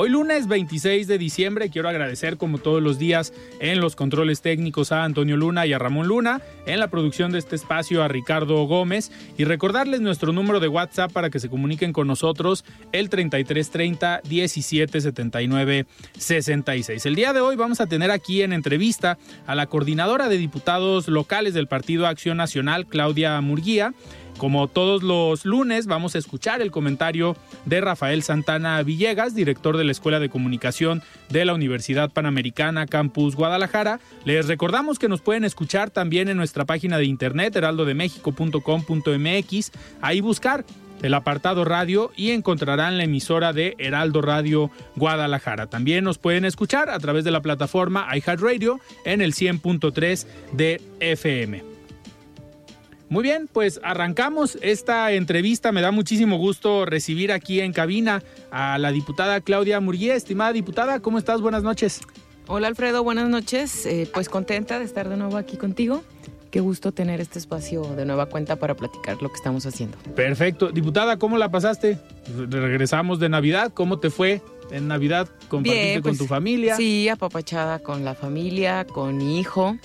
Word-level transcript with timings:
Hoy 0.00 0.10
lunes 0.10 0.46
26 0.46 1.08
de 1.08 1.18
diciembre 1.18 1.70
quiero 1.70 1.88
agradecer 1.88 2.36
como 2.36 2.58
todos 2.58 2.80
los 2.80 3.00
días 3.00 3.32
en 3.58 3.80
los 3.80 3.96
controles 3.96 4.42
técnicos 4.42 4.92
a 4.92 5.02
Antonio 5.02 5.36
Luna 5.36 5.66
y 5.66 5.72
a 5.72 5.78
Ramón 5.80 6.06
Luna, 6.06 6.40
en 6.66 6.78
la 6.78 6.86
producción 6.86 7.32
de 7.32 7.40
este 7.40 7.56
espacio 7.56 8.04
a 8.04 8.06
Ricardo 8.06 8.62
Gómez 8.62 9.10
y 9.36 9.42
recordarles 9.42 10.00
nuestro 10.00 10.32
número 10.32 10.60
de 10.60 10.68
WhatsApp 10.68 11.10
para 11.10 11.30
que 11.30 11.40
se 11.40 11.48
comuniquen 11.48 11.92
con 11.92 12.06
nosotros 12.06 12.64
el 12.92 13.10
3330 13.10 14.20
1779 14.22 15.86
66. 16.16 17.04
El 17.04 17.16
día 17.16 17.32
de 17.32 17.40
hoy 17.40 17.56
vamos 17.56 17.80
a 17.80 17.88
tener 17.88 18.12
aquí 18.12 18.42
en 18.42 18.52
entrevista 18.52 19.18
a 19.48 19.56
la 19.56 19.66
coordinadora 19.66 20.28
de 20.28 20.38
diputados 20.38 21.08
locales 21.08 21.54
del 21.54 21.66
Partido 21.66 22.06
Acción 22.06 22.36
Nacional, 22.36 22.86
Claudia 22.86 23.40
Murguía, 23.40 23.94
como 24.38 24.68
todos 24.68 25.02
los 25.02 25.44
lunes, 25.44 25.86
vamos 25.86 26.14
a 26.14 26.18
escuchar 26.18 26.62
el 26.62 26.70
comentario 26.70 27.36
de 27.66 27.80
Rafael 27.80 28.22
Santana 28.22 28.80
Villegas, 28.82 29.34
director 29.34 29.76
de 29.76 29.84
la 29.84 29.92
Escuela 29.92 30.20
de 30.20 30.30
Comunicación 30.30 31.02
de 31.28 31.44
la 31.44 31.54
Universidad 31.54 32.10
Panamericana 32.10 32.86
Campus 32.86 33.36
Guadalajara. 33.36 34.00
Les 34.24 34.46
recordamos 34.46 34.98
que 34.98 35.08
nos 35.08 35.20
pueden 35.20 35.44
escuchar 35.44 35.90
también 35.90 36.28
en 36.28 36.36
nuestra 36.36 36.64
página 36.64 36.98
de 36.98 37.04
internet 37.04 37.54
heraldodemexico.com.mx. 37.56 39.72
Ahí 40.00 40.20
buscar 40.20 40.64
el 41.02 41.14
apartado 41.14 41.64
radio 41.64 42.10
y 42.16 42.30
encontrarán 42.30 42.96
la 42.96 43.04
emisora 43.04 43.52
de 43.52 43.74
Heraldo 43.78 44.22
Radio 44.22 44.70
Guadalajara. 44.96 45.66
También 45.66 46.04
nos 46.04 46.18
pueden 46.18 46.44
escuchar 46.44 46.90
a 46.90 46.98
través 46.98 47.24
de 47.24 47.30
la 47.30 47.42
plataforma 47.42 48.08
iHeartRadio 48.16 48.80
en 49.04 49.22
el 49.22 49.34
100.3 49.34 50.26
de 50.52 50.80
FM. 51.00 51.77
Muy 53.10 53.22
bien, 53.22 53.48
pues 53.50 53.80
arrancamos 53.82 54.58
esta 54.60 55.12
entrevista. 55.12 55.72
Me 55.72 55.80
da 55.80 55.90
muchísimo 55.90 56.36
gusto 56.36 56.84
recibir 56.84 57.32
aquí 57.32 57.60
en 57.60 57.72
cabina 57.72 58.22
a 58.50 58.76
la 58.76 58.92
diputada 58.92 59.40
Claudia 59.40 59.80
Murguía. 59.80 60.14
Estimada 60.14 60.52
diputada, 60.52 61.00
¿cómo 61.00 61.16
estás? 61.16 61.40
Buenas 61.40 61.62
noches. 61.62 62.02
Hola 62.48 62.68
Alfredo, 62.68 63.02
buenas 63.02 63.28
noches. 63.30 63.86
Eh, 63.86 64.10
pues 64.12 64.28
contenta 64.28 64.78
de 64.78 64.84
estar 64.84 65.08
de 65.08 65.16
nuevo 65.16 65.38
aquí 65.38 65.56
contigo. 65.56 66.02
Qué 66.50 66.60
gusto 66.60 66.92
tener 66.92 67.20
este 67.20 67.38
espacio 67.38 67.82
de 67.82 68.04
nueva 68.04 68.26
cuenta 68.26 68.56
para 68.56 68.74
platicar 68.74 69.22
lo 69.22 69.28
que 69.30 69.36
estamos 69.36 69.64
haciendo. 69.64 69.96
Perfecto. 70.14 70.70
Diputada, 70.70 71.18
¿cómo 71.18 71.38
la 71.38 71.50
pasaste? 71.50 71.98
Regresamos 72.48 73.18
de 73.20 73.28
Navidad. 73.30 73.72
¿Cómo 73.74 74.00
te 74.00 74.10
fue 74.10 74.42
en 74.70 74.88
Navidad? 74.88 75.28
¿Compartiste 75.48 75.94
con 75.94 76.02
pues, 76.02 76.18
tu 76.18 76.26
familia? 76.26 76.76
Sí, 76.76 77.08
apapachada 77.08 77.78
con 77.78 78.04
la 78.04 78.14
familia, 78.14 78.86
con 78.86 79.16
mi 79.16 79.40
hijo. 79.40 79.76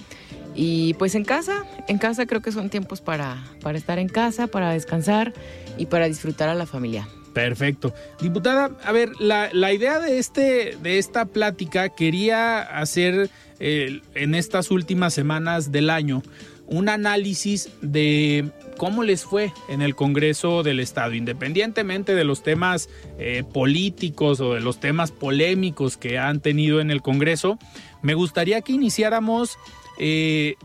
Y 0.56 0.94
pues 0.96 1.16
en 1.16 1.26
casa, 1.26 1.66
en 1.88 1.98
casa 1.98 2.26
creo 2.26 2.42
que 2.42 2.52
son 2.52 2.70
tiempos 2.70 3.02
para, 3.02 3.44
para 3.62 3.78
estar 3.78 4.00
en 4.00 4.08
casa, 4.08 4.48
para 4.48 4.72
descansar 4.72 5.34
y 5.78 5.88
para 5.88 6.08
disfrutar 6.08 6.50
a 6.50 6.56
la 6.56 6.66
familia. 6.66 7.08
Perfecto. 7.34 7.94
Diputada, 8.22 8.72
a 8.84 8.92
ver, 8.92 9.10
la, 9.20 9.50
la 9.54 9.74
idea 9.74 10.00
de, 10.00 10.20
este, 10.20 10.78
de 10.82 11.00
esta 11.00 11.26
plática 11.26 11.90
quería 11.90 12.62
hacer 12.62 13.30
eh, 13.60 14.02
en 14.14 14.36
estas 14.36 14.70
últimas 14.70 15.14
semanas 15.14 15.72
del 15.72 15.90
año 15.90 16.22
un 16.68 16.90
análisis 16.90 17.70
de 17.82 18.50
cómo 18.78 19.04
les 19.04 19.24
fue 19.24 19.52
en 19.68 19.82
el 19.82 19.96
Congreso 19.96 20.64
del 20.64 20.80
Estado, 20.80 21.14
independientemente 21.14 22.16
de 22.16 22.24
los 22.24 22.42
temas 22.42 22.90
eh, 23.20 23.44
políticos 23.54 24.40
o 24.40 24.54
de 24.54 24.62
los 24.62 24.80
temas 24.80 25.12
polémicos 25.12 25.98
que 25.98 26.18
han 26.18 26.40
tenido 26.40 26.80
en 26.80 26.90
el 26.90 27.02
Congreso. 27.02 27.60
Me 28.02 28.14
gustaría 28.14 28.62
que 28.62 28.74
iniciáramos 28.74 29.58
eh, 29.98 30.56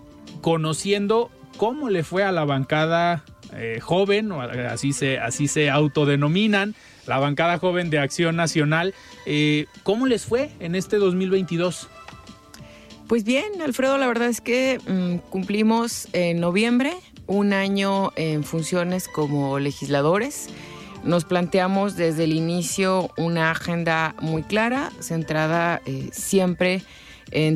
conociendo 0.41 1.31
cómo 1.57 1.91
le 1.91 2.05
fue 2.05 2.25
a 2.25 2.33
la 2.33 2.45
bancada 2.45 3.25
eh, 3.55 3.79
joven, 3.81 4.31
o 4.33 4.41
así 4.41 4.93
se, 4.93 5.19
así 5.19 5.49
se 5.49 5.71
autodenominan, 5.71 6.75
la 7.07 7.19
bancada 7.19 7.59
joven 7.59 7.91
de 7.91 7.99
Acción 7.99 8.37
Nacional. 8.37 8.95
Eh, 9.27 9.67
¿Cómo 9.83 10.07
les 10.07 10.25
fue 10.25 10.51
en 10.61 10.75
este 10.75 10.97
2022? 10.97 11.89
Pues 13.07 13.25
bien, 13.25 13.63
Alfredo, 13.63 13.97
la 13.97 14.07
verdad 14.07 14.29
es 14.29 14.41
que 14.41 14.79
mm, 14.87 15.29
cumplimos 15.31 16.09
en 16.13 16.41
noviembre 16.41 16.93
un 17.27 17.53
año 17.53 18.13
en 18.17 18.45
funciones 18.45 19.09
como 19.09 19.59
legisladores. 19.59 20.49
Nos 21.05 21.25
planteamos 21.25 21.97
desde 21.97 22.25
el 22.25 22.33
inicio 22.33 23.11
una 23.17 23.51
agenda 23.53 24.15
muy 24.21 24.43
clara, 24.43 24.91
centrada 25.01 25.81
siempre 26.11 26.75
en 26.75 26.83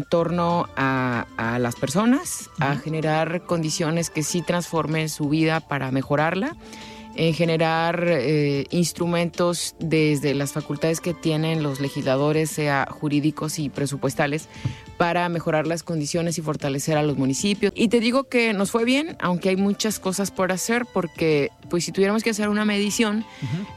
torno 0.08 0.68
a, 0.76 1.26
las 1.60 1.76
personas, 1.76 2.50
a 2.60 2.76
generar 2.76 3.42
condiciones 3.46 4.10
que 4.10 4.22
sí 4.22 4.42
transformen 4.42 5.08
su 5.08 5.28
vida 5.28 5.60
para 5.60 5.90
mejorarla 5.90 6.56
en 7.14 7.34
generar 7.34 8.06
eh, 8.08 8.66
instrumentos 8.70 9.74
desde 9.78 10.34
las 10.34 10.52
facultades 10.52 11.00
que 11.00 11.12
tienen 11.12 11.62
los 11.62 11.80
legisladores, 11.80 12.50
sea 12.50 12.88
jurídicos 12.90 13.58
y 13.58 13.68
presupuestales, 13.68 14.48
para 15.02 15.28
mejorar 15.28 15.66
las 15.66 15.82
condiciones 15.82 16.38
y 16.38 16.42
fortalecer 16.42 16.96
a 16.96 17.02
los 17.02 17.18
municipios. 17.18 17.72
Y 17.74 17.88
te 17.88 17.98
digo 17.98 18.28
que 18.28 18.52
nos 18.52 18.70
fue 18.70 18.84
bien, 18.84 19.16
aunque 19.18 19.48
hay 19.48 19.56
muchas 19.56 19.98
cosas 19.98 20.30
por 20.30 20.52
hacer, 20.52 20.86
porque 20.86 21.50
pues 21.68 21.84
si 21.84 21.90
tuviéramos 21.90 22.22
que 22.22 22.30
hacer 22.30 22.48
una 22.48 22.64
medición, 22.64 23.24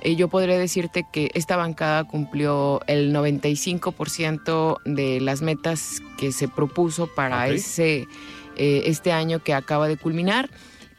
eh, 0.04 0.16
yo 0.16 0.28
podría 0.28 0.60
decirte 0.60 1.04
que 1.12 1.32
esta 1.34 1.58
bancada 1.58 2.04
cumplió 2.04 2.80
el 2.86 3.12
95% 3.12 4.78
de 4.86 5.20
las 5.20 5.42
metas 5.42 6.00
que 6.20 6.32
se 6.32 6.48
propuso 6.48 7.08
para 7.08 7.48
ese, 7.48 8.08
eh, 8.56 8.84
este 8.86 9.12
año 9.12 9.40
que 9.40 9.56
acaba 9.56 9.88
de 9.88 9.98
culminar. 9.98 10.52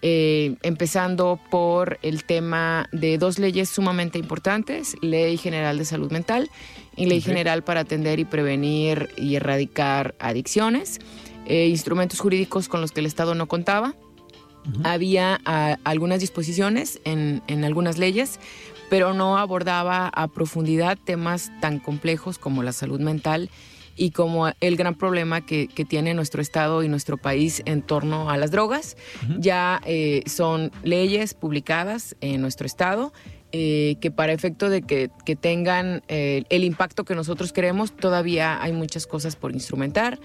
Eh, 0.09 0.55
empezando 0.63 1.41
por 1.51 1.99
el 2.03 2.23
tema 2.23 2.89
de 2.93 3.19
dos 3.19 3.41
leyes 3.41 3.69
sumamente 3.69 4.21
importantes, 4.21 4.97
Ley 5.03 5.37
General 5.37 5.77
de 5.77 5.85
Salud 5.85 6.13
Mental 6.13 6.49
y 6.95 7.07
Ley 7.07 7.21
General 7.21 7.65
para 7.65 7.81
atender 7.81 8.21
y 8.21 8.25
prevenir 8.25 9.09
y 9.17 9.35
erradicar 9.35 10.15
adicciones, 10.21 11.01
eh, 11.47 11.67
instrumentos 11.67 12.21
jurídicos 12.21 12.69
con 12.69 12.81
los 12.81 12.93
que 12.93 13.01
el 13.01 13.07
Estado 13.07 13.35
no 13.35 13.49
contaba. 13.49 13.97
Había 14.85 15.41
ah, 15.45 15.79
algunas 15.83 16.21
disposiciones 16.21 17.01
en, 17.03 17.43
en 17.49 17.65
algunas 17.65 17.99
leyes, 17.99 18.39
pero 18.89 19.13
no 19.13 19.39
abordaba 19.39 20.07
a 20.07 20.29
profundidad 20.29 20.97
temas 21.05 21.51
tan 21.61 21.81
complejos 21.81 22.39
como 22.39 22.63
la 22.63 22.73
salud 22.73 23.01
mental 23.01 23.51
y 23.97 24.11
como 24.11 24.49
el 24.61 24.77
gran 24.77 24.95
problema 24.95 25.45
que, 25.45 25.69
tiene 25.89 26.15
nuestro 26.15 26.43
Estado 26.43 26.83
y 26.83 26.89
nuestro 26.89 27.17
país 27.17 27.63
en 27.65 27.81
torno 27.81 28.29
a 28.29 28.37
las 28.37 28.51
drogas. 28.51 28.97
Ya 29.39 29.81
eh, 29.87 30.23
son 30.27 30.73
leyes 30.83 31.35
publicadas 31.35 32.17
en 32.21 32.41
nuestro 32.41 32.67
Estado. 32.67 33.13
Eh, 33.53 33.97
que 34.01 34.11
para 34.11 34.33
efecto 34.33 34.69
de 34.69 34.83
que, 34.83 35.09
tengan 35.37 36.03
eh, 36.09 36.43
el 36.51 36.65
impacto 36.65 37.05
que 37.05 37.15
nosotros 37.15 37.53
queremos, 37.53 37.95
todavía 37.95 38.61
hay 38.61 38.73
muchas 38.73 39.07
cosas 39.07 39.37
por 39.37 39.53
instrumentar 39.53 40.19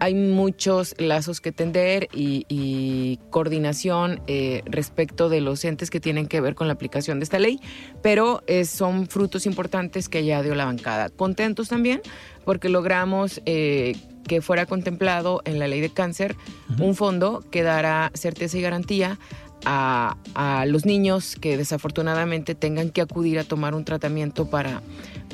hay 0.00 0.14
muchos 0.14 0.94
lazos 0.98 1.40
que 1.40 1.50
tender 1.50 2.06
y, 2.12 3.18
coordinación 3.30 4.22
respecto 4.64 5.28
de 5.28 5.40
los 5.40 5.64
entes 5.64 5.90
que 5.90 5.98
tienen 5.98 6.28
que 6.28 6.40
ver 6.40 6.54
con 6.54 6.68
la 6.68 6.74
aplicación 6.74 7.18
de 7.18 7.24
esta 7.24 7.40
ley, 7.40 7.58
pero 8.00 8.44
son 8.64 9.08
frutos 9.08 9.44
importantes 9.44 10.08
que 10.08 10.24
ya 10.24 10.40
dio 10.44 10.54
la 10.54 10.66
bancada. 10.66 11.08
Contentos 11.08 11.68
también 11.68 12.00
porque 12.48 12.70
logramos 12.70 13.42
eh, 13.44 13.94
que 14.26 14.40
fuera 14.40 14.64
contemplado 14.64 15.42
en 15.44 15.58
la 15.58 15.68
ley 15.68 15.82
de 15.82 15.90
cáncer 15.90 16.34
un 16.78 16.94
fondo 16.94 17.44
que 17.50 17.62
dará 17.62 18.10
certeza 18.14 18.56
y 18.56 18.62
garantía 18.62 19.18
a, 19.66 20.16
a, 20.34 20.64
los 20.64 20.86
niños 20.86 21.36
que 21.38 21.58
desafortunadamente 21.58 22.54
tengan 22.54 22.88
que 22.88 23.02
acudir 23.02 23.38
a 23.38 23.44
tomar 23.44 23.74
un 23.74 23.84
tratamiento 23.84 24.48
para, 24.48 24.80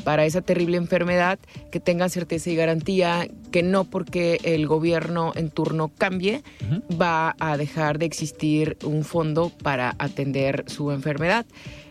para 0.02 0.24
esa 0.24 0.40
terrible 0.42 0.76
enfermedad, 0.76 1.38
que 1.70 1.80
tengan 1.80 2.10
certeza 2.10 2.50
y 2.50 2.56
garantía, 2.56 3.28
que 3.50 3.62
no 3.62 3.84
porque 3.84 4.38
el 4.42 4.66
gobierno 4.66 5.32
en 5.36 5.50
turno 5.50 5.90
cambie 5.96 6.42
uh 6.60 6.74
-huh. 6.74 7.00
va 7.00 7.36
a 7.38 7.56
dejar 7.56 7.98
de 7.98 8.06
existir 8.06 8.76
un 8.84 9.04
fondo 9.04 9.50
para 9.62 9.94
atender 9.98 10.64
su 10.66 10.90
enfermedad. 10.90 11.46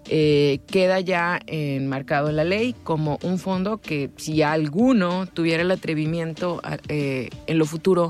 Eh, 0.09 0.59
queda 0.67 1.00
ya 1.00 1.39
enmarcado 1.47 2.29
en 2.29 2.35
la 2.35 2.44
ley 2.44 2.75
como 2.83 3.19
un 3.23 3.39
fondo 3.39 3.79
que 3.79 4.09
si 4.17 4.41
alguno 4.41 5.27
tuviera 5.27 5.63
el 5.63 5.71
atrevimiento 5.71 6.61
eh, 6.89 7.29
en 7.47 7.57
lo 7.57 7.65
futuro 7.65 8.09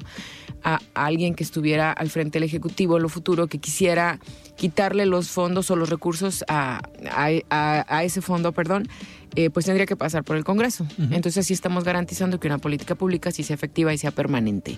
a, 0.63 0.79
alguien 0.95 1.35
que 1.35 1.43
estuviera 1.43 1.91
al 1.91 2.09
frente 2.09 2.39
del 2.39 2.47
Ejecutivo 2.47 2.97
en 2.97 3.03
lo 3.03 3.09
futuro 3.09 3.45
que 3.45 3.59
quisiera 3.59 4.19
quitarle 4.55 5.05
los 5.05 5.29
fondos 5.29 5.69
o 5.69 5.75
los 5.75 5.89
recursos 5.89 6.43
a, 6.47 6.81
a, 7.11 7.85
a 7.87 8.03
ese 8.03 8.21
fondo, 8.21 8.53
perdón, 8.53 8.87
eh, 9.35 9.49
pues 9.49 9.65
tendría 9.65 9.85
que 9.85 9.95
pasar 9.95 10.23
por 10.23 10.37
el 10.37 10.43
Congreso. 10.43 10.85
Uh 10.97 11.03
-huh. 11.03 11.15
Entonces 11.15 11.45
sí 11.45 11.53
estamos 11.53 11.83
garantizando 11.83 12.39
que 12.39 12.47
una 12.47 12.57
política 12.57 12.95
pública 12.95 13.31
sí 13.31 13.43
sea 13.43 13.55
efectiva 13.55 13.93
y 13.93 13.97
sea 13.97 14.11
permanente. 14.11 14.77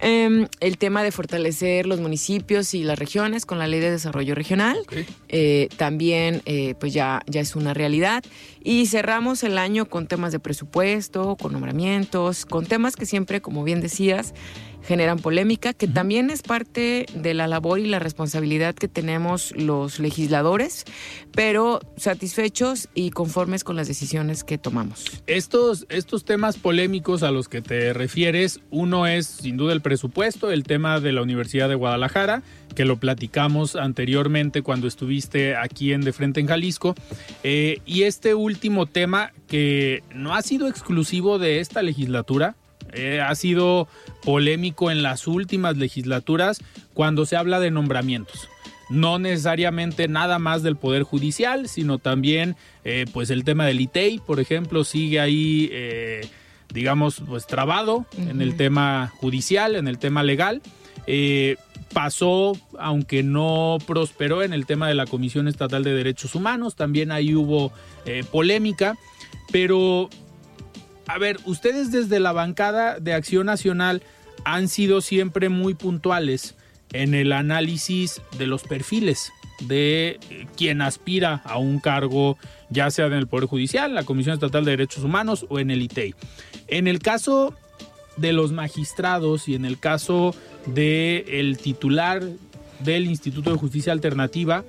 Eh, 0.00 0.46
el 0.60 0.78
tema 0.78 1.02
de 1.02 1.12
fortalecer 1.12 1.86
los 1.86 2.00
municipios 2.00 2.74
y 2.74 2.84
las 2.84 2.98
regiones 2.98 3.46
con 3.46 3.58
la 3.58 3.66
Ley 3.66 3.80
de 3.80 3.90
Desarrollo 3.90 4.34
Regional 4.34 4.78
okay. 4.82 5.06
eh, 5.28 5.68
también 5.76 6.42
pues 6.78 6.92
ya, 6.92 7.22
ya 7.26 7.40
es 7.40 7.56
una 7.56 7.74
realidad. 7.74 8.22
Y 8.62 8.86
cerramos 8.86 9.42
el 9.42 9.58
año 9.58 9.86
con 9.86 10.06
temas 10.06 10.32
de 10.32 10.38
presupuesto, 10.38 11.36
con 11.36 11.52
nombramientos, 11.52 12.46
con 12.46 12.66
temas 12.66 12.96
que 12.96 13.06
siempre, 13.06 13.40
como 13.40 13.64
bien 13.64 13.80
decías, 13.80 14.34
generan 14.86 15.18
polémica, 15.18 15.72
que 15.72 15.86
uh 15.86 15.88
-huh. 15.88 15.94
también 15.94 16.30
es 16.30 16.42
parte 16.42 17.06
de 17.14 17.34
la 17.34 17.46
labor 17.46 17.78
y 17.78 17.86
la 17.86 17.98
responsabilidad 17.98 18.74
que 18.74 18.88
tenemos 18.88 19.52
los 19.56 19.98
legisladores, 19.98 20.84
pero 21.32 21.80
satisfechos 21.96 22.88
y 22.94 23.10
conformes 23.10 23.64
con 23.64 23.76
las 23.76 23.88
decisiones 23.88 24.44
que 24.44 24.58
tomamos. 24.58 25.04
Estos, 25.26 25.86
estos 25.88 26.24
temas 26.24 26.56
polémicos 26.56 27.22
a 27.22 27.30
los 27.30 27.48
que 27.48 27.62
te 27.62 27.92
refieres, 27.92 28.60
uno 28.70 29.06
es 29.06 29.26
sin 29.26 29.56
duda 29.56 29.72
el 29.72 29.80
presupuesto, 29.80 30.50
el 30.50 30.64
tema 30.64 31.00
de 31.00 31.12
la 31.12 31.22
Universidad 31.22 31.68
de 31.68 31.74
Guadalajara, 31.74 32.42
que 32.74 32.84
lo 32.84 32.96
platicamos 32.96 33.76
anteriormente 33.76 34.62
cuando 34.62 34.86
estuviste 34.86 35.56
aquí 35.56 35.92
en 35.92 36.02
De 36.02 36.12
Frente 36.12 36.40
en 36.40 36.46
Jalisco, 36.46 36.94
eh, 37.42 37.78
y 37.86 38.02
este 38.02 38.34
último 38.34 38.86
tema 38.86 39.32
que 39.48 40.02
no 40.14 40.34
ha 40.34 40.42
sido 40.42 40.68
exclusivo 40.68 41.38
de 41.38 41.60
esta 41.60 41.82
legislatura, 41.82 42.56
eh, 42.94 43.20
ha 43.20 43.34
sido 43.34 43.88
polémico 44.22 44.90
en 44.90 45.02
las 45.02 45.26
últimas 45.26 45.76
legislaturas 45.76 46.62
cuando 46.94 47.26
se 47.26 47.36
habla 47.36 47.60
de 47.60 47.70
nombramientos. 47.70 48.48
No 48.90 49.18
necesariamente 49.18 50.08
nada 50.08 50.38
más 50.38 50.62
del 50.62 50.76
Poder 50.76 51.02
Judicial, 51.02 51.68
sino 51.68 51.98
también 51.98 52.56
eh, 52.84 53.06
pues 53.12 53.30
el 53.30 53.44
tema 53.44 53.66
del 53.66 53.80
ITEI, 53.80 54.18
por 54.18 54.40
ejemplo, 54.40 54.84
sigue 54.84 55.20
ahí, 55.20 55.68
eh, 55.72 56.28
digamos, 56.72 57.22
pues 57.26 57.46
trabado 57.46 57.96
uh 57.96 58.04
-huh. 58.16 58.30
en 58.30 58.42
el 58.42 58.56
tema 58.56 59.12
judicial, 59.16 59.76
en 59.76 59.88
el 59.88 59.98
tema 59.98 60.22
legal. 60.22 60.60
Eh, 61.06 61.56
pasó, 61.92 62.56
aunque 62.78 63.22
no 63.22 63.78
prosperó 63.86 64.42
en 64.42 64.52
el 64.52 64.66
tema 64.66 64.88
de 64.88 64.94
la 64.94 65.06
Comisión 65.06 65.48
Estatal 65.48 65.82
de 65.84 65.94
Derechos 65.94 66.34
Humanos, 66.34 66.76
también 66.76 67.12
ahí 67.12 67.34
hubo 67.34 67.72
polémica, 68.30 68.96
pero 69.52 70.10
a 71.06 71.18
ver, 71.18 71.38
ustedes 71.44 71.90
desde 71.90 72.20
la 72.20 72.32
bancada 72.32 72.98
de 72.98 73.12
Acción 73.12 73.46
Nacional 73.46 74.02
han 74.44 74.68
sido 74.68 75.00
siempre 75.00 75.48
muy 75.48 75.74
puntuales 75.74 76.54
en 76.92 77.14
el 77.14 77.32
análisis 77.32 78.22
de 78.38 78.46
los 78.46 78.62
perfiles 78.62 79.32
de 79.60 80.18
quien 80.56 80.82
aspira 80.82 81.42
a 81.44 81.58
un 81.58 81.78
cargo, 81.78 82.38
ya 82.70 82.90
sea 82.90 83.06
en 83.06 83.12
el 83.14 83.26
Poder 83.26 83.46
Judicial, 83.46 83.94
la 83.94 84.04
Comisión 84.04 84.34
Estatal 84.34 84.64
de 84.64 84.72
Derechos 84.72 85.04
Humanos 85.04 85.46
o 85.48 85.58
en 85.58 85.70
el 85.70 85.82
ITEI. 85.82 86.14
En 86.68 86.88
el 86.88 86.98
caso 86.98 87.54
de 88.16 88.32
los 88.32 88.52
magistrados 88.52 89.48
y 89.48 89.54
en 89.54 89.64
el 89.64 89.78
caso 89.78 90.34
del 90.66 91.24
el 91.28 91.58
titular 91.58 92.22
del 92.80 93.06
Instituto 93.06 93.52
de 93.52 93.58
Justicia 93.58 93.92
Alternativa, 93.92 94.64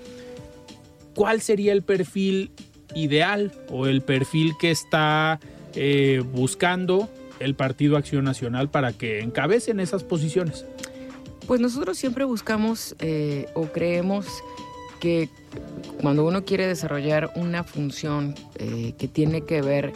¿cuál 1.13 1.41
sería 1.41 1.73
el 1.73 1.83
perfil 1.83 2.51
ideal 2.95 3.51
o 3.69 3.87
el 3.87 4.01
perfil 4.01 4.53
que 4.59 4.71
está 4.71 5.39
eh, 5.75 6.23
buscando 6.33 7.09
el 7.39 7.55
Partido 7.55 7.97
Acción 7.97 8.23
Nacional 8.23 8.69
para 8.69 8.93
que 8.93 9.19
encabecen 9.19 9.79
esas 9.79 10.03
posiciones? 10.03 10.65
Pues 11.47 11.61
nosotros 11.61 11.97
siempre 11.97 12.25
buscamos 12.25 12.95
eh, 12.99 13.47
o 13.53 13.65
creemos 13.67 14.25
que 14.99 15.29
cuando 16.01 16.25
uno 16.25 16.45
quiere 16.45 16.67
desarrollar 16.67 17.31
una 17.35 17.63
función 17.63 18.35
eh, 18.55 18.93
que 18.97 19.07
tiene 19.07 19.41
que 19.41 19.61
ver 19.61 19.93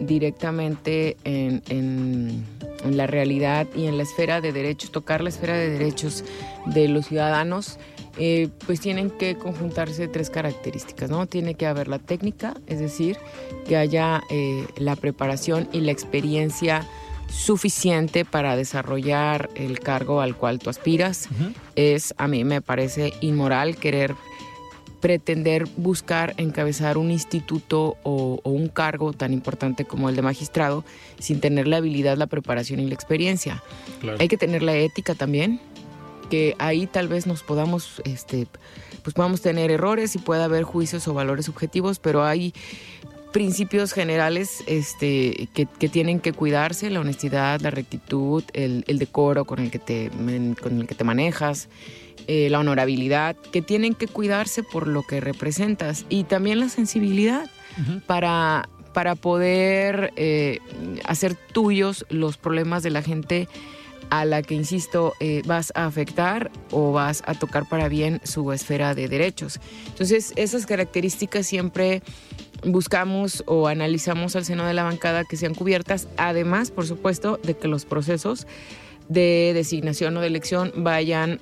directamente 0.00 1.16
en, 1.24 2.44
la 2.90 3.06
realidad 3.06 3.66
y 3.74 3.86
en 3.86 3.96
la 3.96 4.04
esfera 4.04 4.40
de 4.40 4.52
derechos, 4.52 4.92
tocar 4.92 5.20
la 5.20 5.30
esfera 5.30 5.54
de 5.54 5.70
derechos 5.70 6.24
de 6.66 6.88
los 6.88 7.06
ciudadanos, 7.06 7.78
eh, 8.18 8.48
pues 8.66 8.80
tienen 8.80 9.10
que 9.10 9.36
conjuntarse 9.36 10.08
tres 10.08 10.30
características, 10.30 11.10
¿no? 11.10 11.26
Tiene 11.26 11.54
que 11.54 11.66
haber 11.66 11.88
la 11.88 11.98
técnica, 11.98 12.54
es 12.66 12.78
decir, 12.78 13.18
que 13.66 13.76
haya 13.76 14.22
eh, 14.30 14.66
la 14.78 14.96
preparación 14.96 15.68
y 15.72 15.80
la 15.80 15.92
experiencia 15.92 16.86
suficiente 17.28 18.24
para 18.24 18.56
desarrollar 18.56 19.50
el 19.54 19.80
cargo 19.80 20.20
al 20.20 20.36
cual 20.36 20.58
tú 20.58 20.70
aspiras. 20.70 21.28
Uh 21.30 21.44
-huh. 21.44 21.54
Es, 21.74 22.14
a 22.16 22.28
mí 22.28 22.44
me 22.44 22.62
parece 22.62 23.12
inmoral 23.20 23.76
querer 23.76 24.14
pretender 25.00 25.66
buscar 25.76 26.34
encabezar 26.38 26.96
un 26.96 27.10
instituto 27.10 27.96
o, 28.02 28.40
o, 28.42 28.50
un 28.50 28.68
cargo 28.68 29.12
tan 29.12 29.32
importante 29.32 29.84
como 29.84 30.08
el 30.08 30.16
de 30.16 30.22
magistrado 30.22 30.84
sin 31.18 31.40
tener 31.40 31.68
la 31.68 31.76
habilidad, 31.76 32.16
la 32.16 32.26
preparación 32.26 32.80
y 32.80 32.86
la 32.86 32.94
experiencia. 32.94 33.62
Claro. 34.00 34.18
Hay 34.20 34.28
que 34.28 34.38
tener 34.38 34.62
la 34.62 34.74
ética 34.74 35.14
también, 35.14 35.60
que 36.28 36.54
ahí 36.58 36.86
tal 36.86 37.08
vez 37.08 37.26
nos 37.26 37.42
podamos, 37.42 38.02
este, 38.04 38.46
pues 39.02 39.14
podamos 39.14 39.40
tener 39.40 39.70
errores 39.70 40.14
y 40.14 40.18
pueda 40.18 40.44
haber 40.44 40.64
juicios 40.64 41.06
o 41.08 41.14
valores 41.14 41.46
subjetivos, 41.46 41.98
pero 41.98 42.24
hay 42.24 42.52
principios 43.32 43.92
generales 43.92 44.64
este, 44.66 45.48
que, 45.52 45.66
que, 45.66 45.88
tienen 45.88 46.20
que 46.20 46.32
cuidarse, 46.32 46.88
la 46.88 47.00
honestidad, 47.00 47.60
la 47.60 47.70
rectitud, 47.70 48.42
el, 48.54 48.82
el 48.86 48.98
decoro 48.98 49.44
con 49.44 49.58
el 49.58 49.70
que 49.70 49.78
te, 49.78 50.10
con 50.10 50.80
el 50.80 50.86
que 50.86 50.94
te 50.94 51.04
manejas, 51.04 51.68
eh, 52.28 52.48
la 52.50 52.60
honorabilidad, 52.60 53.36
que 53.36 53.62
tienen 53.62 53.94
que 53.94 54.08
cuidarse 54.08 54.62
por 54.62 54.86
lo 54.88 55.02
que 55.02 55.20
representas 55.20 56.06
y 56.08 56.24
también 56.24 56.60
la 56.60 56.68
sensibilidad 56.68 57.44
uh 57.76 57.80
-huh. 57.82 58.02
para, 58.02 58.68
para 58.94 59.14
poder 59.14 60.12
eh, 60.16 60.58
hacer 61.04 61.36
tuyos 61.52 62.06
los 62.08 62.38
problemas 62.38 62.82
de 62.82 62.90
la 62.90 63.02
gente 63.02 63.48
a 64.10 64.24
la 64.24 64.42
que, 64.42 64.54
insisto, 64.54 65.14
eh, 65.20 65.42
vas 65.46 65.72
a 65.74 65.86
afectar 65.86 66.50
o 66.70 66.92
vas 66.92 67.22
a 67.26 67.34
tocar 67.34 67.68
para 67.68 67.88
bien 67.88 68.20
su 68.24 68.52
esfera 68.52 68.94
de 68.94 69.08
derechos. 69.08 69.60
Entonces, 69.88 70.32
esas 70.36 70.66
características 70.66 71.46
siempre 71.46 72.02
buscamos 72.64 73.42
o 73.46 73.68
analizamos 73.68 74.36
al 74.36 74.44
seno 74.44 74.66
de 74.66 74.74
la 74.74 74.84
bancada 74.84 75.24
que 75.24 75.36
sean 75.36 75.54
cubiertas, 75.54 76.08
además, 76.16 76.70
por 76.70 76.86
supuesto, 76.86 77.38
de 77.42 77.56
que 77.56 77.68
los 77.68 77.84
procesos 77.84 78.46
de 79.08 79.52
designación 79.54 80.16
o 80.16 80.20
de 80.20 80.26
elección 80.26 80.72
vayan 80.76 81.40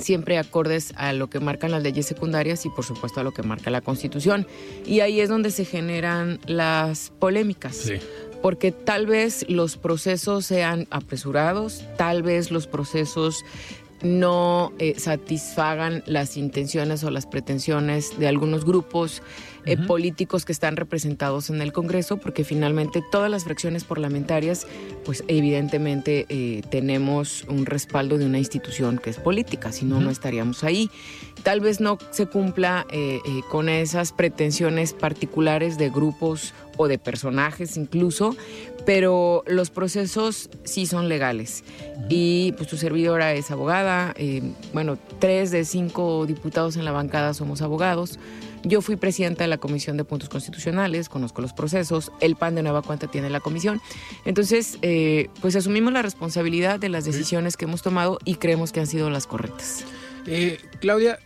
siempre 0.00 0.38
acordes 0.38 0.92
a 0.96 1.12
lo 1.12 1.28
que 1.28 1.40
marcan 1.40 1.70
las 1.70 1.82
leyes 1.82 2.06
secundarias 2.06 2.64
y 2.64 2.70
por 2.70 2.84
supuesto 2.84 3.20
a 3.20 3.24
lo 3.24 3.32
que 3.32 3.42
marca 3.42 3.70
la 3.70 3.80
Constitución. 3.80 4.46
Y 4.86 5.00
ahí 5.00 5.20
es 5.20 5.28
donde 5.28 5.50
se 5.50 5.64
generan 5.64 6.38
las 6.46 7.12
polémicas. 7.18 7.76
Sí. 7.76 7.94
Porque 8.42 8.72
tal 8.72 9.06
vez 9.06 9.44
los 9.48 9.76
procesos 9.76 10.46
sean 10.46 10.86
apresurados, 10.90 11.84
tal 11.96 12.22
vez 12.22 12.50
los 12.50 12.66
procesos 12.66 13.44
no 14.02 14.72
eh, 14.78 14.94
satisfagan 14.98 16.02
las 16.06 16.36
intenciones 16.36 17.04
o 17.04 17.10
las 17.10 17.26
pretensiones 17.26 18.18
de 18.18 18.28
algunos 18.28 18.64
grupos 18.64 19.22
eh, 19.66 19.76
uh 19.76 19.80
-huh. 19.80 19.86
políticos 19.86 20.44
que 20.44 20.52
están 20.52 20.76
representados 20.76 21.50
en 21.50 21.60
el 21.60 21.72
Congreso, 21.72 22.16
porque 22.16 22.44
finalmente 22.44 23.02
todas 23.10 23.30
las 23.30 23.44
fracciones 23.44 23.84
parlamentarias, 23.84 24.66
pues 25.04 25.24
evidentemente 25.28 26.26
eh, 26.28 26.62
tenemos 26.70 27.44
un 27.48 27.66
respaldo 27.66 28.18
de 28.18 28.26
una 28.26 28.38
institución 28.38 28.98
que 28.98 29.10
es 29.10 29.18
política, 29.18 29.72
si 29.72 29.84
no, 29.84 29.96
uh 29.96 30.00
-huh. 30.00 30.04
no 30.04 30.10
estaríamos 30.10 30.64
ahí. 30.64 30.90
Tal 31.42 31.60
vez 31.60 31.80
no 31.80 31.98
se 32.10 32.26
cumpla 32.26 32.86
eh, 32.90 33.20
con 33.50 33.68
esas 33.68 34.12
pretensiones 34.12 34.92
particulares 34.92 35.78
de 35.78 35.88
grupos 35.88 36.52
o 36.76 36.86
de 36.86 36.98
personajes 36.98 37.76
incluso, 37.76 38.36
pero 38.84 39.42
los 39.46 39.70
procesos 39.70 40.50
sí 40.64 40.86
son 40.86 41.08
legales. 41.08 41.64
Uh 41.64 42.00
-huh. 42.00 42.06
Y 42.10 42.52
pues 42.56 42.68
tu 42.68 42.76
servidora 42.76 43.32
es 43.34 43.50
abogada, 43.50 44.14
bueno, 44.72 44.98
tres 45.18 45.50
de 45.50 45.64
cinco 45.64 46.26
diputados 46.26 46.76
en 46.76 46.84
la 46.84 46.92
bancada 46.92 47.34
somos 47.34 47.62
abogados. 47.62 48.18
Yo 48.62 48.82
fui 48.82 48.96
presidenta 48.96 49.44
de 49.44 49.48
la 49.48 49.58
Comisión 49.58 49.96
de 49.96 50.04
Puntos 50.04 50.28
Constitucionales, 50.28 51.08
conozco 51.08 51.40
los 51.40 51.52
procesos, 51.52 52.12
el 52.20 52.36
PAN 52.36 52.54
de 52.54 52.62
Nueva 52.62 52.82
Cuenta 52.82 53.06
tiene 53.06 53.30
la 53.30 53.40
comisión. 53.40 53.80
Entonces, 54.24 54.78
eh, 54.82 55.28
pues 55.40 55.56
asumimos 55.56 55.92
la 55.92 56.02
responsabilidad 56.02 56.78
de 56.78 56.88
las 56.88 57.04
decisiones 57.04 57.56
que 57.56 57.64
hemos 57.64 57.82
tomado 57.82 58.18
y 58.24 58.34
creemos 58.34 58.72
que 58.72 58.80
han 58.80 58.86
sido 58.86 59.08
las 59.10 59.26
correctas. 59.26 59.84
Eh, 60.26 60.58
Claudia, 60.80 61.18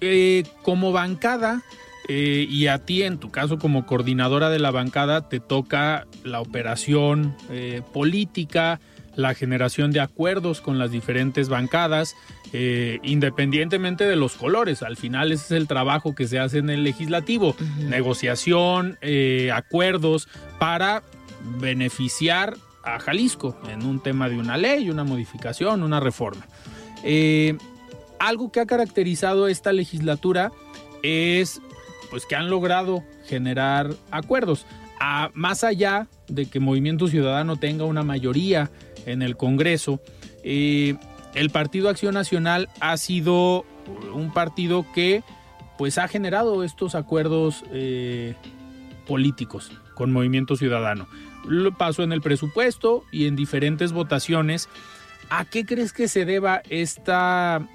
eh, 0.00 0.44
como 0.62 0.92
bancada, 0.92 1.62
eh, 2.08 2.46
y 2.48 2.66
a 2.66 2.84
ti, 2.84 3.02
en 3.02 3.18
tu 3.18 3.30
caso, 3.30 3.58
como 3.58 3.86
coordinadora 3.86 4.50
de 4.50 4.58
la 4.58 4.70
bancada, 4.70 5.28
te 5.28 5.40
toca 5.40 6.06
la 6.22 6.40
operación 6.40 7.34
eh, 7.50 7.82
política, 7.92 8.80
la 9.16 9.34
generación 9.34 9.90
de 9.90 10.00
acuerdos 10.00 10.60
con 10.60 10.78
las 10.78 10.90
diferentes 10.90 11.48
bancadas, 11.48 12.16
eh, 12.52 12.98
independientemente 13.02 14.04
de 14.04 14.16
los 14.16 14.34
colores. 14.34 14.82
Al 14.82 14.96
final 14.96 15.32
ese 15.32 15.44
es 15.44 15.50
el 15.52 15.68
trabajo 15.68 16.14
que 16.14 16.26
se 16.26 16.38
hace 16.38 16.58
en 16.58 16.70
el 16.70 16.84
legislativo, 16.84 17.56
negociación, 17.78 18.98
acuerdos 19.52 20.28
para 20.58 21.02
beneficiar 21.58 22.56
a 22.82 22.98
Jalisco 22.98 23.56
en 23.70 23.84
un 23.84 24.00
tema 24.00 24.28
de 24.28 24.38
una 24.38 24.56
ley, 24.56 24.90
una 24.90 25.04
modificación, 25.04 25.82
una 25.82 26.00
reforma. 26.00 26.46
algo 28.18 28.50
que 28.50 28.60
ha 28.60 28.66
caracterizado 28.66 29.48
esta 29.48 29.72
legislatura 29.72 30.52
es 31.02 31.60
pues 32.10 32.26
que 32.26 32.36
han 32.36 32.48
logrado 32.48 33.02
generar 33.26 33.92
acuerdos. 34.10 34.66
A, 35.00 35.30
más 35.34 35.64
allá 35.64 36.06
de 36.28 36.46
que 36.46 36.60
Movimiento 36.60 37.08
Ciudadano 37.08 37.56
tenga 37.56 37.84
una 37.84 38.02
mayoría 38.02 38.70
en 39.06 39.22
el 39.22 39.36
Congreso, 39.36 40.00
el 40.42 41.50
Partido 41.52 41.88
Acción 41.88 42.14
Nacional 42.14 42.68
ha 42.80 42.96
sido 42.96 43.64
un 44.12 44.32
partido 44.32 44.86
que 44.94 45.22
pues 45.76 45.98
ha 45.98 46.08
generado 46.08 46.62
estos 46.62 46.94
acuerdos 46.94 47.64
eh, 47.72 48.34
políticos 49.06 49.72
con 49.94 50.12
Movimiento 50.12 50.56
Ciudadano. 50.56 51.08
Lo 51.46 51.76
pasó 51.76 52.02
en 52.02 52.12
el 52.12 52.22
presupuesto 52.22 53.04
y 53.10 53.26
en 53.26 53.36
diferentes 53.36 53.92
votaciones. 53.92 54.68
¿A 55.30 55.44
qué 55.44 55.64
crees 55.64 55.92
que 55.92 56.08
se 56.08 56.24
deba 56.24 56.62
esta 56.70 57.66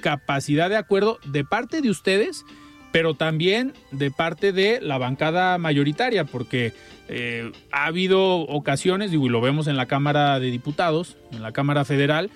capacidad 0.00 0.68
de 0.68 0.76
acuerdo 0.76 1.18
de 1.24 1.44
parte 1.44 1.80
de 1.80 1.90
ustedes? 1.90 2.44
Pero 2.92 3.14
también 3.14 3.74
de 3.90 4.10
parte 4.10 4.52
de 4.52 4.80
la 4.80 4.98
bancada 4.98 5.58
mayoritaria, 5.58 6.24
porque 6.24 6.72
eh, 7.08 7.52
ha 7.72 7.86
habido 7.86 8.40
ocasiones, 8.40 9.12
y 9.12 9.16
lo 9.16 9.40
vemos 9.40 9.66
en 9.66 9.76
la 9.76 9.86
Cámara 9.86 10.40
de 10.40 10.50
Diputados, 10.50 11.16
en 11.32 11.42
la 11.42 11.52
Cámara 11.52 11.84
Federal, 11.84 12.30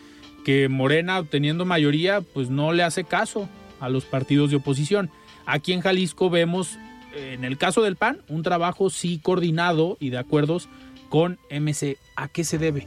que 0.44 0.68
Morena, 0.68 1.18
obteniendo 1.18 1.64
mayoría, 1.64 2.20
pues 2.20 2.50
no 2.50 2.72
le 2.72 2.82
hace 2.82 3.04
caso 3.04 3.48
a 3.80 3.88
los 3.88 4.04
partidos 4.04 4.50
de 4.50 4.56
oposición. 4.56 5.10
Aquí 5.46 5.72
en 5.72 5.80
Jalisco 5.80 6.30
vemos, 6.30 6.78
en 7.14 7.44
el 7.44 7.58
caso 7.58 7.82
del 7.82 7.96
PAN, 7.96 8.20
un 8.28 8.42
trabajo 8.42 8.90
sí 8.90 9.18
coordinado 9.22 9.96
y 10.00 10.10
de 10.10 10.18
acuerdos 10.18 10.68
con 11.08 11.38
MC. 11.50 11.98
¿A 12.16 12.28
qué 12.28 12.44
se 12.44 12.56
debe? 12.56 12.86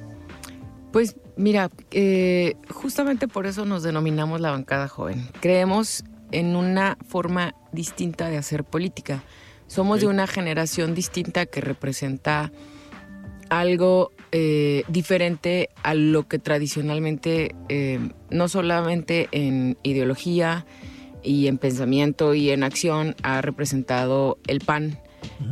Pues 0.92 1.16
mira, 1.36 1.70
eh, 1.92 2.56
justamente 2.70 3.28
por 3.28 3.46
eso 3.46 3.66
nos 3.66 3.84
denominamos 3.84 4.42
la 4.42 4.52
bancada 4.52 4.88
joven. 4.88 5.28
Creemos 5.42 6.04
en 6.34 6.56
una 6.56 6.98
forma 7.08 7.56
distinta 7.72 8.30
de 8.30 8.38
hacer 8.38 8.64
política. 8.64 9.24
Somos 9.68 10.02
de 10.02 10.08
una 10.08 10.28
generación 10.28 10.94
distinta 10.94 11.46
que 11.46 11.62
representa 11.62 12.52
algo 13.50 14.12
eh, 14.32 14.84
diferente 14.88 15.70
a 15.84 15.94
lo 15.94 16.28
que 16.28 16.40
tradicionalmente, 16.40 17.56
eh, 17.70 18.00
no 18.30 18.48
solamente 18.48 19.30
en 19.32 19.78
ideología 19.84 20.66
y 21.22 21.48
en 21.48 21.58
pensamiento 21.58 22.34
y 22.34 22.50
en 22.50 22.64
acción, 22.64 23.16
ha 23.24 23.42
representado 23.42 24.38
el 24.48 24.60
PAN. 24.60 25.00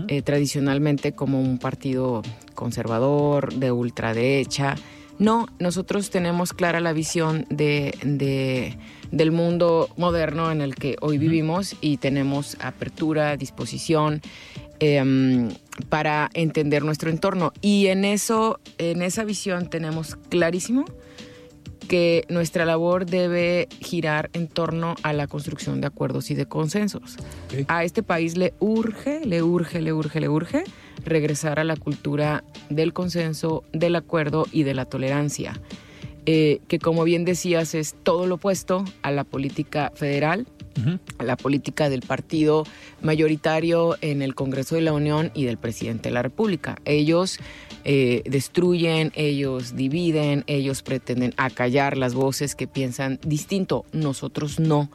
Eh, 0.09 0.21
tradicionalmente 0.21 1.13
como 1.13 1.39
un 1.39 1.57
partido 1.57 2.23
conservador, 2.55 3.53
de 3.53 3.71
ultraderecha. 3.71 4.75
No, 5.17 5.47
nosotros 5.59 6.09
tenemos 6.09 6.51
clara 6.51 6.81
la 6.81 6.91
visión 6.91 7.45
de 7.49 8.77
del 9.11 9.31
mundo 9.31 9.89
moderno 9.97 10.51
en 10.51 10.61
el 10.61 10.75
que 10.75 10.95
hoy 11.01 11.17
vivimos 11.17 11.75
y 11.81 11.97
tenemos 11.97 12.57
apertura, 12.59 13.37
disposición 13.37 14.21
em, 14.79 15.49
para 15.89 16.29
entender 16.33 16.83
nuestro 16.83 17.09
entorno. 17.09 17.53
Y 17.61 17.87
en 17.87 18.05
eso, 18.05 18.59
en 18.77 19.01
esa 19.01 19.23
visión 19.23 19.69
tenemos 19.69 20.15
clarísimo 20.29 20.85
que 21.87 22.23
nuestra 22.29 22.63
labor 22.63 23.05
debe 23.05 23.67
girar 23.81 24.29
en 24.31 24.47
torno 24.47 24.95
a 25.03 25.11
la 25.11 25.27
construcción 25.27 25.81
de 25.81 25.87
acuerdos 25.87 26.31
y 26.31 26.35
de 26.35 26.45
consensos. 26.45 27.17
A 27.67 27.83
este 27.83 28.01
país 28.01 28.37
le 28.37 28.53
urge, 28.59 29.25
le 29.25 29.43
urge, 29.43 29.81
le 29.81 29.91
urge, 29.91 30.21
le 30.21 30.29
urge 30.29 30.63
regresar 31.03 31.59
a 31.59 31.65
la 31.65 31.75
cultura 31.75 32.45
del 32.69 32.93
consenso, 32.93 33.63
del 33.73 33.97
acuerdo 33.97 34.47
y 34.53 34.63
de 34.63 34.73
la 34.73 34.85
tolerancia. 34.85 35.59
Eh, 36.27 36.59
que 36.67 36.77
como 36.77 37.03
bien 37.03 37.25
decías 37.25 37.73
es 37.73 37.95
todo 38.03 38.27
lo 38.27 38.35
opuesto 38.35 38.85
a 39.01 39.09
la 39.09 39.23
política 39.23 39.91
federal, 39.95 40.45
a 41.17 41.23
la 41.23 41.35
política 41.35 41.89
del 41.89 42.01
partido 42.01 42.63
mayoritario 43.01 43.97
en 44.01 44.21
el 44.21 44.35
Congreso 44.35 44.75
de 44.75 44.81
la 44.81 44.93
Unión 44.93 45.31
y 45.33 45.45
del 45.45 45.57
presidente 45.57 46.09
de 46.09 46.13
la 46.13 46.21
República. 46.21 46.77
Ellos 46.85 47.39
eh, 47.83 48.21
destruyen, 48.25 49.11
ellos 49.15 49.75
dividen, 49.75 50.43
ellos 50.47 50.81
pretenden 50.83 51.33
acallar 51.37 51.97
las 51.97 52.13
voces 52.13 52.55
que 52.55 52.67
piensan 52.67 53.19
distinto. 53.23 53.85
Nosotros 53.91 54.59
no. 54.59 54.89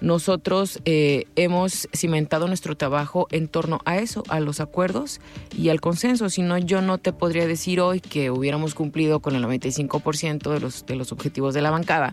Nosotros 0.00 0.80
eh, 0.84 1.24
hemos 1.36 1.88
cimentado 1.94 2.48
nuestro 2.48 2.76
trabajo 2.76 3.26
en 3.30 3.48
torno 3.48 3.80
a 3.84 3.98
eso, 3.98 4.22
a 4.28 4.40
los 4.40 4.60
acuerdos 4.60 5.20
y 5.56 5.70
al 5.70 5.80
consenso. 5.80 6.28
Si 6.28 6.42
no, 6.42 6.58
yo 6.58 6.82
no 6.82 6.98
te 6.98 7.12
podría 7.12 7.46
decir 7.46 7.80
hoy 7.80 8.00
que 8.00 8.30
hubiéramos 8.30 8.74
cumplido 8.74 9.20
con 9.20 9.34
el 9.34 9.44
95% 9.44 10.52
de 10.52 10.60
los, 10.60 10.84
de 10.84 10.96
los 10.96 11.12
objetivos 11.12 11.54
de 11.54 11.62
la 11.62 11.70
bancada 11.70 12.12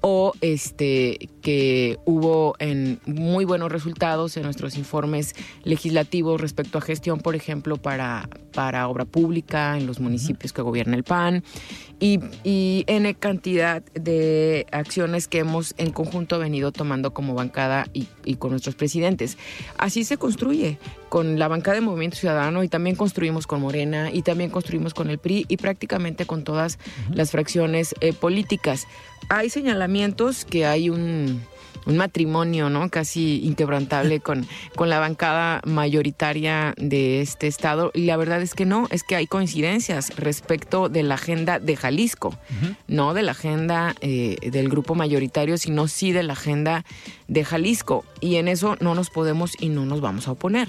o 0.00 0.32
este, 0.40 1.28
que 1.42 1.98
hubo 2.04 2.54
en 2.58 3.00
muy 3.04 3.44
buenos 3.44 3.70
resultados 3.70 4.36
en 4.36 4.44
nuestros 4.44 4.76
informes 4.76 5.34
legislativos 5.64 6.40
respecto 6.40 6.78
a 6.78 6.80
gestión, 6.80 7.20
por 7.20 7.34
ejemplo, 7.34 7.76
para, 7.76 8.28
para 8.52 8.88
obra 8.88 9.04
pública 9.04 9.49
en 9.50 9.86
los 9.86 10.00
municipios 10.00 10.52
que 10.52 10.62
gobierna 10.62 10.96
el 10.96 11.04
PAN 11.04 11.42
y, 11.98 12.20
y 12.44 12.84
N 12.86 13.14
cantidad 13.14 13.82
de 13.94 14.66
acciones 14.72 15.28
que 15.28 15.38
hemos 15.38 15.74
en 15.76 15.90
conjunto 15.90 16.38
venido 16.38 16.72
tomando 16.72 17.12
como 17.12 17.34
bancada 17.34 17.86
y, 17.92 18.06
con 18.36 18.50
nuestros 18.50 18.74
presidentes. 18.74 19.36
Así 19.76 20.04
se 20.04 20.16
construye 20.16 20.78
con 21.08 21.38
la 21.38 21.48
bancada 21.48 21.74
de 21.74 21.80
Movimiento 21.80 22.16
Ciudadano 22.16 22.62
y 22.62 22.68
también 22.68 22.96
construimos 22.96 23.46
con 23.46 23.60
Morena 23.60 24.10
y 24.12 24.22
también 24.22 24.50
construimos 24.50 24.94
con 24.94 25.10
el 25.10 25.18
PRI 25.18 25.46
y 25.48 25.56
prácticamente 25.56 26.26
con 26.26 26.44
todas 26.44 26.78
las 27.12 27.32
fracciones 27.32 27.94
eh, 28.00 28.12
políticas. 28.12 28.86
Hay 29.28 29.50
señalamientos 29.50 30.44
que 30.44 30.64
hay 30.64 30.88
un 30.90 31.42
un 31.86 31.96
matrimonio, 31.96 32.70
¿no? 32.70 32.88
Casi 32.90 33.44
inquebrantable 33.44 34.20
con, 34.20 34.46
con 34.76 34.88
la 34.88 34.98
bancada 34.98 35.60
mayoritaria 35.64 36.74
de 36.76 37.20
este 37.20 37.46
estado. 37.46 37.90
Y 37.94 38.06
la 38.06 38.16
verdad 38.16 38.42
es 38.42 38.54
que 38.54 38.66
no, 38.66 38.86
es 38.90 39.02
que 39.02 39.16
hay 39.16 39.26
coincidencias 39.26 40.16
respecto 40.16 40.88
de 40.88 41.02
la 41.02 41.14
agenda 41.14 41.58
de 41.58 41.76
Jalisco, 41.76 42.36
no 42.88 43.14
de 43.14 43.22
la 43.22 43.32
agenda 43.32 43.94
eh, 44.00 44.36
del 44.50 44.68
grupo 44.68 44.94
mayoritario, 44.94 45.58
sino 45.58 45.88
sí 45.88 46.12
de 46.12 46.22
la 46.22 46.34
agenda 46.34 46.84
de 47.28 47.44
Jalisco. 47.44 48.04
Y 48.20 48.36
en 48.36 48.48
eso 48.48 48.76
no 48.80 48.94
nos 48.94 49.10
podemos 49.10 49.52
y 49.60 49.68
no 49.68 49.86
nos 49.86 50.00
vamos 50.00 50.28
a 50.28 50.32
oponer. 50.32 50.68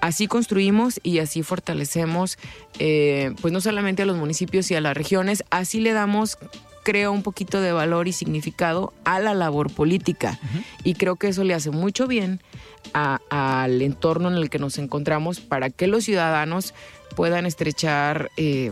Así 0.00 0.26
construimos 0.26 1.00
y 1.02 1.18
así 1.18 1.42
fortalecemos, 1.42 2.38
eh, 2.78 3.32
pues 3.40 3.52
no 3.52 3.60
solamente 3.60 4.02
a 4.02 4.06
los 4.06 4.16
municipios 4.16 4.70
y 4.70 4.74
a 4.74 4.80
las 4.80 4.96
regiones, 4.96 5.44
así 5.50 5.80
le 5.80 5.92
damos 5.92 6.38
creo 6.84 7.10
un 7.10 7.22
poquito 7.22 7.60
de 7.60 7.72
valor 7.72 8.06
y 8.06 8.12
significado 8.12 8.92
a 9.04 9.18
la 9.18 9.34
labor 9.34 9.72
política. 9.72 10.38
Y 10.84 10.94
creo 10.94 11.16
que 11.16 11.28
eso 11.28 11.42
le 11.42 11.54
hace 11.54 11.70
mucho 11.70 12.06
bien 12.06 12.40
al 12.92 13.82
entorno 13.82 14.28
en 14.28 14.36
el 14.36 14.50
que 14.50 14.60
nos 14.60 14.78
encontramos 14.78 15.40
para 15.40 15.70
que 15.70 15.88
los 15.88 16.04
ciudadanos 16.04 16.74
puedan 17.16 17.46
estrechar 17.46 18.30
eh, 18.36 18.70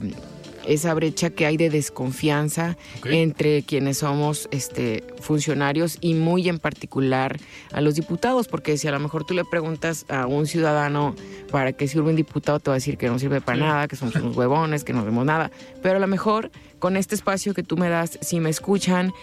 esa 0.66 0.94
brecha 0.94 1.30
que 1.30 1.46
hay 1.46 1.56
de 1.56 1.70
desconfianza 1.70 2.76
entre 3.04 3.62
quienes 3.62 3.98
somos 3.98 4.48
este, 4.50 5.04
funcionarios 5.20 5.98
y 6.00 6.14
muy 6.14 6.48
en 6.48 6.58
particular 6.58 7.38
a 7.72 7.80
los 7.80 7.94
diputados, 7.94 8.48
porque 8.48 8.76
si 8.76 8.88
a 8.88 8.92
lo 8.92 9.00
mejor 9.00 9.24
tú 9.24 9.34
le 9.34 9.44
preguntas 9.44 10.06
a 10.08 10.26
un 10.26 10.46
ciudadano 10.46 11.14
para 11.50 11.72
qué 11.72 11.88
sirve 11.88 12.10
un 12.10 12.16
diputado, 12.16 12.60
te 12.60 12.70
va 12.70 12.74
a 12.74 12.78
decir 12.78 12.96
que 12.96 13.08
no 13.08 13.18
sirve 13.18 13.40
para 13.40 13.58
nada, 13.58 13.88
que 13.88 13.96
somos 13.96 14.14
unos 14.16 14.36
huevones, 14.36 14.84
que 14.84 14.92
no 14.92 15.04
vemos 15.04 15.24
nada, 15.24 15.50
pero 15.82 15.96
a 15.96 16.00
lo 16.00 16.06
mejor 16.06 16.50
con 16.82 16.96
este 16.96 17.14
espacio 17.14 17.54
que 17.54 17.62
tú 17.62 17.76
me 17.76 17.88
das, 17.88 18.18
si 18.22 18.40
me 18.40 18.50
escuchan 18.50 19.14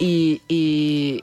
y, 0.00 1.22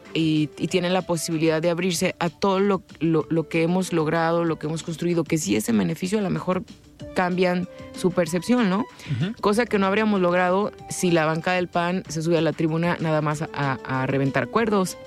tienen 0.70 0.94
la 0.94 1.02
posibilidad 1.02 1.62
de 1.62 1.70
abrirse 1.70 2.16
a 2.18 2.30
todo 2.30 2.62
lo, 2.62 2.82
lo, 3.02 3.50
que 3.50 3.64
hemos 3.64 3.92
logrado, 3.92 4.46
lo 4.46 4.58
que 4.58 4.68
hemos 4.68 4.84
construido, 4.84 5.26
que 5.26 5.38
sí 5.38 5.58
ese 5.58 5.74
beneficio 5.74 6.18
a 6.18 6.22
lo 6.22 6.30
mejor 6.30 6.64
cambian 7.14 7.68
su 7.94 8.12
percepción, 8.12 8.70
¿no? 8.70 8.86
Cosa 9.42 9.66
que 9.66 9.80
no 9.80 9.86
habríamos 9.86 10.22
logrado 10.22 10.72
si 10.90 11.12
la 11.12 11.26
banca 11.26 11.52
del 11.52 11.68
PAN 11.68 12.04
se 12.08 12.22
sube 12.22 12.38
a 12.38 12.42
la 12.42 12.54
tribuna 12.54 12.96
nada 13.02 13.22
más 13.22 13.44
a, 13.54 14.06
reventar 14.08 14.44
acuerdos, 14.44 14.98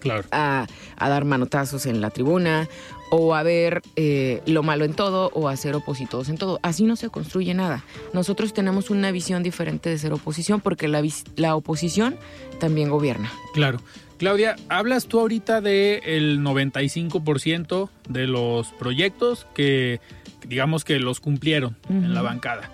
claro. 0.00 0.24
a, 0.30 0.66
dar 0.98 1.24
manotazos 1.24 1.86
en 1.86 2.02
la 2.02 2.10
tribuna, 2.10 2.68
o 3.10 3.34
a 3.34 3.42
ver 3.42 3.82
eh, 3.96 4.42
lo 4.46 4.62
malo 4.62 4.84
en 4.84 4.94
todo, 4.94 5.30
o 5.34 5.48
a 5.48 5.56
ser 5.56 5.74
opositores 5.74 6.28
en 6.28 6.38
todo. 6.38 6.58
Así 6.62 6.84
no 6.84 6.96
se 6.96 7.10
construye 7.10 7.54
nada. 7.54 7.84
Nosotros 8.12 8.52
tenemos 8.52 8.90
una 8.90 9.10
visión 9.12 9.42
diferente 9.42 9.90
de 9.90 9.98
ser 9.98 10.12
oposición, 10.12 10.60
porque 10.60 10.88
la, 10.88 11.02
la 11.36 11.56
oposición 11.56 12.16
también 12.58 12.90
gobierna. 12.90 13.32
Claro. 13.52 13.80
Claudia, 14.18 14.56
hablas 14.68 15.06
tú 15.06 15.20
ahorita 15.20 15.60
del 15.60 16.00
el 16.04 16.40
95% 16.40 17.88
de 18.08 18.26
los 18.26 18.68
proyectos 18.68 19.46
que 19.54 20.00
digamos 20.46 20.84
que 20.84 20.98
los 21.00 21.20
cumplieron 21.20 21.76
en 21.88 22.14
la 22.14 22.22
bancada. 22.22 22.70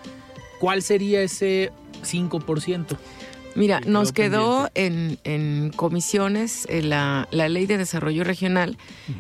¿Cuál 0.58 0.82
sería 0.82 1.22
ese 1.22 1.72
5%? 2.02 2.96
Mira, 3.54 3.80
nos 3.80 4.12
quedó 4.12 4.70
en, 4.74 5.72
comisiones 5.76 6.66
eh, 6.68 6.82
la, 6.82 7.26
ley 7.30 7.66
de 7.66 7.78
desarrollo 7.78 8.24
regional, 8.24 8.76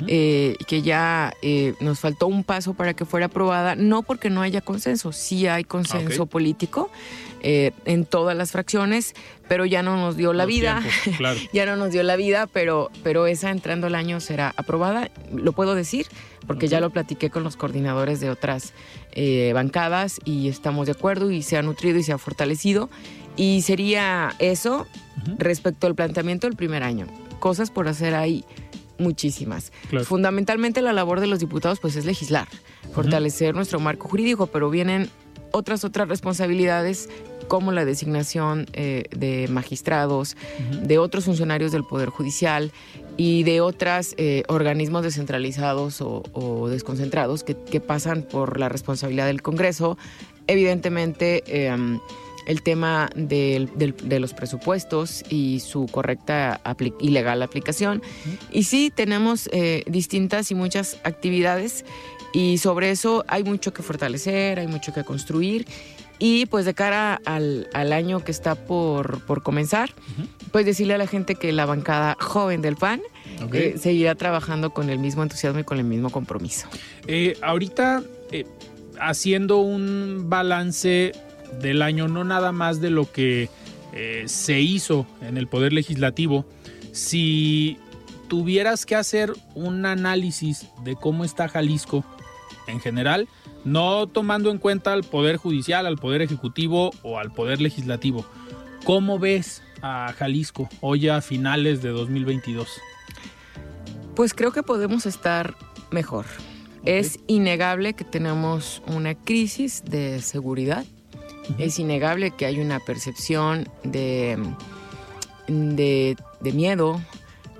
eh, 0.06 0.56
que 0.66 0.82
ya 0.82 1.32
eh, 1.42 1.74
nos 1.80 2.00
faltó 2.00 2.26
un 2.26 2.44
paso 2.44 2.74
para 2.74 2.94
que 2.94 3.04
fuera 3.04 3.26
aprobada, 3.26 3.74
no 3.74 4.02
porque 4.02 4.30
no 4.30 4.42
haya 4.42 4.60
consenso, 4.60 5.12
sí 5.12 5.46
hay 5.46 5.64
consenso 5.64 6.26
político 6.26 6.90
en 7.42 8.04
todas 8.04 8.36
las 8.36 8.52
fracciones, 8.52 9.14
pero 9.48 9.64
ya 9.64 9.82
no 9.82 9.96
nos 9.96 10.14
dio 10.18 10.34
la 10.34 10.44
vida, 10.44 10.82
ya 11.54 11.64
no 11.64 11.76
nos 11.76 11.90
dio 11.90 12.02
la 12.02 12.16
vida, 12.16 12.46
pero, 12.46 12.90
pero 13.02 13.26
esa 13.26 13.50
entrando 13.50 13.86
el 13.86 13.94
año 13.94 14.20
será 14.20 14.52
aprobada, 14.58 15.10
lo 15.32 15.52
puedo 15.52 15.74
decir, 15.74 16.06
porque 16.46 16.68
ya 16.68 16.80
lo 16.80 16.90
platiqué 16.90 17.30
con 17.30 17.42
los 17.42 17.56
coordinadores 17.56 18.20
de 18.20 18.28
otras 18.28 18.74
bancadas 19.54 20.20
y 20.24 20.48
estamos 20.48 20.86
de 20.86 20.92
acuerdo 20.92 21.30
y 21.30 21.42
se 21.42 21.56
ha 21.56 21.62
nutrido 21.62 21.98
y 21.98 22.02
se 22.02 22.12
ha 22.12 22.18
fortalecido. 22.18 22.90
Y 23.36 23.62
sería 23.62 24.34
eso 24.38 24.86
respecto 25.38 25.86
al 25.86 25.94
planteamiento 25.94 26.46
del 26.46 26.56
primer 26.56 26.82
año. 26.82 27.06
Cosas 27.38 27.70
por 27.70 27.88
hacer 27.88 28.14
ahí 28.14 28.44
muchísimas. 28.98 29.72
Fundamentalmente 30.04 30.82
la 30.82 30.92
labor 30.92 31.20
de 31.20 31.26
los 31.26 31.38
diputados 31.38 31.80
pues 31.80 31.96
es 31.96 32.04
legislar, 32.04 32.48
fortalecer 32.92 33.54
nuestro 33.54 33.80
marco 33.80 34.08
jurídico, 34.08 34.46
pero 34.46 34.70
vienen 34.70 35.08
otras 35.52 35.84
otras 35.84 36.08
responsabilidades 36.08 37.08
como 37.48 37.72
la 37.72 37.84
designación 37.84 38.66
eh, 38.74 39.04
de 39.10 39.48
magistrados, 39.48 40.36
de 40.82 40.98
otros 40.98 41.24
funcionarios 41.24 41.72
del 41.72 41.82
Poder 41.82 42.08
Judicial 42.08 42.70
y 43.16 43.42
de 43.42 43.60
otros 43.60 44.14
eh, 44.18 44.44
organismos 44.46 45.02
descentralizados 45.02 46.00
o, 46.00 46.68
desconcentrados 46.68 47.42
que, 47.42 47.80
pasan 47.80 48.22
por 48.22 48.60
la 48.60 48.68
responsabilidad 48.68 49.26
del 49.26 49.42
Congreso. 49.42 49.98
Evidentemente, 50.46 51.42
em, 51.66 51.98
el 52.50 52.62
tema 52.62 53.10
de, 53.14 53.68
los 54.18 54.34
presupuestos 54.34 55.22
y 55.30 55.60
su 55.60 55.86
correcta 55.86 56.60
y 56.98 57.10
legal 57.10 57.42
aplicación. 57.42 58.02
Y 58.50 58.64
sí, 58.64 58.92
tenemos 58.92 59.48
eh, 59.52 59.84
distintas 59.86 60.50
y 60.50 60.56
muchas 60.56 60.98
actividades 61.04 61.84
y 62.32 62.58
sobre 62.58 62.90
eso 62.90 63.24
hay 63.28 63.44
mucho 63.44 63.72
que 63.72 63.84
fortalecer, 63.84 64.58
hay 64.58 64.66
mucho 64.66 64.92
que 64.92 65.04
construir. 65.04 65.64
Y 66.18 66.46
pues 66.46 66.64
de 66.64 66.74
cara 66.74 67.20
al, 67.24 67.68
año 67.72 68.22
que 68.24 68.32
está 68.32 68.56
por, 68.56 69.22
comenzar, 69.44 69.94
pues 70.50 70.66
decirle 70.66 70.94
a 70.94 70.98
la 70.98 71.06
gente 71.06 71.36
que 71.36 71.52
la 71.52 71.66
bancada 71.66 72.16
joven 72.18 72.62
del 72.62 72.74
PAN 72.74 73.00
eh, 73.52 73.76
seguirá 73.78 74.16
trabajando 74.16 74.70
con 74.70 74.90
el 74.90 74.98
mismo 74.98 75.22
entusiasmo 75.22 75.60
y 75.60 75.64
con 75.64 75.78
el 75.78 75.84
mismo 75.84 76.10
compromiso. 76.10 76.66
Eh, 77.06 77.38
ahorita, 77.42 78.02
haciendo 79.00 79.58
un 79.58 80.26
balance 80.28 81.12
del 81.60 81.82
año, 81.82 82.08
no 82.08 82.24
nada 82.24 82.52
más 82.52 82.80
de 82.80 82.90
lo 82.90 83.10
que 83.10 83.48
eh, 83.92 84.24
se 84.26 84.60
hizo 84.60 85.06
en 85.20 85.36
el 85.36 85.48
Poder 85.48 85.72
Legislativo, 85.72 86.44
si 86.92 87.78
tuvieras 88.28 88.86
que 88.86 88.96
hacer 88.96 89.32
un 89.54 89.84
análisis 89.86 90.68
de 90.84 90.94
cómo 90.94 91.24
está 91.24 91.48
Jalisco 91.48 92.04
en 92.68 92.80
general, 92.80 93.28
no 93.64 94.06
tomando 94.06 94.50
en 94.50 94.58
cuenta 94.58 94.92
al 94.92 95.02
Poder 95.02 95.36
Judicial, 95.36 95.86
al 95.86 95.98
Poder 95.98 96.22
Ejecutivo 96.22 96.90
o 97.02 97.18
al 97.18 97.32
Poder 97.32 97.60
Legislativo, 97.60 98.24
¿cómo 98.84 99.18
ves 99.18 99.62
a 99.82 100.14
Jalisco 100.16 100.68
hoy 100.80 101.08
a 101.08 101.20
finales 101.20 101.82
de 101.82 101.90
2022? 101.90 102.80
Pues 104.14 104.34
creo 104.34 104.52
que 104.52 104.62
podemos 104.62 105.06
estar 105.06 105.56
mejor. 105.90 106.26
Es 106.84 107.18
innegable 107.26 107.94
que 107.94 108.04
tenemos 108.04 108.82
una 108.86 109.14
crisis 109.14 109.82
de 109.84 110.22
seguridad 110.22 110.84
es 111.58 111.78
innegable 111.78 112.30
que 112.30 112.46
hay 112.46 112.60
una 112.60 112.80
percepción 112.80 113.68
de, 113.82 114.38
de, 115.46 116.16
miedo, 116.52 117.00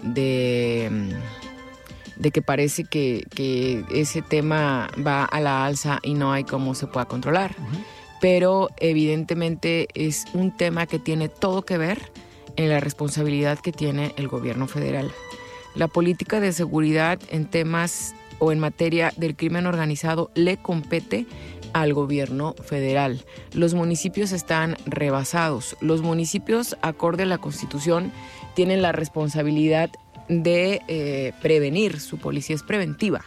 de, 0.02 1.16
de, 2.16 2.30
que 2.30 2.42
parece 2.42 2.84
que, 2.84 3.84
ese 3.90 4.22
tema 4.22 4.90
va 5.04 5.24
a 5.24 5.40
la 5.40 5.64
alza 5.64 5.98
y 6.02 6.14
no 6.14 6.32
hay 6.32 6.44
cómo 6.44 6.74
se 6.74 6.86
pueda 6.86 7.06
controlar. 7.06 7.54
Pero 8.20 8.68
evidentemente 8.76 9.88
es 9.94 10.26
un 10.34 10.54
tema 10.54 10.86
que 10.86 10.98
tiene 10.98 11.28
todo 11.28 11.62
que 11.62 11.78
ver 11.78 12.12
en 12.56 12.68
la 12.68 12.80
responsabilidad 12.80 13.58
que 13.58 13.72
tiene 13.72 14.12
el 14.16 14.28
gobierno 14.28 14.66
federal. 14.66 15.10
La 15.74 15.88
política 15.88 16.40
de 16.40 16.52
seguridad 16.52 17.18
en 17.30 17.46
temas 17.46 18.14
o 18.38 18.52
en 18.52 18.58
materia 18.58 19.12
del 19.16 19.36
crimen 19.36 19.66
organizado 19.66 20.30
le 20.34 20.56
compete 20.56 21.26
al 21.72 21.94
gobierno 21.94 22.54
federal. 22.62 23.24
Los 23.52 23.74
municipios 23.74 24.32
están 24.32 24.76
rebasados. 24.86 25.76
Los 25.80 26.02
municipios, 26.02 26.76
acorde 26.82 27.24
a 27.24 27.26
la 27.26 27.38
Constitución, 27.38 28.12
tienen 28.54 28.82
la 28.82 28.92
responsabilidad 28.92 29.90
de 30.28 30.80
eh, 30.88 31.32
prevenir. 31.42 32.00
Su 32.00 32.18
policía 32.18 32.56
es 32.56 32.62
preventiva. 32.62 33.24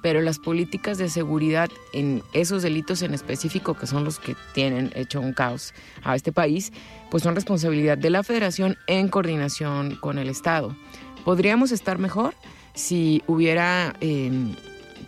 Pero 0.00 0.22
las 0.22 0.38
políticas 0.38 0.96
de 0.96 1.10
seguridad 1.10 1.68
en 1.92 2.22
esos 2.32 2.62
delitos 2.62 3.02
en 3.02 3.12
específico, 3.12 3.74
que 3.74 3.86
son 3.86 4.02
los 4.02 4.18
que 4.18 4.34
tienen 4.54 4.90
hecho 4.94 5.20
un 5.20 5.34
caos 5.34 5.74
a 6.04 6.16
este 6.16 6.32
país, 6.32 6.72
pues 7.10 7.22
son 7.22 7.34
responsabilidad 7.34 7.98
de 7.98 8.08
la 8.08 8.22
federación 8.22 8.78
en 8.86 9.08
coordinación 9.08 9.96
con 9.96 10.16
el 10.16 10.30
Estado. 10.30 10.74
¿Podríamos 11.22 11.70
estar 11.70 11.98
mejor 11.98 12.34
si 12.72 13.22
hubiera 13.26 13.94
em, 14.00 14.54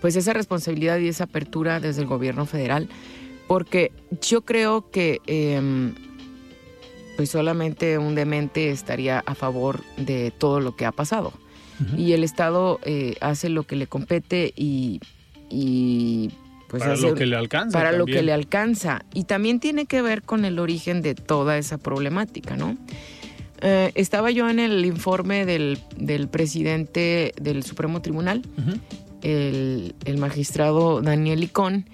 pues 0.00 0.16
esa 0.16 0.32
responsabilidad 0.32 0.98
y 0.98 1.08
esa 1.08 1.24
apertura 1.24 1.80
desde 1.80 2.02
el 2.02 2.08
gobierno 2.08 2.46
federal, 2.46 2.88
porque 3.46 3.92
yo 4.22 4.42
creo 4.42 4.90
que 4.90 5.20
em, 5.26 5.94
pues 7.16 7.30
solamente 7.30 7.98
un 7.98 8.14
demente 8.14 8.70
estaría 8.70 9.22
a 9.26 9.34
favor 9.34 9.80
de 9.96 10.32
todo 10.36 10.60
lo 10.60 10.76
que 10.76 10.86
ha 10.86 10.92
pasado. 10.92 11.32
Y 11.96 12.12
el 12.12 12.24
Estado 12.24 12.78
eh, 12.84 13.16
hace 13.22 13.48
lo 13.48 13.62
que 13.62 13.74
le 13.74 13.86
compete 13.86 14.52
y, 14.54 15.00
pues 16.68 16.82
para 16.82 16.94
lo 16.94 17.14
que 17.14 17.24
le 17.24 17.36
alcanza. 17.36 17.78
Para 17.78 17.92
lo 17.92 18.04
que 18.04 18.22
le 18.22 18.34
alcanza. 18.34 19.02
Y 19.14 19.24
también 19.24 19.60
tiene 19.60 19.86
que 19.86 20.02
ver 20.02 20.22
con 20.22 20.44
el 20.44 20.58
origen 20.58 21.00
de 21.00 21.14
toda 21.14 21.56
esa 21.56 21.78
problemática, 21.78 22.54
¿no? 22.54 22.76
Eh, 23.62 23.92
estaba 23.94 24.30
yo 24.30 24.48
en 24.48 24.58
el 24.58 24.84
informe 24.84 25.44
del, 25.46 25.78
presidente 26.30 27.32
del 27.40 27.62
Supremo 27.62 28.00
Tribunal 28.00 28.42
el, 29.22 29.94
magistrado 30.18 31.00
Daniel 31.02 31.42
Icón 31.42 31.88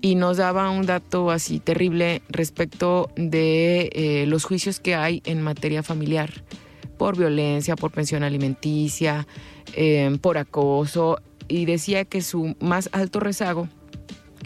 y 0.00 0.14
nos 0.14 0.38
daba 0.38 0.70
un 0.70 0.86
dato 0.86 1.30
así 1.30 1.60
terrible 1.60 2.22
respecto 2.28 3.10
de 3.16 3.90
eh, 3.92 4.24
los 4.26 4.44
juicios 4.44 4.80
que 4.80 4.94
hay 4.94 5.22
en 5.24 5.42
materia 5.42 5.82
familiar 5.82 6.30
por 6.96 7.16
violencia, 7.16 7.76
por 7.76 7.92
pensión 7.92 8.22
alimenticia, 8.22 9.26
em, 9.74 10.18
por 10.18 10.36
acoso, 10.36 11.18
y 11.48 11.64
decía 11.64 12.04
que 12.04 12.20
su 12.20 12.56
más 12.60 12.90
alto 12.92 13.20
rezago 13.20 13.68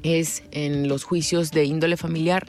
es 0.04 0.44
en 0.52 0.87
los 0.87 1.02
juicios 1.02 1.50
de 1.50 1.64
índole 1.64 1.96
familiar, 1.96 2.46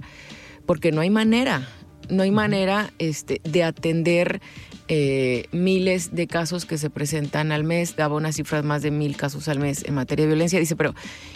porque 0.68 0.92
no 0.92 1.02
hay 1.02 1.10
manera, 1.10 1.68
no 2.10 2.24
hay 2.24 2.32
manera 2.32 2.92
este, 3.00 3.42
de 3.44 3.64
atender 3.64 4.42
eh, 4.88 5.46
miles 5.52 6.14
de 6.14 6.28
casos 6.28 6.66
que 6.66 6.78
se 6.78 6.90
presentan 6.90 7.52
al 7.52 7.64
mes, 7.64 7.96
daba 7.96 8.16
unas 8.16 8.36
cifras 8.36 8.64
más 8.64 8.82
de 8.82 8.92
mil 8.92 9.18
casos 9.18 9.48
al 9.48 9.60
mes 9.60 9.84
en 9.86 9.96
materia 9.96 10.26
de 10.26 10.28
violencia, 10.28 10.60
dice, 10.60 10.76
pero, 10.76 10.94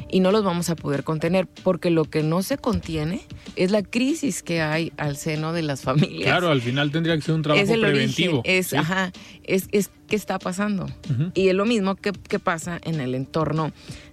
y 0.10 0.20
no 0.20 0.32
los 0.32 0.44
vamos 0.44 0.70
a 0.70 0.76
poder 0.76 1.04
contener, 1.04 1.48
porque 1.64 1.90
lo 1.90 2.06
que 2.06 2.22
no 2.22 2.44
se 2.44 2.58
contiene 2.58 3.22
es 3.56 3.72
la 3.72 3.82
crisis 3.82 4.44
que 4.44 4.62
hay 4.62 4.94
al 4.98 5.18
seno 5.18 5.54
de 5.54 5.64
las 5.64 5.82
familias. 5.82 6.30
Claro, 6.30 6.50
al 6.50 6.62
final 6.62 6.92
tendría 6.92 7.16
que 7.16 7.22
ser 7.22 7.36
un 7.36 7.42
trabajo 7.42 7.66
preventivo. 7.66 8.42
es, 8.46 8.74
ajá, 8.74 9.12
es, 9.44 9.68
es 9.72 9.90
qué 10.10 10.16
está 10.16 10.40
pasando. 10.40 10.88
Y 11.34 11.48
es 11.48 11.56
lo 11.56 11.66
mismo 11.66 11.96
que, 11.96 12.12
pasa 12.40 12.80
en 12.84 13.00
el 13.00 13.16
entorno 13.16 13.72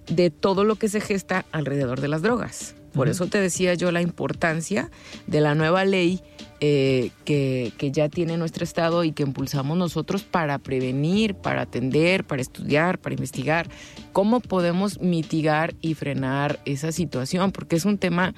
de 0.09 0.29
todo 0.29 0.63
lo 0.63 0.75
que 0.75 0.87
se 0.87 1.01
gesta 1.01 1.45
alrededor 1.51 2.01
de 2.01 2.07
las 2.07 2.21
drogas. 2.21 2.75
Por 2.93 3.09
eso 3.09 3.27
te 3.27 3.39
decía 3.39 3.73
yo 3.73 3.91
la 3.91 4.01
importancia 4.01 4.89
de 5.27 5.41
la 5.41 5.53
nueva 5.53 5.85
ley 5.85 6.21
eh, 6.59 7.11
que, 7.23 7.71
ya 7.91 8.09
tiene 8.09 8.37
nuestro 8.37 8.63
Estado 8.63 9.03
y 9.03 9.11
que 9.11 9.23
impulsamos 9.23 9.77
nosotros 9.77 10.23
para 10.23 10.57
prevenir, 10.57 11.35
para 11.35 11.61
atender, 11.61 12.23
para 12.23 12.41
estudiar, 12.41 12.99
para 12.99 13.13
investigar, 13.13 13.69
cómo 14.11 14.39
podemos 14.39 14.99
mitigar 14.99 15.75
y 15.81 15.93
frenar 15.93 16.59
esa 16.65 16.91
situación, 16.91 17.51
porque 17.51 17.75
es 17.75 17.85
un 17.85 17.97
tema, 17.97 18.33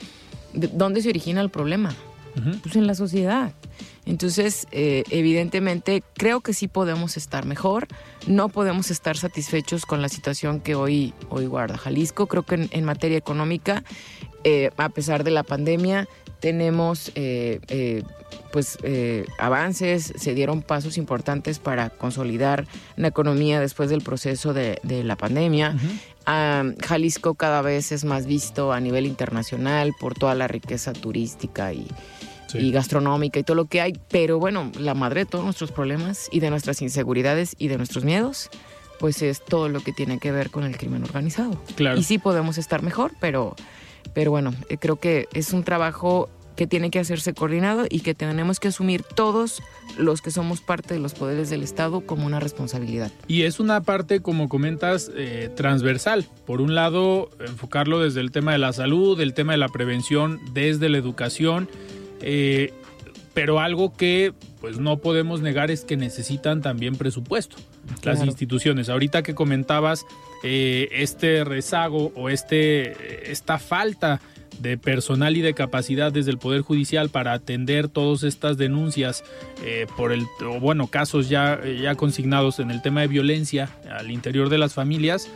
de, 0.54 0.68
¿dónde 0.68 1.02
se 1.02 1.10
origina 1.10 1.42
el 1.42 1.50
problema? 1.50 1.96
Pues 2.62 2.76
en 2.76 2.88
la 2.88 2.96
sociedad. 2.96 3.54
Entonces, 4.06 4.68
eh, 4.72 5.04
evidentemente, 5.10 6.04
creo 6.16 6.42
que 6.42 6.54
sí 6.54 6.68
podemos 6.68 7.18
estar 7.18 7.46
mejor. 7.46 7.88
No 8.28 8.50
podemos 8.50 8.92
estar 8.92 9.18
satisfechos 9.18 9.86
con 9.86 10.02
la 10.02 10.10
situación 10.10 10.62
que 10.62 10.76
hoy, 10.76 11.14
hoy 11.30 11.48
guarda 11.48 11.78
Jalisco. 11.78 12.28
Creo 12.28 12.44
que 12.44 12.70
en, 12.72 12.86
materia 12.86 13.18
económica, 13.18 13.84
eh, 14.44 14.72
a 14.78 14.90
pesar 14.90 15.24
de 15.24 15.32
la 15.32 15.44
pandemia, 15.44 16.08
tenemos 16.40 17.12
eh, 17.16 17.60
eh, 17.68 18.04
pues 18.52 18.78
eh, 18.84 19.26
avances, 19.38 20.14
se 20.16 20.34
dieron 20.34 20.62
pasos 20.62 20.98
importantes 20.98 21.60
para 21.60 21.90
consolidar 21.90 22.66
la 22.96 23.08
economía 23.08 23.60
después 23.60 23.90
del 23.90 24.02
proceso 24.02 24.54
de, 24.54 24.80
la 24.84 25.16
pandemia. 25.16 25.76
Ah, 26.26 26.64
Jalisco 26.82 27.36
cada 27.36 27.62
vez 27.62 27.92
es 27.92 28.06
más 28.06 28.26
visto 28.26 28.72
a 28.72 28.80
nivel 28.80 29.06
internacional 29.06 29.94
por 30.00 30.14
toda 30.14 30.36
la 30.36 30.48
riqueza 30.48 30.94
turística 30.94 31.74
y, 31.74 31.88
y 32.54 32.72
gastronómica 32.72 33.40
y 33.40 33.44
todo 33.44 33.56
lo 33.56 33.66
que 33.66 33.82
hay, 33.82 33.94
pero 34.10 34.40
bueno, 34.40 34.72
la 34.78 34.94
madre 34.94 35.22
de 35.22 35.26
todos 35.26 35.46
nuestros 35.46 35.72
problemas 35.72 36.30
y 36.32 36.40
de 36.40 36.50
nuestras 36.50 36.82
inseguridades 36.82 37.56
y 37.58 37.68
de 37.68 37.78
nuestros 37.78 38.04
miedos 38.04 38.50
pues 39.00 39.22
es 39.22 39.44
todo 39.44 39.70
lo 39.70 39.80
que 39.80 39.94
tiene 39.94 40.20
que 40.20 40.32
ver 40.34 40.52
con 40.52 40.66
el 40.66 40.78
crimen 40.78 41.04
organizado. 41.04 41.60
Claro. 41.76 41.98
Y 41.98 42.04
sí 42.04 42.18
podemos 42.18 42.58
estar 42.58 42.84
mejor, 42.84 43.14
pero 43.22 43.56
pero 44.14 44.32
bueno, 44.32 44.54
eh, 44.70 44.78
creo 44.78 44.98
que 44.98 45.28
es 45.34 45.54
un 45.54 45.64
trabajo 45.64 46.30
que 46.60 46.68
tiene 46.68 46.92
que 46.92 47.00
hacerse 47.00 47.34
coordinado 47.34 47.86
y 47.90 48.02
que 48.02 48.14
tenemos 48.14 48.60
que 48.60 48.68
asumir 48.68 49.02
todos 49.02 49.64
los 49.98 50.22
que 50.22 50.30
somos 50.30 50.60
parte 50.60 50.94
de 50.94 51.00
los 51.00 51.14
poderes 51.14 51.50
del 51.50 51.64
Estado 51.64 52.02
como 52.02 52.26
una 52.26 52.42
responsabilidad. 52.42 53.12
Y 53.30 53.44
es 53.44 53.62
una 53.62 53.80
parte, 53.82 54.22
como 54.22 54.50
comentas, 54.50 55.10
eh, 55.16 55.50
transversal. 55.56 56.26
Por 56.46 56.60
un 56.60 56.76
lado, 56.76 57.30
enfocarlo 57.40 58.02
desde 58.02 58.20
el 58.20 58.32
tema 58.32 58.52
de 58.52 58.58
la 58.58 58.74
salud, 58.74 59.22
el 59.22 59.34
tema 59.34 59.54
de 59.54 59.58
la 59.58 59.70
prevención, 59.70 60.42
desde 60.52 60.90
la 60.90 60.98
educación, 60.98 61.70
eh, 62.20 62.74
pero 63.34 63.62
algo 63.62 63.94
que 63.94 64.34
pues 64.60 64.80
no 64.80 64.98
podemos 64.98 65.40
negar 65.40 65.72
es 65.72 65.86
que 65.86 65.96
necesitan 65.96 66.62
también 66.62 66.98
presupuesto 66.98 67.56
las 68.04 68.22
instituciones. 68.26 68.90
Ahorita 68.90 69.24
que 69.24 69.34
comentabas 69.34 70.06
eh, 70.44 70.90
este 70.92 71.44
rezago 71.44 72.12
o 72.16 72.30
este, 72.30 73.32
esta 73.32 73.60
falta 73.60 74.22
de 74.60 74.78
personal 74.78 75.38
y 75.38 75.42
de 75.42 75.54
capacidad 75.54 76.12
desde 76.12 76.32
el 76.32 76.38
Poder 76.38 76.62
Judicial 76.62 77.10
para 77.10 77.34
atender 77.34 77.88
todas 77.88 78.24
estas 78.24 78.58
denuncias 78.58 79.24
eh, 79.64 79.88
por 79.96 80.12
el, 80.12 80.26
bueno, 80.60 80.88
casos 80.88 81.30
ya, 81.30 81.62
ya 81.66 81.96
consignados 81.96 82.60
en 82.60 82.72
el 82.72 82.82
tema 82.82 83.02
de 83.02 83.08
violencia 83.08 83.70
al 83.90 84.12
interior 84.12 84.50
de 84.50 84.58
las 84.58 84.74
familias, 84.74 85.30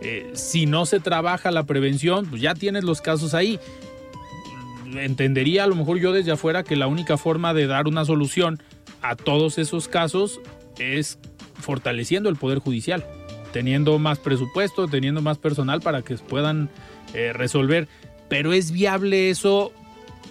eh, 0.00 0.30
si 0.34 0.66
no 0.66 0.86
se 0.86 1.00
trabaja 1.00 1.50
la 1.50 1.64
prevención, 1.64 2.26
pues 2.26 2.42
ya 2.42 2.54
tienes 2.54 2.84
los 2.84 3.00
casos 3.00 3.34
ahí. 3.34 3.58
Entendería 4.96 5.64
a 5.64 5.66
lo 5.66 5.76
mejor 5.76 5.98
yo 5.98 6.12
desde 6.12 6.32
afuera 6.32 6.62
que 6.62 6.76
la 6.76 6.86
única 6.86 7.16
forma 7.16 7.54
de 7.54 7.66
dar 7.66 7.86
una 7.86 8.04
solución 8.04 8.60
a 9.02 9.16
todos 9.16 9.58
esos 9.58 9.88
casos 9.88 10.40
es 10.78 11.18
fortaleciendo 11.54 12.28
el 12.28 12.36
Poder 12.36 12.58
Judicial, 12.58 13.04
teniendo 13.54 14.00
más 14.00 14.18
presupuesto, 14.18 14.88
teniendo 14.88 15.22
más 15.22 15.38
personal 15.38 15.80
para 15.80 16.02
que 16.02 16.16
puedan 16.16 16.68
eh, 17.14 17.32
resolver. 17.32 17.86
Pero 18.28 18.52
es 18.52 18.72
viable 18.72 19.30
eso, 19.30 19.70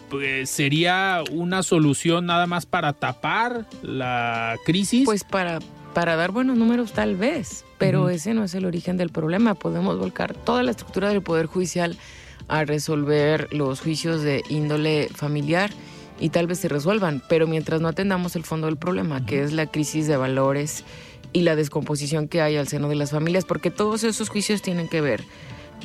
pues, 0.09 0.49
sería 0.49 1.23
una 1.31 1.63
solución 1.63 2.25
nada 2.25 2.47
más 2.47 2.65
para 2.65 2.91
tapar 2.91 3.65
la 3.81 4.57
crisis. 4.65 5.05
Pues 5.05 5.23
para, 5.23 5.59
para 5.93 6.17
dar 6.17 6.33
buenos 6.33 6.57
números 6.57 6.91
tal 6.91 7.15
vez, 7.15 7.63
pero 7.77 8.09
ese 8.09 8.33
no 8.33 8.43
es 8.43 8.55
el 8.55 8.65
origen 8.65 8.97
del 8.97 9.09
problema. 9.09 9.55
Podemos 9.55 9.97
volcar 9.97 10.33
toda 10.33 10.61
la 10.61 10.71
estructura 10.71 11.07
del 11.07 11.21
Poder 11.21 11.45
Judicial 11.45 11.95
a 12.49 12.65
resolver 12.65 13.47
los 13.53 13.79
juicios 13.79 14.21
de 14.21 14.43
índole 14.49 15.07
familiar 15.15 15.71
y 16.19 16.27
tal 16.27 16.47
vez 16.47 16.59
se 16.59 16.67
resuelvan, 16.67 17.23
pero 17.29 17.47
mientras 17.47 17.79
no 17.79 17.87
atendamos 17.87 18.35
el 18.35 18.43
fondo 18.43 18.67
del 18.67 18.75
problema, 18.75 19.25
que 19.25 19.43
es 19.43 19.53
la 19.53 19.67
crisis 19.67 20.07
de 20.07 20.17
valores 20.17 20.83
y 21.33 21.41
la 21.41 21.55
descomposición 21.55 22.27
que 22.27 22.41
hay 22.41 22.55
al 22.55 22.67
seno 22.67 22.87
de 22.87 22.95
las 22.95 23.11
familias, 23.11 23.45
porque 23.45 23.71
todos 23.71 24.03
esos 24.03 24.29
juicios 24.29 24.61
tienen 24.61 24.87
que 24.87 25.01
ver 25.01 25.23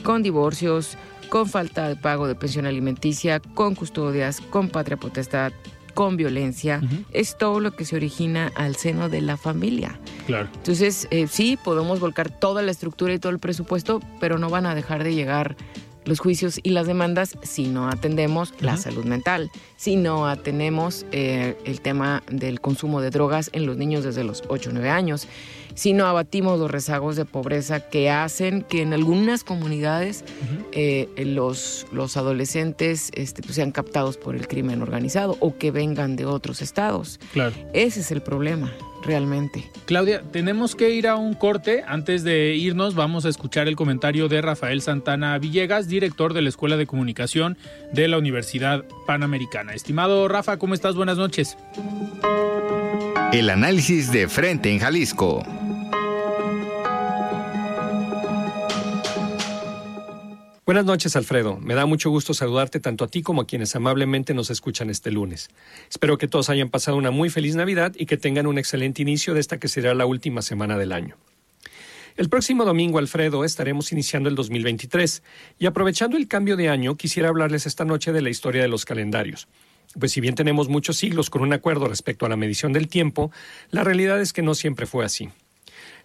con 0.04 0.22
divorcios, 0.22 0.96
con 1.28 1.48
falta 1.48 1.88
de 1.88 1.96
pago 1.96 2.26
de 2.26 2.34
pensión 2.34 2.66
alimenticia, 2.66 3.40
con 3.40 3.74
custodias, 3.74 4.40
con 4.40 4.68
patria 4.68 4.96
potestad, 4.96 5.52
con 5.94 6.16
violencia, 6.16 6.80
es 7.12 7.36
todo 7.36 7.58
lo 7.58 7.72
que 7.72 7.84
se 7.84 7.96
origina 7.96 8.52
al 8.54 8.76
seno 8.76 9.08
de 9.08 9.20
la 9.20 9.36
familia. 9.36 9.98
Claro. 10.26 10.48
Entonces, 10.54 11.08
eh, 11.10 11.26
sí, 11.26 11.58
podemos 11.64 11.98
volcar 11.98 12.30
toda 12.30 12.62
la 12.62 12.70
estructura 12.70 13.14
y 13.14 13.18
todo 13.18 13.32
el 13.32 13.40
presupuesto, 13.40 14.00
pero 14.20 14.38
no 14.38 14.48
van 14.48 14.66
a 14.66 14.76
dejar 14.76 15.02
de 15.02 15.16
llegar 15.16 15.56
los 16.08 16.20
juicios 16.20 16.58
y 16.62 16.70
las 16.70 16.86
demandas 16.86 17.36
si 17.42 17.66
no 17.66 17.88
atendemos 17.88 18.54
la 18.60 18.78
salud 18.78 19.04
mental, 19.04 19.50
si 19.76 19.96
no 19.96 20.26
atendemos 20.26 21.04
eh, 21.12 21.56
el 21.66 21.82
tema 21.82 22.22
del 22.30 22.60
consumo 22.60 23.02
de 23.02 23.10
drogas 23.10 23.50
en 23.52 23.66
los 23.66 23.76
niños 23.76 24.04
desde 24.04 24.24
los 24.24 24.42
8 24.48 24.70
o 24.70 24.72
9 24.72 24.88
años, 24.88 25.28
si 25.78 25.92
no 25.92 26.06
abatimos 26.06 26.58
los 26.58 26.68
rezagos 26.68 27.14
de 27.14 27.24
pobreza 27.24 27.78
que 27.78 28.10
hacen 28.10 28.62
que 28.62 28.82
en 28.82 28.92
algunas 28.92 29.44
comunidades 29.44 30.24
eh, 30.72 31.08
los, 31.18 31.86
los 31.92 32.16
adolescentes 32.16 33.12
este, 33.14 33.42
pues, 33.42 33.54
sean 33.54 33.70
captados 33.70 34.16
por 34.16 34.34
el 34.34 34.48
crimen 34.48 34.82
organizado 34.82 35.36
o 35.38 35.56
que 35.56 35.70
vengan 35.70 36.16
de 36.16 36.26
otros 36.26 36.62
estados. 36.62 37.20
Claro. 37.32 37.54
Ese 37.74 38.00
es 38.00 38.10
el 38.10 38.22
problema 38.22 38.72
realmente. 39.04 39.70
Claudia, 39.86 40.24
tenemos 40.32 40.74
que 40.74 40.90
ir 40.90 41.06
a 41.06 41.14
un 41.14 41.34
corte. 41.34 41.84
Antes 41.86 42.24
de 42.24 42.56
irnos, 42.56 42.96
vamos 42.96 43.24
a 43.24 43.28
escuchar 43.28 43.68
el 43.68 43.76
comentario 43.76 44.28
de 44.28 44.42
Rafael 44.42 44.82
Santana 44.82 45.38
Villegas, 45.38 45.86
director 45.86 46.34
de 46.34 46.42
la 46.42 46.48
Escuela 46.48 46.76
de 46.76 46.86
Comunicación 46.86 47.56
de 47.92 48.08
la 48.08 48.18
Universidad 48.18 48.84
Panamericana. 49.06 49.74
Estimado 49.74 50.26
Rafa, 50.26 50.56
¿cómo 50.56 50.74
estás? 50.74 50.96
Buenas 50.96 51.18
noches. 51.18 51.56
El 53.32 53.48
análisis 53.48 54.10
de 54.10 54.26
frente 54.26 54.72
en 54.72 54.80
Jalisco. 54.80 55.44
Buenas 60.68 60.84
noches, 60.84 61.16
Alfredo. 61.16 61.56
Me 61.62 61.74
da 61.74 61.86
mucho 61.86 62.10
gusto 62.10 62.34
saludarte 62.34 62.78
tanto 62.78 63.02
a 63.02 63.08
ti 63.08 63.22
como 63.22 63.40
a 63.40 63.46
quienes 63.46 63.74
amablemente 63.74 64.34
nos 64.34 64.50
escuchan 64.50 64.90
este 64.90 65.10
lunes. 65.10 65.48
Espero 65.88 66.18
que 66.18 66.28
todos 66.28 66.50
hayan 66.50 66.68
pasado 66.68 66.98
una 66.98 67.10
muy 67.10 67.30
feliz 67.30 67.56
Navidad 67.56 67.94
y 67.96 68.04
que 68.04 68.18
tengan 68.18 68.46
un 68.46 68.58
excelente 68.58 69.00
inicio 69.00 69.32
de 69.32 69.40
esta 69.40 69.56
que 69.56 69.68
será 69.68 69.94
la 69.94 70.04
última 70.04 70.42
semana 70.42 70.76
del 70.76 70.92
año. 70.92 71.16
El 72.18 72.28
próximo 72.28 72.66
domingo, 72.66 72.98
Alfredo, 72.98 73.46
estaremos 73.46 73.92
iniciando 73.92 74.28
el 74.28 74.34
2023 74.34 75.22
y 75.58 75.64
aprovechando 75.64 76.18
el 76.18 76.28
cambio 76.28 76.54
de 76.54 76.68
año, 76.68 76.96
quisiera 76.96 77.30
hablarles 77.30 77.64
esta 77.64 77.86
noche 77.86 78.12
de 78.12 78.20
la 78.20 78.28
historia 78.28 78.60
de 78.60 78.68
los 78.68 78.84
calendarios. 78.84 79.48
Pues 79.98 80.12
si 80.12 80.20
bien 80.20 80.34
tenemos 80.34 80.68
muchos 80.68 80.98
siglos 80.98 81.30
con 81.30 81.40
un 81.40 81.54
acuerdo 81.54 81.88
respecto 81.88 82.26
a 82.26 82.28
la 82.28 82.36
medición 82.36 82.74
del 82.74 82.88
tiempo, 82.88 83.32
la 83.70 83.84
realidad 83.84 84.20
es 84.20 84.34
que 84.34 84.42
no 84.42 84.54
siempre 84.54 84.84
fue 84.84 85.06
así. 85.06 85.30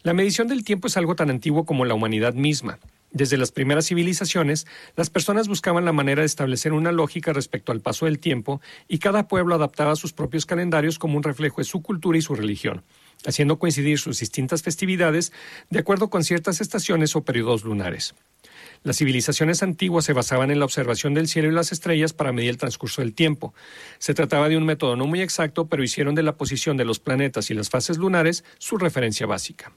La 0.03 0.13
medición 0.13 0.47
del 0.47 0.63
tiempo 0.63 0.87
es 0.87 0.95
algo 0.95 1.15
tan 1.17 1.29
antiguo 1.29 1.65
como 1.65 1.83
la 1.83 1.95
humanidad 1.95 2.33
misma. 2.33 2.79
Desde 3.13 3.37
las 3.37 3.51
primeras 3.51 3.85
civilizaciones, 3.85 4.65
las 4.95 5.11
personas 5.11 5.47
buscaban 5.47 5.85
la 5.85 5.93
manera 5.93 6.21
de 6.21 6.25
establecer 6.25 6.73
una 6.73 6.91
lógica 6.91 7.31
respecto 7.31 7.71
al 7.71 7.79
paso 7.79 8.05
del 8.05 8.17
tiempo 8.17 8.59
y 8.87 8.97
cada 8.97 9.27
pueblo 9.27 9.53
adaptaba 9.53 9.95
sus 9.95 10.13
propios 10.13 10.47
calendarios 10.47 10.97
como 10.97 11.17
un 11.17 11.21
reflejo 11.21 11.61
de 11.61 11.65
su 11.65 11.83
cultura 11.83 12.17
y 12.17 12.23
su 12.23 12.33
religión, 12.33 12.83
haciendo 13.23 13.59
coincidir 13.59 13.99
sus 13.99 14.19
distintas 14.19 14.63
festividades 14.63 15.31
de 15.69 15.77
acuerdo 15.77 16.09
con 16.09 16.23
ciertas 16.23 16.59
estaciones 16.59 17.15
o 17.15 17.23
periodos 17.23 17.63
lunares. 17.63 18.15
Las 18.81 18.97
civilizaciones 18.97 19.61
antiguas 19.61 20.05
se 20.05 20.13
basaban 20.13 20.49
en 20.49 20.57
la 20.57 20.65
observación 20.65 21.13
del 21.13 21.27
cielo 21.27 21.49
y 21.49 21.53
las 21.53 21.71
estrellas 21.71 22.13
para 22.13 22.31
medir 22.31 22.49
el 22.49 22.57
transcurso 22.57 23.03
del 23.03 23.13
tiempo. 23.13 23.53
Se 23.99 24.15
trataba 24.15 24.49
de 24.49 24.57
un 24.57 24.65
método 24.65 24.95
no 24.95 25.05
muy 25.05 25.21
exacto, 25.21 25.67
pero 25.67 25.83
hicieron 25.83 26.15
de 26.15 26.23
la 26.23 26.35
posición 26.35 26.77
de 26.77 26.85
los 26.85 26.99
planetas 26.99 27.51
y 27.51 27.53
las 27.53 27.69
fases 27.69 27.99
lunares 27.99 28.43
su 28.57 28.79
referencia 28.79 29.27
básica. 29.27 29.71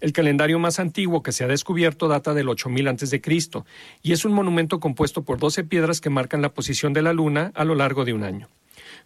El 0.00 0.12
calendario 0.12 0.60
más 0.60 0.78
antiguo 0.78 1.24
que 1.24 1.32
se 1.32 1.42
ha 1.42 1.48
descubierto 1.48 2.06
data 2.06 2.32
del 2.32 2.48
8000 2.48 2.88
a.C. 2.88 3.20
y 4.02 4.12
es 4.12 4.24
un 4.24 4.32
monumento 4.32 4.78
compuesto 4.78 5.22
por 5.22 5.38
12 5.38 5.64
piedras 5.64 6.00
que 6.00 6.08
marcan 6.08 6.40
la 6.40 6.50
posición 6.50 6.92
de 6.92 7.02
la 7.02 7.12
luna 7.12 7.50
a 7.56 7.64
lo 7.64 7.74
largo 7.74 8.04
de 8.04 8.12
un 8.12 8.22
año. 8.22 8.48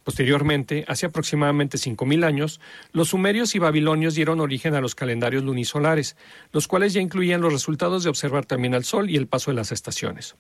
Posteriormente, 0.05 0.85
hace 0.89 1.07
aproximadamente 1.07 1.79
5.000 1.79 2.25
años, 2.25 2.61
los 2.93 3.09
sumerios 3.09 3.55
y 3.55 3.59
babilonios 3.59 4.15
dieron 4.15 4.41
origen 4.41 4.75
a 4.75 4.83
los 4.83 4.95
calendarios 4.95 5.45
lunisolares, 5.45 6.15
los 6.53 6.69
cuales 6.69 6.93
ya 6.93 7.01
incluían 7.01 7.41
los 7.41 7.55
resultados 7.55 8.05
de 8.05 8.11
observar 8.11 8.45
también 8.45 8.75
al 8.75 8.85
Sol 8.85 9.09
y 9.09 9.17
el 9.17 9.29
paso 9.29 9.51
de 9.51 9.57
las 9.57 9.73
estaciones. 9.73 10.35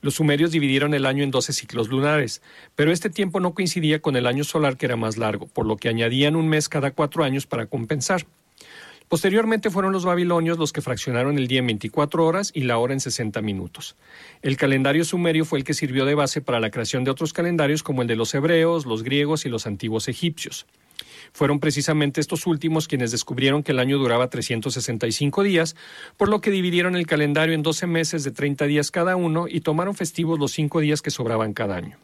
Los 0.00 0.14
sumerios 0.14 0.52
dividieron 0.52 0.94
el 0.94 1.06
año 1.06 1.24
en 1.24 1.32
12 1.32 1.52
ciclos 1.52 1.88
lunares, 1.88 2.40
pero 2.76 2.92
este 2.92 3.10
tiempo 3.10 3.40
no 3.40 3.54
coincidía 3.54 4.00
con 4.00 4.14
el 4.14 4.26
año 4.26 4.44
solar 4.44 4.76
que 4.76 4.86
era 4.86 4.96
más 4.96 5.16
largo, 5.16 5.46
por 5.48 5.66
lo 5.66 5.76
que 5.76 5.88
añadían 5.88 6.36
un 6.36 6.48
mes 6.48 6.68
cada 6.68 6.92
cuatro 6.92 7.24
años 7.24 7.46
para 7.46 7.66
compensar. 7.66 8.26
Posteriormente 9.12 9.68
fueron 9.68 9.92
los 9.92 10.06
babilonios 10.06 10.56
los 10.56 10.72
que 10.72 10.80
fraccionaron 10.80 11.36
el 11.36 11.46
día 11.46 11.58
en 11.58 11.66
24 11.66 12.24
horas 12.24 12.50
y 12.54 12.62
la 12.62 12.78
hora 12.78 12.94
en 12.94 13.00
60 13.00 13.42
minutos. 13.42 13.94
El 14.40 14.56
calendario 14.56 15.04
sumerio 15.04 15.44
fue 15.44 15.58
el 15.58 15.66
que 15.66 15.74
sirvió 15.74 16.06
de 16.06 16.14
base 16.14 16.40
para 16.40 16.60
la 16.60 16.70
creación 16.70 17.04
de 17.04 17.10
otros 17.10 17.34
calendarios 17.34 17.82
como 17.82 18.00
el 18.00 18.08
de 18.08 18.16
los 18.16 18.32
hebreos, 18.32 18.86
los 18.86 19.02
griegos 19.02 19.44
y 19.44 19.50
los 19.50 19.66
antiguos 19.66 20.08
egipcios. 20.08 20.64
Fueron 21.34 21.60
precisamente 21.60 22.22
estos 22.22 22.46
últimos 22.46 22.88
quienes 22.88 23.10
descubrieron 23.10 23.62
que 23.62 23.72
el 23.72 23.80
año 23.80 23.98
duraba 23.98 24.30
365 24.30 25.42
días, 25.42 25.76
por 26.16 26.30
lo 26.30 26.40
que 26.40 26.50
dividieron 26.50 26.96
el 26.96 27.06
calendario 27.06 27.54
en 27.54 27.62
12 27.62 27.86
meses 27.86 28.24
de 28.24 28.30
30 28.30 28.64
días 28.64 28.90
cada 28.90 29.16
uno 29.16 29.44
y 29.46 29.60
tomaron 29.60 29.94
festivos 29.94 30.38
los 30.38 30.52
cinco 30.52 30.80
días 30.80 31.02
que 31.02 31.10
sobraban 31.10 31.52
cada 31.52 31.76
año. 31.76 31.98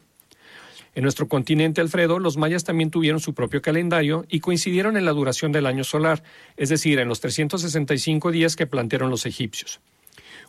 En 0.95 1.03
nuestro 1.03 1.27
continente, 1.27 1.81
Alfredo, 1.81 2.19
los 2.19 2.37
mayas 2.37 2.63
también 2.63 2.89
tuvieron 2.89 3.19
su 3.19 3.33
propio 3.33 3.61
calendario 3.61 4.25
y 4.27 4.39
coincidieron 4.39 4.97
en 4.97 5.05
la 5.05 5.11
duración 5.11 5.51
del 5.51 5.65
año 5.65 5.83
solar, 5.83 6.23
es 6.57 6.69
decir, 6.69 6.99
en 6.99 7.07
los 7.07 7.19
365 7.19 8.31
días 8.31 8.55
que 8.55 8.67
plantearon 8.67 9.09
los 9.09 9.25
egipcios. 9.25 9.79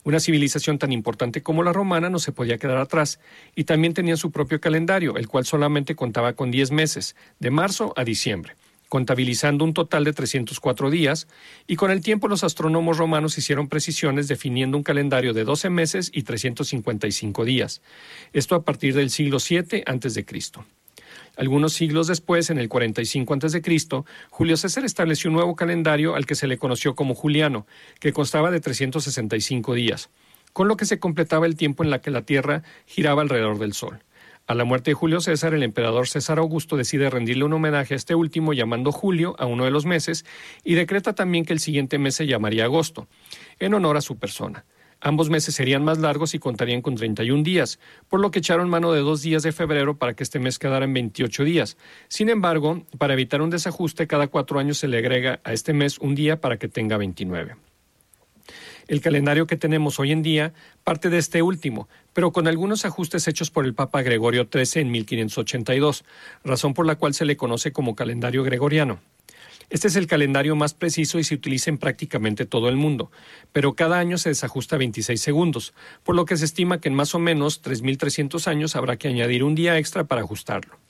Una 0.03 0.19
civilización 0.19 0.79
tan 0.79 0.93
importante 0.93 1.43
como 1.43 1.63
la 1.63 1.75
romana 1.75 2.09
no 2.09 2.19
se 2.19 2.33
podía 2.33 2.59
quedar 2.59 2.79
atrás, 2.79 3.21
y 3.55 3.65
también 3.65 3.93
tenía 3.93 4.17
su 4.17 4.31
propio 4.31 4.61
calendario, 4.61 5.17
el 5.17 5.29
cual 5.29 5.45
solamente 5.45 5.95
contaba 5.95 6.33
con 6.33 6.51
10 6.51 6.71
meses, 6.71 7.17
de 7.39 7.51
marzo 7.51 7.93
a 7.97 8.05
diciembre 8.05 8.57
contabilizando 8.91 9.65
un 9.65 9.73
total 9.73 10.03
de 10.03 10.13
304 10.13 10.91
días, 10.91 11.29
y 11.69 11.77
con 11.77 11.93
el 11.93 12.03
tiempo 12.03 12.27
los 12.27 12.43
astrónomos 12.43 12.99
romanos 12.99 13.39
hicieron 13.39 13.69
precisiones 13.69 14.27
definiendo 14.27 14.77
un 14.77 14.83
calendario 14.83 15.33
de 15.33 15.45
12 15.45 15.71
meses 15.71 16.11
y 16.13 16.25
355 16.25 17.45
días, 17.45 17.83
esto 18.33 18.57
a 18.57 18.65
partir 18.65 18.95
del 18.95 19.11
siglo 19.11 19.39
VII 19.39 19.85
a.C. 19.87 20.27
Algunos 21.37 21.73
siglos 21.73 22.09
después, 22.09 22.51
en 22.51 22.59
el 22.59 22.69
45 22.69 23.35
a.C., 23.35 23.63
Julio 24.29 24.57
César 24.57 24.85
estableció 24.85 25.31
un 25.31 25.37
nuevo 25.37 25.55
calendario 25.55 26.17
al 26.17 26.27
que 26.27 26.35
se 26.35 26.49
le 26.49 26.59
conoció 26.59 26.97
como 26.97 27.15
Juliano, 27.15 27.69
que 28.01 28.13
constaba 28.13 28.51
de 28.51 28.61
365 28.61 29.73
días, 29.75 30.11
con 30.53 30.67
lo 30.67 30.77
que 30.77 30.85
se 30.85 30.99
completaba 30.99 31.47
el 31.47 31.55
tiempo 31.55 31.85
en 31.85 31.91
la 31.91 32.01
que 32.01 32.11
la 32.11 32.23
Tierra 32.23 32.65
giraba 32.87 33.23
alrededor 33.23 33.61
del 33.61 33.73
Sol. 33.73 34.03
A 34.51 34.55
la 34.57 34.65
muerte 34.65 34.91
de 34.91 34.95
Julio 34.97 35.21
César, 35.21 35.55
el 35.55 35.63
emperador 35.63 36.09
César 36.09 36.41
Augusto 36.41 36.77
decide 36.77 37.09
rendirle 37.09 37.45
un 37.45 37.53
homenaje 37.53 37.95
a 37.95 37.97
este 37.97 38.17
último 38.17 38.53
llamando 38.53 38.91
Julio 38.91 39.37
a 39.39 39.47
uno 39.47 39.65
de 39.65 39.71
los 39.71 39.87
meses 39.87 40.25
y 40.65 40.75
decreta 40.75 41.13
también 41.13 41.45
que 41.45 41.53
el 41.53 41.61
siguiente 41.61 42.01
mes 42.01 42.17
se 42.17 42.27
llamaría 42.27 42.65
agosto, 42.65 43.07
en 43.61 43.75
honor 43.75 43.97
a 43.97 44.01
su 44.01 44.19
persona. 44.19 44.65
Ambos 45.01 45.31
meses 45.31 45.55
serían 45.55 45.85
más 45.85 45.99
largos 45.99 46.35
y 46.35 46.41
contarían 46.41 46.83
con 46.83 46.97
31 46.97 47.45
días, 47.45 47.79
por 48.09 48.19
lo 48.19 48.33
que 48.33 48.41
echaron 48.41 48.69
mano 48.69 48.91
de 48.91 49.03
dos 49.03 49.23
días 49.23 49.45
de 49.45 49.53
febrero 49.53 49.99
para 49.99 50.15
que 50.15 50.25
este 50.25 50.41
mes 50.41 50.59
quedara 50.59 50.85
en 50.85 50.95
28 50.95 51.45
días. 51.45 51.77
Sin 52.09 52.29
embargo, 52.29 52.85
para 52.99 53.13
evitar 53.13 53.43
un 53.43 53.51
desajuste, 53.51 54.09
cada 54.09 54.27
cuatro 54.27 54.59
años 54.59 54.79
se 54.79 54.89
le 54.89 54.99
agrega 54.99 55.39
a 55.45 55.53
este 55.53 55.75
mes 55.75 55.97
un 56.01 56.17
día 56.17 56.41
para 56.41 56.57
que 56.57 56.67
tenga 56.67 56.97
29. 56.97 57.55
El 58.91 59.01
calendario 59.01 59.47
que 59.47 59.57
tenemos 59.57 60.01
hoy 60.01 60.11
en 60.11 60.21
día 60.21 60.53
parte 60.83 61.11
de 61.11 61.19
este 61.19 61.43
último, 61.43 61.89
pero 62.13 62.33
con 62.33 62.49
algunos 62.49 62.85
ajustes 62.85 63.29
hechos 63.29 63.49
por 63.49 63.65
el 63.65 63.73
Papa 63.73 64.03
Gregorio 64.03 64.49
XIII 64.53 64.83
en 64.83 64.91
1582, 64.91 66.05
razón 66.43 66.75
por 66.75 66.87
la 66.87 66.97
cual 66.97 67.15
se 67.15 67.25
le 67.25 67.37
conoce 67.37 67.71
como 67.71 67.95
calendario 67.95 68.43
gregoriano. 68.43 68.99
Este 69.69 69.87
es 69.87 69.95
el 69.95 70.09
calendario 70.09 70.57
más 70.57 70.75
preciso 70.75 71.21
y 71.21 71.25
se 71.25 71.37
utiliza 71.37 71.71
en 71.71 71.79
prácticamente 71.79 72.47
todo 72.47 72.69
el 72.69 72.75
mundo, 72.75 73.13
pero 73.53 73.75
cada 73.75 74.01
año 74.01 74.19
se 74.19 74.31
desajusta 74.31 74.77
26 74.77 75.21
segundos, 75.21 75.73
por 76.03 76.17
lo 76.17 76.25
que 76.25 76.37
se 76.37 76.45
estima 76.45 76.81
que 76.81 76.89
en 76.89 76.97
más 76.97 77.15
o 77.15 77.21
menos 77.21 77.63
3.300 77.63 78.49
años 78.49 78.75
habrá 78.75 78.97
que 78.97 79.07
añadir 79.07 79.45
un 79.45 79.55
día 79.55 79.79
extra 79.79 80.03
para 80.03 80.23
ajustarlo. 80.23 80.81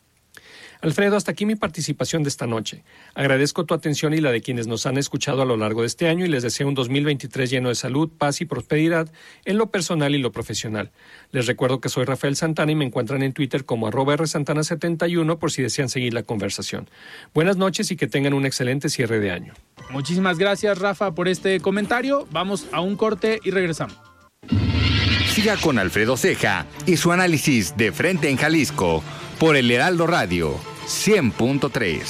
Alfredo, 0.82 1.16
hasta 1.16 1.32
aquí 1.32 1.44
mi 1.44 1.56
participación 1.56 2.22
de 2.22 2.30
esta 2.30 2.46
noche. 2.46 2.82
Agradezco 3.14 3.66
tu 3.66 3.74
atención 3.74 4.14
y 4.14 4.20
la 4.20 4.32
de 4.32 4.40
quienes 4.40 4.66
nos 4.66 4.86
han 4.86 4.96
escuchado 4.96 5.42
a 5.42 5.44
lo 5.44 5.56
largo 5.56 5.82
de 5.82 5.86
este 5.86 6.08
año 6.08 6.24
y 6.24 6.28
les 6.28 6.42
deseo 6.42 6.68
un 6.68 6.74
2023 6.74 7.50
lleno 7.50 7.68
de 7.68 7.74
salud, 7.74 8.08
paz 8.16 8.40
y 8.40 8.46
prosperidad 8.46 9.12
en 9.44 9.58
lo 9.58 9.70
personal 9.70 10.14
y 10.14 10.18
lo 10.18 10.32
profesional. 10.32 10.90
Les 11.32 11.46
recuerdo 11.46 11.80
que 11.80 11.90
soy 11.90 12.04
Rafael 12.06 12.34
Santana 12.34 12.72
y 12.72 12.76
me 12.76 12.86
encuentran 12.86 13.22
en 13.22 13.34
Twitter 13.34 13.66
como 13.66 13.88
arroba 13.88 14.16
rsantana71 14.16 15.38
por 15.38 15.52
si 15.52 15.62
desean 15.62 15.90
seguir 15.90 16.14
la 16.14 16.22
conversación. 16.22 16.88
Buenas 17.34 17.58
noches 17.58 17.90
y 17.90 17.96
que 17.96 18.06
tengan 18.06 18.32
un 18.32 18.46
excelente 18.46 18.88
cierre 18.88 19.20
de 19.20 19.32
año. 19.32 19.52
Muchísimas 19.90 20.38
gracias, 20.38 20.78
Rafa, 20.78 21.14
por 21.14 21.28
este 21.28 21.60
comentario. 21.60 22.26
Vamos 22.30 22.66
a 22.72 22.80
un 22.80 22.96
corte 22.96 23.38
y 23.44 23.50
regresamos. 23.50 23.96
Siga 25.26 25.56
con 25.58 25.78
Alfredo 25.78 26.16
Ceja 26.16 26.66
y 26.86 26.96
su 26.96 27.12
análisis 27.12 27.76
de 27.76 27.92
frente 27.92 28.30
en 28.30 28.36
Jalisco 28.36 29.02
por 29.40 29.56
el 29.56 29.70
Heraldo 29.70 30.06
Radio 30.06 30.54
100.3. 30.84 32.02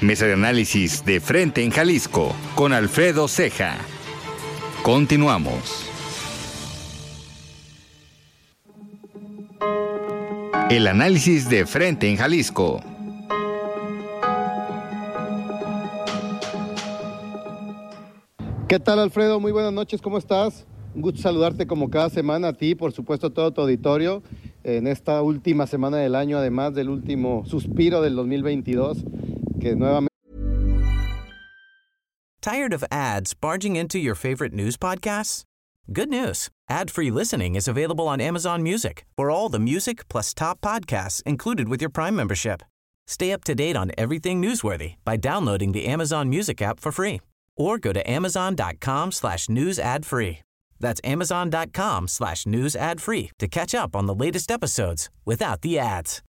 Mesa 0.00 0.26
de 0.26 0.34
análisis 0.34 1.04
de 1.04 1.20
frente 1.20 1.64
en 1.64 1.72
Jalisco 1.72 2.36
con 2.54 2.72
Alfredo 2.72 3.26
Ceja. 3.26 3.78
Continuamos. 4.84 5.90
El 10.70 10.86
análisis 10.86 11.48
de 11.48 11.66
frente 11.66 12.08
en 12.08 12.16
Jalisco. 12.16 12.80
¿Qué 18.68 18.78
tal 18.78 19.00
Alfredo? 19.00 19.40
Muy 19.40 19.50
buenas 19.50 19.72
noches, 19.72 20.00
¿cómo 20.00 20.16
estás? 20.16 20.64
Un 20.94 21.02
gusto 21.02 21.20
saludarte 21.20 21.66
como 21.66 21.90
cada 21.90 22.08
semana 22.08 22.48
a 22.48 22.52
ti, 22.52 22.74
por 22.74 22.92
supuesto 22.92 23.30
todo 23.30 23.50
tu 23.52 23.60
auditorio, 23.62 24.22
en 24.62 24.86
esta 24.86 25.22
última 25.22 25.66
semana 25.66 25.96
del 25.98 26.14
año, 26.14 26.38
además 26.38 26.72
del 26.74 26.88
último 26.88 27.44
suspiro 27.46 28.00
del 28.00 28.14
2022, 28.14 29.04
que 29.60 29.74
nuevamente... 29.74 30.08
Tired 32.40 32.72
of 32.74 32.84
ads 32.90 33.34
barging 33.34 33.74
into 33.74 33.98
your 33.98 34.14
favorite 34.14 34.52
news 34.52 34.76
podcasts? 34.76 35.44
Good 35.92 36.10
news. 36.10 36.48
Ad-free 36.70 37.10
listening 37.10 37.56
is 37.56 37.66
available 37.66 38.06
on 38.06 38.20
Amazon 38.20 38.62
Music 38.62 39.04
for 39.16 39.30
all 39.30 39.48
the 39.48 39.58
music 39.58 40.08
plus 40.08 40.32
top 40.32 40.60
podcasts 40.60 41.22
included 41.24 41.68
with 41.68 41.80
your 41.80 41.90
Prime 41.90 42.14
membership. 42.14 42.62
Stay 43.06 43.32
up 43.32 43.44
to 43.44 43.54
date 43.54 43.76
on 43.76 43.92
everything 43.98 44.40
newsworthy 44.40 44.94
by 45.04 45.16
downloading 45.16 45.72
the 45.72 45.86
Amazon 45.86 46.30
Music 46.30 46.62
app 46.62 46.80
for 46.80 46.92
free 46.92 47.20
or 47.56 47.78
go 47.78 47.92
to 47.92 48.10
amazon.com 48.10 49.12
slash 49.12 49.48
news 49.48 49.78
ad 49.78 50.06
free. 50.06 50.43
That's 50.80 51.00
amazon.com 51.04 52.08
slash 52.08 52.46
news 52.46 52.76
ad 52.76 53.00
free 53.00 53.30
to 53.38 53.48
catch 53.48 53.74
up 53.74 53.94
on 53.94 54.06
the 54.06 54.14
latest 54.14 54.50
episodes 54.50 55.10
without 55.24 55.62
the 55.62 55.78
ads. 55.78 56.22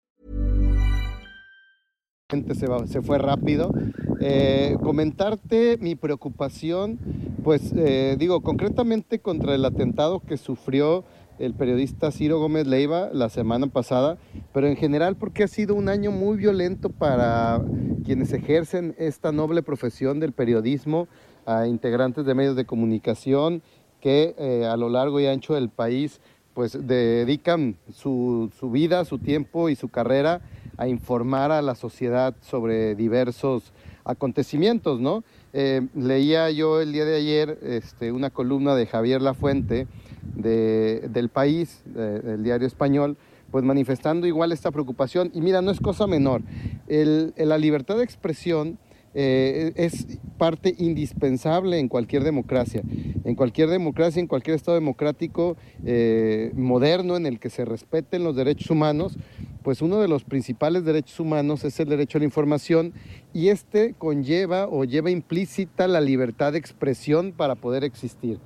Se, 2.55 2.65
va, 2.67 2.87
se 2.87 3.01
fue 3.01 3.19
rápido. 3.19 3.71
Eh, 4.19 4.77
comentarte 4.81 5.77
mi 5.77 5.95
preocupación, 5.95 6.97
pues 7.43 7.73
eh, 7.75 8.15
digo, 8.17 8.41
concretamente 8.41 9.19
contra 9.19 9.53
el 9.53 9.65
atentado 9.65 10.19
que 10.19 10.37
sufrió 10.37 11.03
el 11.39 11.53
periodista 11.53 12.11
Ciro 12.11 12.39
Gómez 12.39 12.65
Leiva 12.65 13.09
la 13.11 13.29
semana 13.29 13.67
pasada, 13.67 14.17
pero 14.53 14.67
en 14.67 14.77
general 14.77 15.15
porque 15.15 15.43
ha 15.43 15.47
sido 15.47 15.75
un 15.75 15.89
año 15.89 16.11
muy 16.11 16.37
violento 16.37 16.89
para 16.89 17.61
quienes 18.05 18.33
ejercen 18.33 18.95
esta 18.97 19.31
noble 19.31 19.61
profesión 19.61 20.19
del 20.19 20.31
periodismo, 20.31 21.07
a 21.45 21.67
integrantes 21.67 22.25
de 22.25 22.33
medios 22.33 22.55
de 22.55 22.65
comunicación 22.65 23.61
que 24.03 24.35
eh, 24.37 24.65
a 24.65 24.75
lo 24.75 24.89
largo 24.89 25.21
y 25.21 25.27
ancho 25.27 25.53
del 25.53 25.69
país 25.69 26.19
pues 26.53 26.77
dedican 26.85 27.77
su, 27.93 28.51
vida, 28.63 29.05
su 29.05 29.17
tiempo 29.17 29.69
y 29.69 29.77
su 29.77 29.87
carrera 29.87 30.41
a 30.75 30.89
informar 30.89 31.53
a 31.53 31.61
la 31.61 31.73
sociedad 31.73 32.35
sobre 32.41 32.95
diversos 32.95 33.71
acontecimientos, 34.03 34.99
¿no? 34.99 35.23
Eh, 35.53 35.87
leía 35.95 36.51
yo 36.51 36.81
el 36.81 36.91
día 36.91 37.05
de 37.05 37.15
ayer 37.15 37.57
este, 37.63 38.11
una 38.11 38.29
columna 38.29 38.75
de 38.75 38.87
Javier 38.87 39.21
Lafuente 39.21 39.87
de, 40.35 41.07
del 41.09 41.29
país, 41.29 41.81
del 41.85 42.43
diario 42.43 42.67
español, 42.67 43.15
pues 43.51 43.63
manifestando 43.63 44.27
igual 44.27 44.51
esta 44.51 44.71
preocupación. 44.71 45.31
Y 45.33 45.39
mira, 45.39 45.61
no 45.61 45.71
es 45.71 45.79
cosa 45.79 46.07
menor. 46.07 46.41
la 46.87 47.57
libertad 47.57 47.95
de 47.95 48.03
expresión 48.03 48.77
eh, 49.15 49.73
es 49.75 50.07
parte 50.37 50.73
indispensable 50.77 51.79
en 51.79 51.87
cualquier 51.87 52.23
democracia. 52.23 52.81
En 53.23 53.35
cualquier 53.35 53.69
democracia, 53.69 54.19
en 54.19 54.27
cualquier 54.27 54.55
Estado 54.55 54.75
democrático 54.75 55.55
eh, 55.85 56.51
moderno 56.55 57.15
en 57.15 57.25
el 57.25 57.39
que 57.39 57.49
se 57.49 57.65
respeten 57.65 58.23
los 58.23 58.35
derechos 58.35 58.69
humanos, 58.71 59.17
pues 59.61 59.81
uno 59.81 59.99
de 59.99 60.07
los 60.07 60.23
principales 60.23 60.83
derechos 60.83 61.19
humanos 61.19 61.63
es 61.63 61.79
el 61.79 61.89
derecho 61.89 62.17
a 62.17 62.19
la 62.19 62.25
información 62.25 62.93
y 63.33 63.47
este 63.47 63.93
conlleva 63.97 64.67
o 64.67 64.83
lleva 64.83 65.09
implícita 65.09 65.87
la 65.87 66.01
libertad 66.01 66.51
de 66.51 66.59
expresión 66.59 67.31
para 67.31 67.55
poder 67.55 67.83
existir. 67.83 68.39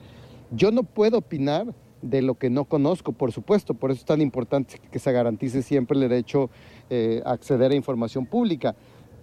Yo 0.52 0.72
no 0.72 0.84
puedo 0.84 1.18
opinar 1.18 1.74
de 2.02 2.22
lo 2.22 2.36
que 2.36 2.50
no 2.50 2.66
conozco, 2.66 3.12
por 3.12 3.32
supuesto, 3.32 3.74
por 3.74 3.92
eso 3.92 4.02
es 4.02 4.06
tan 4.06 4.22
importante 4.22 4.80
que 4.92 5.00
se 5.00 5.12
garantice 5.12 5.64
siempre 5.64 5.96
el 5.96 6.02
derecho 6.02 6.50
eh, 6.90 7.22
a 7.26 7.32
acceder 7.32 7.72
a 7.72 7.76
información 7.76 8.26
pública 8.26 8.76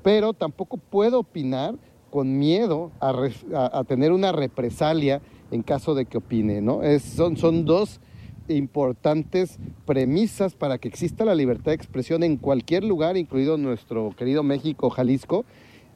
pero 0.05 0.35
tampoco 0.35 0.77
puedo 0.77 1.21
opinar 1.21 1.75
con 2.11 2.39
miedo 2.39 2.93
a, 3.01 3.83
tener 3.89 4.13
una 4.13 4.31
represalia 4.31 5.21
en 5.51 5.63
caso 5.63 5.97
de 5.97 6.05
que 6.05 6.19
opine, 6.19 6.61
¿no? 6.61 6.81
son, 7.01 7.37
son 7.37 7.65
dos 7.65 8.01
importantes 8.47 9.59
premisas 9.87 10.55
para 10.55 10.77
que 10.79 10.89
exista 10.89 11.25
la 11.25 11.35
libertad 11.35 11.73
de 11.73 11.77
expresión 11.77 12.23
en 12.23 12.37
cualquier 12.37 12.85
lugar, 12.85 13.17
incluido 13.17 13.57
nuestro 13.57 14.11
querido 14.11 14.43
México, 14.43 14.91
Jalisco. 14.91 15.47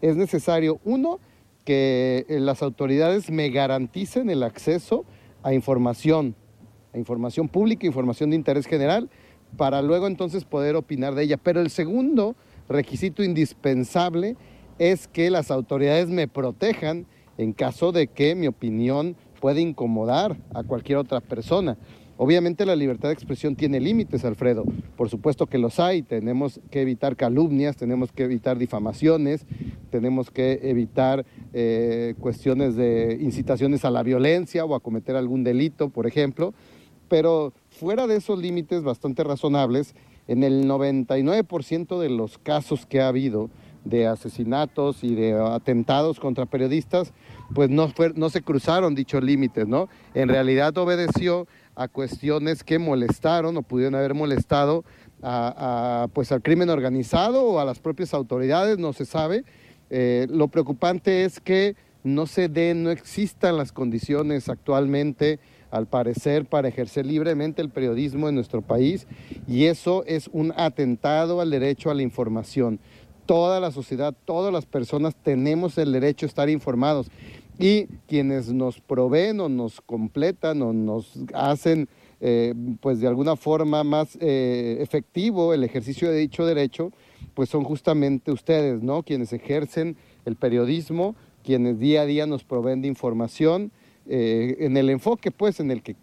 Es 0.01 0.17
necesario, 0.17 0.81
uno, 0.85 1.21
que 1.67 2.25
eh, 2.29 2.41
las 2.41 2.63
autoridades 2.63 3.31
me 3.31 3.51
garanticen 3.51 4.31
el 4.31 4.43
acceso 4.43 5.05
a 5.43 5.53
información, 5.53 6.35
a 6.95 6.99
información 6.99 7.49
pública, 7.49 7.87
información 7.87 8.31
de 8.31 8.37
interés 8.37 8.67
general, 8.67 9.11
para 9.59 9.83
luego 9.83 10.07
entonces 10.07 10.45
poder 10.45 10.77
opinar 10.77 11.15
de 11.15 11.25
ella. 11.25 11.37
Pero 11.37 11.61
el 11.61 11.69
segundo 11.69 12.37
requisito 12.69 13.23
indispensable 13.23 14.37
es 14.79 15.09
que 15.09 15.31
las 15.31 15.51
autoridades 15.51 16.09
me 16.09 16.29
protejan 16.29 17.07
en 17.37 17.53
caso 17.53 17.93
de 17.93 18.09
que 18.09 18.35
mi 18.35 18.47
opinión 18.47 19.17
pueda 19.41 19.61
incomodar 19.61 20.37
a 20.53 20.63
cualquier 20.63 20.99
otra 20.99 21.21
persona. 21.21 21.79
Obviamente 22.21 22.67
la 22.67 22.75
libertad 22.75 23.11
de 23.11 23.15
expresión 23.15 23.55
tiene 23.55 23.79
límites, 23.79 24.25
Alfredo. 24.25 24.65
Por 24.97 25.09
supuesto 25.09 25.47
que 25.47 25.57
los 25.57 25.79
hay. 25.79 26.03
Tenemos 26.03 26.61
que 26.69 26.83
evitar 26.83 27.15
calumnias, 27.15 27.77
tenemos 27.77 28.11
que 28.11 28.25
evitar 28.25 28.59
difamaciones, 28.59 29.47
tenemos 29.91 30.29
que 30.29 30.59
evitar 30.65 31.25
eh, 31.53 32.17
cuestiones 32.19 32.75
de 32.75 33.19
incitaciones 33.21 33.85
a 33.85 33.93
la 33.93 34.03
violencia 34.03 34.65
o 34.65 34.75
a 34.75 34.81
cometer 34.81 35.15
algún 35.15 35.45
delito, 35.45 35.91
por 35.91 36.09
ejemplo. 36.09 36.55
Pero 37.09 37.53
fuera 37.71 38.09
de 38.09 38.17
esos 38.17 38.41
límites 38.41 38.83
bastante 38.83 39.23
razonables, 39.23 39.95
en 40.29 40.45
el 40.45 40.69
99% 40.69 41.99
de 41.99 42.11
los 42.11 42.39
casos 42.39 42.87
que 42.87 43.01
ha 43.01 43.09
habido 43.09 43.51
de 43.85 44.07
asesinatos 44.07 45.03
y 45.03 45.15
de 45.15 45.33
atentados 45.33 46.21
contra 46.21 46.47
periodistas, 46.47 47.15
pues 47.55 47.71
no, 47.71 47.93
no 48.15 48.29
se 48.29 48.43
cruzaron 48.43 48.95
dichos 48.95 49.25
límites, 49.25 49.67
¿no? 49.67 49.89
En 50.15 50.29
realidad 50.29 50.77
obedeció 50.77 51.49
a 51.75 51.89
cuestiones 51.89 52.63
que 52.63 52.79
molestaron 52.79 53.57
o 53.57 53.63
pudieron 53.63 53.95
haber 53.95 54.15
molestado 54.15 54.85
a, 55.23 56.09
pues 56.13 56.31
al 56.31 56.43
crimen 56.43 56.71
organizado 56.71 57.45
o 57.45 57.59
a 57.59 57.65
las 57.65 57.79
propias 57.79 58.13
autoridades, 58.15 58.79
no 58.79 58.93
se 58.93 59.07
sabe. 59.07 59.45
Eh, 59.91 60.27
lo 60.29 60.49
preocupante 60.49 61.25
es 61.25 61.41
que 61.41 61.77
no 62.05 62.27
se 62.27 62.49
den, 62.49 62.85
no 62.85 62.91
existan 62.91 63.57
las 63.57 63.73
condiciones 63.73 64.49
actualmente, 64.49 65.41
al 65.71 65.87
parecer, 65.87 66.47
para 66.47 66.69
ejercer 66.69 67.07
libremente 67.07 67.63
el 67.63 67.71
periodismo 67.71 68.29
en 68.29 68.35
nuestro 68.35 68.63
país 68.63 69.07
y 69.47 69.65
eso 69.65 70.05
es 70.07 70.29
un 70.33 70.53
atentado 70.57 71.41
al 71.41 71.51
derecho 71.51 71.91
a 71.91 71.95
la 71.95 72.03
información. 72.03 72.81
Toda 73.27 73.61
la 73.61 73.71
sociedad, 73.71 74.15
todas 74.25 74.53
las 74.53 74.67
personas 74.67 75.15
tenemos 75.17 75.77
el 75.79 75.93
derecho 75.93 76.27
a 76.27 76.29
estar 76.29 76.49
informados 76.49 77.11
y 77.59 77.87
quienes 78.07 78.53
nos 78.53 78.81
proveen 78.81 79.41
o 79.41 79.49
nos 79.49 79.81
completan 79.81 80.63
o 80.63 80.73
nos 80.73 81.19
hacen 81.35 81.89
eh, 82.21 82.53
pues 82.81 83.01
de 83.01 83.07
alguna 83.07 83.37
forma 83.37 83.85
más 83.85 84.19
eh, 84.21 84.79
efectivo 84.81 85.55
el 85.55 85.63
ejercicio 85.63 86.11
de 86.11 86.19
dicho 86.19 86.45
derecho, 86.45 86.93
pues 87.35 87.49
son 87.49 87.63
justamente 87.63 88.33
ustedes, 88.33 88.83
¿no? 88.83 89.05
Quienes 89.05 89.33
ejercen 89.33 89.97
el 90.25 90.35
periodismo, 90.35 91.15
quienes 91.45 91.79
día 91.79 92.03
a 92.03 92.07
día 92.07 92.27
nos 92.27 92.43
proveen 92.43 92.83
de 92.83 92.89
información, 92.89 93.71
eh, 94.09 94.57
en 94.61 94.77
el 94.77 94.89
enfoque 94.89 95.31
pues 95.31 95.61
en 95.61 95.71
el 95.71 95.83
que 95.83 95.95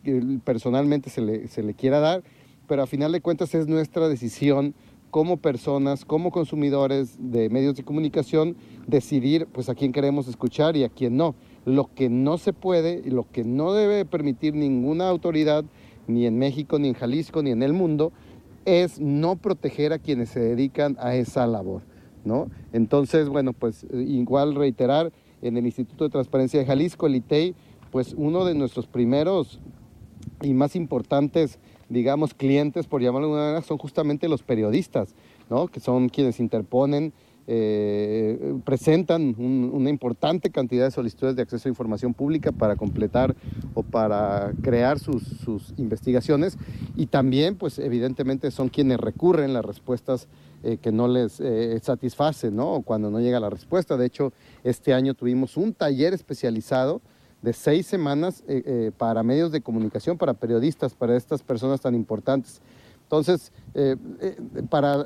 personalmente 0.44 1.10
se 1.10 1.22
le, 1.22 1.48
se 1.48 1.63
le 1.63 1.74
quiera 1.74 2.00
dar, 2.00 2.24
pero 2.68 2.84
a 2.84 2.88
final 2.88 3.12
de 3.12 3.22
cuentas 3.22 3.56
es 3.56 3.68
nuestra 3.68 4.08
decisión 4.08 4.76
como 5.10 5.38
personas, 5.38 6.06
como 6.06 6.30
consumidores 6.30 7.15
de 7.20 7.50
medios 7.50 7.76
de 7.76 7.84
comunicación, 7.84 8.58
decidir 8.86 9.48
pues 9.52 9.70
a 9.70 9.76
quién 9.76 9.91
queremos 9.91 10.28
escuchar 10.28 10.76
y 10.76 10.84
a 10.84 10.89
quién 10.89 11.18
no. 11.18 11.36
Lo 11.63 11.89
que 11.96 12.10
no 12.10 12.38
se 12.38 12.54
puede 12.54 13.02
y 13.04 13.10
lo 13.10 13.26
que 13.32 13.44
no 13.44 13.74
debe 13.74 14.06
permitir 14.06 14.54
ninguna 14.54 15.10
autoridad, 15.10 15.63
ni 16.08 16.26
en 16.26 16.38
México, 16.38 16.78
ni 16.80 16.89
en 16.89 16.94
Jalisco, 16.94 17.41
ni 17.41 17.52
en 17.52 17.63
el 17.63 17.74
mundo, 17.74 18.12
es 18.65 19.00
no 19.00 19.38
proteger 19.38 19.94
a 19.94 20.00
quienes 20.00 20.30
se 20.30 20.41
dedican 20.41 20.98
a 21.00 21.15
esa 21.15 21.48
labor. 21.48 21.82
¿no? 22.26 22.50
Entonces, 22.74 23.30
bueno, 23.30 23.54
pues 23.54 23.86
igual 23.94 24.54
reiterar, 24.54 25.12
en 25.41 25.58
el 25.58 25.65
Instituto 25.65 26.06
de 26.06 26.10
Transparencia 26.10 26.60
de 26.60 26.65
Jalisco, 26.65 27.08
el 27.08 27.15
ITEI, 27.15 27.56
pues 27.95 28.13
uno 28.17 28.43
de 28.43 28.55
nuestros 28.55 28.88
primeros 28.88 29.58
y 30.41 30.53
más 30.53 30.75
importantes 30.75 31.60
digamos, 31.88 32.34
clientes, 32.34 32.88
por 32.88 33.01
llamarlo 33.01 33.27
de 33.27 33.34
una 33.36 33.41
manera, 33.43 33.62
son 33.62 33.77
justamente 33.77 34.27
los 34.27 34.43
periodistas, 34.43 35.15
¿no? 35.49 35.67
que 35.67 35.79
son 35.79 36.10
quienes 36.10 36.41
interponen, 36.41 37.13
eh, 37.47 38.53
presentan 38.65 39.34
una 39.39 39.89
importante 39.89 40.49
cantidad 40.49 40.84
de 40.84 40.91
solicitudes 40.91 41.38
de 41.38 41.43
acceso 41.43 41.69
a 41.69 41.71
información 41.71 42.13
pública 42.13 42.51
para 42.51 42.75
completar 42.75 43.34
o 43.75 43.84
para 43.84 44.51
crear 44.62 44.99
sus, 44.99 45.73
investigaciones 45.77 46.58
y 46.97 47.05
también, 47.05 47.55
pues 47.55 47.79
evidentemente, 47.79 48.51
son 48.51 48.67
quienes 48.67 48.99
recurren 48.99 49.53
las 49.53 49.63
respuestas 49.63 50.27
eh, 50.63 50.79
que 50.81 50.91
no 50.91 51.08
les 51.08 51.39
eh, 51.39 51.79
satisfacen, 51.81 52.58
¿no? 52.58 52.81
Cuando 52.81 53.10
no 53.10 53.21
llega 53.21 53.39
la 53.39 53.49
respuesta. 53.49 53.95
De 53.95 54.08
hecho, 54.08 54.34
este 54.65 54.93
año 54.93 55.13
tuvimos 55.13 55.55
un 55.55 55.73
taller 55.73 56.13
especializado 56.13 57.01
de 57.45 57.53
seis 57.53 57.86
semanas 57.86 58.43
eh, 58.47 58.63
eh, 58.65 58.91
para 58.97 59.21
medios 59.23 59.51
de 59.51 59.62
comunicación, 59.62 60.17
para 60.17 60.34
periodistas, 60.34 60.95
para 60.95 61.15
estas 61.15 61.43
personas 61.43 61.79
tan 61.79 61.93
importantes. 61.93 62.60
Entonces, 63.03 63.51
eh, 63.75 63.95
para, 64.67 65.05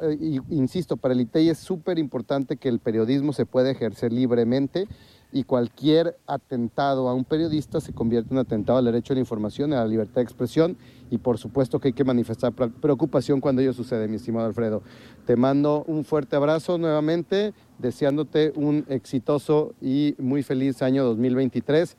insisto, 0.49 0.95
para 0.95 1.13
el 1.13 1.19
ITEI 1.19 1.49
es 1.49 1.57
súper 1.57 1.99
importante 1.99 2.55
que 2.55 2.69
el 2.69 2.79
periodismo 2.79 3.33
se 3.33 3.45
pueda 3.45 3.69
ejercer 3.69 4.13
libremente 4.13 4.87
y 5.33 5.43
cualquier 5.43 6.17
atentado 6.25 7.09
a 7.09 7.13
un 7.13 7.25
periodista 7.25 7.81
se 7.81 7.91
convierte 7.91 8.29
en 8.29 8.37
un 8.37 8.45
atentado 8.45 8.79
al 8.79 8.85
derecho 8.85 9.11
a 9.11 9.15
la 9.15 9.19
información, 9.19 9.73
a 9.73 9.81
la 9.81 9.87
libertad 9.87 10.15
de 10.15 10.21
expresión 10.21 10.77
y 11.11 11.17
por 11.17 11.37
supuesto 11.37 11.79
que 11.79 11.89
hay 11.89 11.93
que 11.93 12.05
manifestar 12.05 12.53
preocupación 12.53 13.41
cuando 13.41 13.61
ello 13.61 13.73
sucede, 13.73 14.07
mi 14.07 14.15
estimado 14.15 14.47
Alfredo. 14.47 14.81
Te 15.25 15.35
mando 15.35 15.83
un 15.85 16.05
fuerte 16.05 16.37
abrazo 16.37 16.77
nuevamente, 16.77 17.53
deseándote 17.79 18.53
un 18.55 18.85
exitoso 18.87 19.73
y 19.81 20.15
muy 20.17 20.41
feliz 20.41 20.81
año 20.81 21.03
2023 21.03 21.97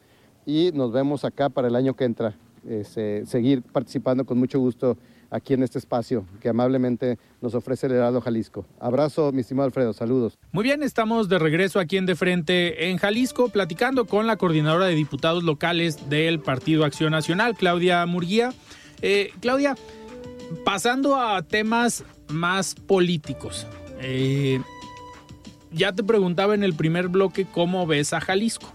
y 0.50 0.72
nos 0.72 0.90
vemos 0.90 1.24
acá 1.24 1.48
para 1.48 1.68
el 1.68 1.76
año 1.76 1.94
que 1.94 2.04
entra. 2.04 2.34
Este, 2.68 3.24
seguir 3.24 3.62
participando 3.62 4.26
con 4.26 4.36
mucho 4.36 4.58
gusto 4.58 4.98
aquí 5.30 5.54
en 5.54 5.62
este 5.62 5.78
espacio 5.78 6.26
que 6.42 6.48
amablemente 6.50 7.18
nos 7.40 7.54
ofrece 7.54 7.86
el 7.86 7.92
Heraldo 7.92 8.20
Jalisco. 8.20 8.66
Abrazo, 8.80 9.32
mi 9.32 9.40
estimado 9.40 9.66
Alfredo, 9.66 9.92
saludos. 9.92 10.36
Muy 10.52 10.64
bien, 10.64 10.82
estamos 10.82 11.28
de 11.28 11.38
regreso 11.38 11.78
aquí 11.78 11.96
en 11.96 12.04
De 12.04 12.16
Frente 12.16 12.90
en 12.90 12.98
Jalisco, 12.98 13.48
platicando 13.48 14.06
con 14.06 14.26
la 14.26 14.36
coordinadora 14.36 14.86
de 14.86 14.94
diputados 14.94 15.44
locales 15.44 16.10
del 16.10 16.40
Partido 16.40 16.84
Acción 16.84 17.12
Nacional, 17.12 17.54
Claudia 17.54 18.04
Murguía. 18.04 18.52
Eh, 19.02 19.30
Claudia, 19.40 19.76
pasando 20.64 21.16
a 21.16 21.42
temas 21.42 22.04
más 22.28 22.74
políticos. 22.74 23.66
Eh, 24.00 24.60
ya 25.72 25.92
te 25.92 26.02
preguntaba 26.02 26.54
en 26.54 26.64
el 26.64 26.74
primer 26.74 27.08
bloque 27.08 27.46
cómo 27.50 27.86
ves 27.86 28.12
a 28.12 28.20
Jalisco. 28.20 28.74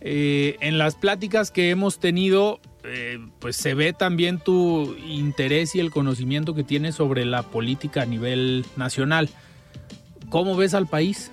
Eh, 0.00 0.56
en 0.60 0.78
las 0.78 0.94
pláticas 0.94 1.50
que 1.50 1.70
hemos 1.70 1.98
tenido, 1.98 2.60
eh, 2.84 3.18
pues 3.38 3.56
se 3.56 3.74
ve 3.74 3.92
también 3.92 4.38
tu 4.38 4.94
interés 5.08 5.74
y 5.74 5.80
el 5.80 5.90
conocimiento 5.90 6.54
que 6.54 6.62
tienes 6.62 6.94
sobre 6.94 7.24
la 7.24 7.42
política 7.42 8.02
a 8.02 8.06
nivel 8.06 8.64
nacional. 8.76 9.28
¿Cómo 10.28 10.56
ves 10.56 10.74
al 10.74 10.86
país? 10.86 11.30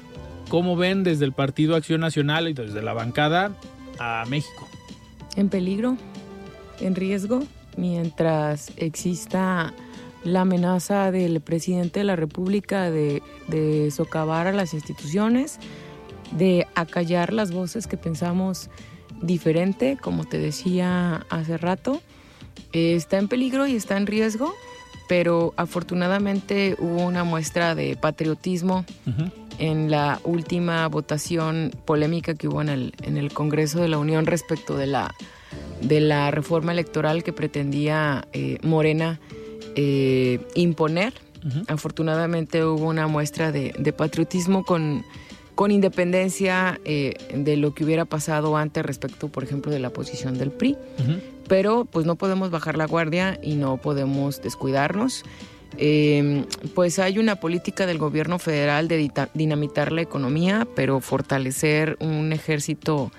¿Cómo 0.49 0.75
ven 0.75 1.03
desde 1.03 1.25
el 1.25 1.33
Partido 1.33 1.75
Acción 1.75 2.01
Nacional 2.01 2.47
y 2.47 2.53
desde 2.53 2.81
la 2.81 2.93
bancada 2.93 3.55
a 3.99 4.25
México? 4.29 4.67
En 5.35 5.49
peligro, 5.49 5.97
en 6.79 6.95
riesgo, 6.95 7.43
mientras 7.75 8.71
exista 8.77 9.73
la 10.23 10.41
amenaza 10.41 11.11
del 11.11 11.41
presidente 11.41 11.99
de 11.99 12.05
la 12.05 12.15
República 12.15 12.89
de, 12.89 13.21
de 13.47 13.91
socavar 13.91 14.47
a 14.47 14.53
las 14.53 14.73
instituciones, 14.73 15.59
de 16.37 16.67
acallar 16.75 17.33
las 17.33 17.51
voces 17.51 17.87
que 17.87 17.97
pensamos 17.97 18.69
diferente, 19.21 19.97
como 20.01 20.25
te 20.25 20.37
decía 20.37 21.25
hace 21.29 21.57
rato. 21.57 22.01
Eh, 22.71 22.95
está 22.95 23.17
en 23.17 23.27
peligro 23.27 23.67
y 23.67 23.75
está 23.75 23.97
en 23.97 24.07
riesgo, 24.07 24.53
pero 25.07 25.53
afortunadamente 25.57 26.75
hubo 26.79 27.03
una 27.03 27.23
muestra 27.23 27.75
de 27.75 27.95
patriotismo 27.95 28.85
en 29.59 29.91
la 29.91 30.19
última 30.23 30.87
votación 30.87 31.71
polémica 31.85 32.33
que 32.33 32.47
hubo 32.47 32.61
en 32.61 32.69
el, 32.69 32.93
en 33.03 33.17
el 33.17 33.31
Congreso 33.31 33.79
de 33.79 33.87
la 33.87 33.97
Unión 33.97 34.25
respecto 34.25 34.75
de 34.77 34.87
la, 34.87 35.13
de 35.81 35.99
la 35.99 36.31
reforma 36.31 36.71
electoral 36.71 37.23
que 37.23 37.33
pretendía 37.33 38.27
eh, 38.33 38.57
Morena 38.63 39.19
eh, 39.75 40.39
imponer. 40.55 41.13
Afortunadamente 41.67 42.63
hubo 42.63 42.85
una 42.85 43.07
muestra 43.07 43.51
de, 43.51 43.75
de 43.77 43.91
patriotismo 43.91 44.63
con 44.63 45.03
con 45.55 45.71
independencia 45.71 46.79
eh, 46.85 47.13
de 47.33 47.57
lo 47.57 47.73
que 47.73 47.83
hubiera 47.83 48.05
pasado 48.05 48.57
antes 48.57 48.85
respecto, 48.85 49.29
por 49.29 49.43
ejemplo, 49.43 49.71
de 49.71 49.79
la 49.79 49.91
posición 49.91 50.37
del 50.37 50.51
PRI. 50.51 50.77
Pero 51.47 51.85
pues 51.85 52.05
no 52.05 52.15
podemos 52.15 52.51
bajar 52.51 52.77
la 52.77 52.85
guardia 52.85 53.39
y 53.41 53.55
no 53.55 53.77
podemos 53.77 54.41
descuidarnos. 54.41 55.23
Em, 55.77 56.45
pues 56.75 56.99
hay 56.99 57.17
una 57.17 57.37
política 57.37 57.85
del 57.85 57.97
gobierno 57.97 58.39
federal 58.39 58.87
de 58.87 59.11
dinamitar 59.33 59.91
la 59.91 60.01
economía, 60.01 60.67
pero 60.75 60.99
fortalecer 60.99 61.97
un 61.99 62.31
ejército 62.31 63.11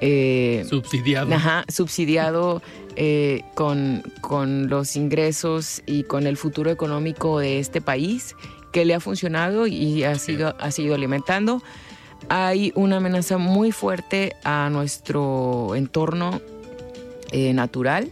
eh, 0.00 0.64
subsidiado, 0.68 1.32
ajá, 1.32 1.64
subsidiado 1.68 2.60
eh, 2.96 3.42
con, 3.54 4.02
con 4.20 4.68
los 4.68 4.96
ingresos 4.96 5.82
y 5.86 6.02
con 6.02 6.26
el 6.26 6.36
futuro 6.36 6.70
económico 6.70 7.38
de 7.38 7.60
este 7.60 7.80
país 7.80 8.34
que 8.72 8.84
le 8.84 8.94
ha 8.94 9.00
funcionado 9.00 9.66
y 9.66 10.04
ha 10.04 10.18
sido, 10.18 10.56
ha 10.58 10.70
sido 10.70 10.94
alimentando. 10.94 11.62
Hay 12.28 12.72
una 12.74 12.96
amenaza 12.96 13.38
muy 13.38 13.72
fuerte 13.72 14.34
a 14.44 14.68
nuestro 14.70 15.74
entorno 15.74 16.40
eh, 17.30 17.52
natural. 17.52 18.10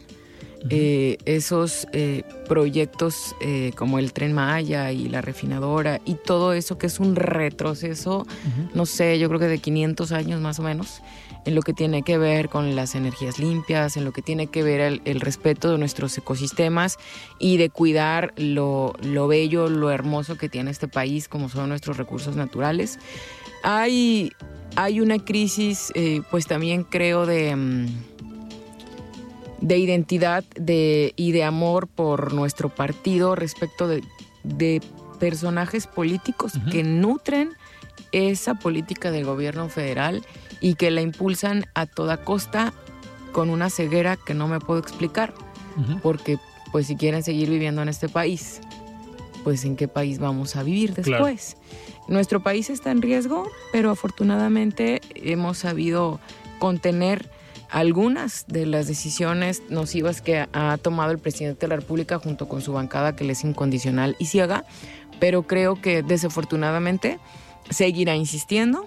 eh, 0.69 1.17
esos 1.25 1.89
eh, 1.93 2.23
proyectos 2.47 3.35
como 3.77 3.99
el 3.99 4.13
tren 4.13 4.35
Maya 4.35 4.93
y 4.93 5.09
la 5.09 5.23
refinadora 5.23 6.03
y 6.05 6.17
todo 6.17 6.53
eso 6.53 6.77
que 6.77 6.87
es 6.87 7.01
un 7.01 7.17
retroceso, 7.17 8.27
no 8.75 8.85
sé, 8.85 9.19
yo 9.19 9.29
creo 9.29 9.41
que 9.41 9.47
de 9.47 9.59
500 9.59 10.13
años 10.13 10.41
más 10.43 10.59
o 10.59 10.63
menos, 10.63 11.01
en 11.45 11.55
lo 11.55 11.63
que 11.63 11.73
tiene 11.73 12.03
que 12.03 12.19
ver 12.19 12.49
con 12.49 12.75
las 12.77 12.95
energías 12.95 13.39
limpias, 13.39 13.97
en 13.97 14.05
lo 14.05 14.13
que 14.13 14.23
tiene 14.23 14.49
que 14.49 14.63
ver 14.63 14.81
el, 14.81 15.03
el 15.05 15.21
respeto 15.21 15.71
de 15.71 15.79
nuestros 15.79 16.17
ecosistemas 16.19 16.99
y 17.39 17.57
de 17.57 17.71
cuidar 17.71 18.33
lo, 18.37 18.95
lo 19.03 19.29
bello, 19.29 19.69
lo 19.69 19.91
hermoso 19.91 20.37
que 20.37 20.49
tiene 20.49 20.71
este 20.71 20.89
país, 20.89 21.29
como 21.29 21.49
son 21.49 21.69
nuestros 21.69 21.97
recursos 21.97 22.37
naturales. 22.37 22.99
Hay, 23.63 24.33
hay 24.77 25.01
una 25.01 25.19
crisis, 25.19 25.93
eh, 25.95 26.23
pues 26.31 26.47
también 26.47 26.85
creo, 26.85 27.27
de, 27.27 27.57
mm, 27.57 27.87
de 29.61 29.79
identidad 29.79 30.45
de, 30.55 31.13
y 31.17 31.33
de 31.33 31.45
amor 31.45 31.89
por 31.89 32.33
nuestro 32.33 32.69
partido 32.69 33.35
respecto 33.35 33.89
de, 33.89 34.03
de 34.43 34.81
personajes 35.19 35.87
políticos 35.87 36.53
que 36.71 36.83
nutren 36.83 37.51
esa 38.13 38.55
política 38.55 39.11
del 39.11 39.25
gobierno 39.25 39.69
federal 39.69 40.25
y 40.61 40.75
que 40.75 40.91
la 40.91 41.01
impulsan 41.01 41.65
a 41.75 41.87
toda 41.87 42.19
costa 42.19 42.73
con 43.33 43.51
una 43.51 43.71
ceguera 43.71 44.17
que 44.17 44.35
no 44.35 44.49
me 44.49 44.61
puedo 44.61 44.81
explicar. 44.81 45.33
Porque, 46.03 46.39
pues, 46.73 46.89
si 46.89 46.97
quieren 46.97 47.23
seguir 47.23 47.49
viviendo 47.49 47.81
en 47.81 47.89
este 47.89 48.09
país, 48.09 48.61
pues, 49.45 49.65
¿en 49.65 49.77
qué 49.77 49.89
país 49.89 50.19
vamos 50.19 50.57
a 50.57 50.63
vivir 50.63 50.95
después? 50.95 51.57
Nuestro 52.07 52.43
país 52.43 52.69
está 52.69 52.91
en 52.91 53.01
riesgo, 53.01 53.49
pero 53.73 53.91
afortunadamente 53.91 55.01
hemos 55.15 55.59
sabido 55.59 56.21
contener 56.59 57.31
algunas 57.71 58.47
de 58.49 58.67
las 58.67 58.89
decisiones 58.89 59.63
nocivas 59.71 60.21
que 60.21 60.47
ha 60.53 60.77
tomado 60.77 61.13
el 61.13 61.19
presidente 61.19 61.61
de 61.67 61.69
la 61.69 61.77
República 61.77 62.19
junto 62.19 62.49
con 62.49 62.63
su 62.63 62.73
bancada 62.73 63.15
que 63.15 63.25
le 63.25 63.33
es 63.33 63.45
incondicional 63.45 64.17
y 64.19 64.27
ciega, 64.27 64.65
pero 65.21 65.45
creo 65.45 65.81
que 65.81 66.03
desafortunadamente 66.03 67.21
seguirá 67.71 68.17
insistiendo 68.17 68.87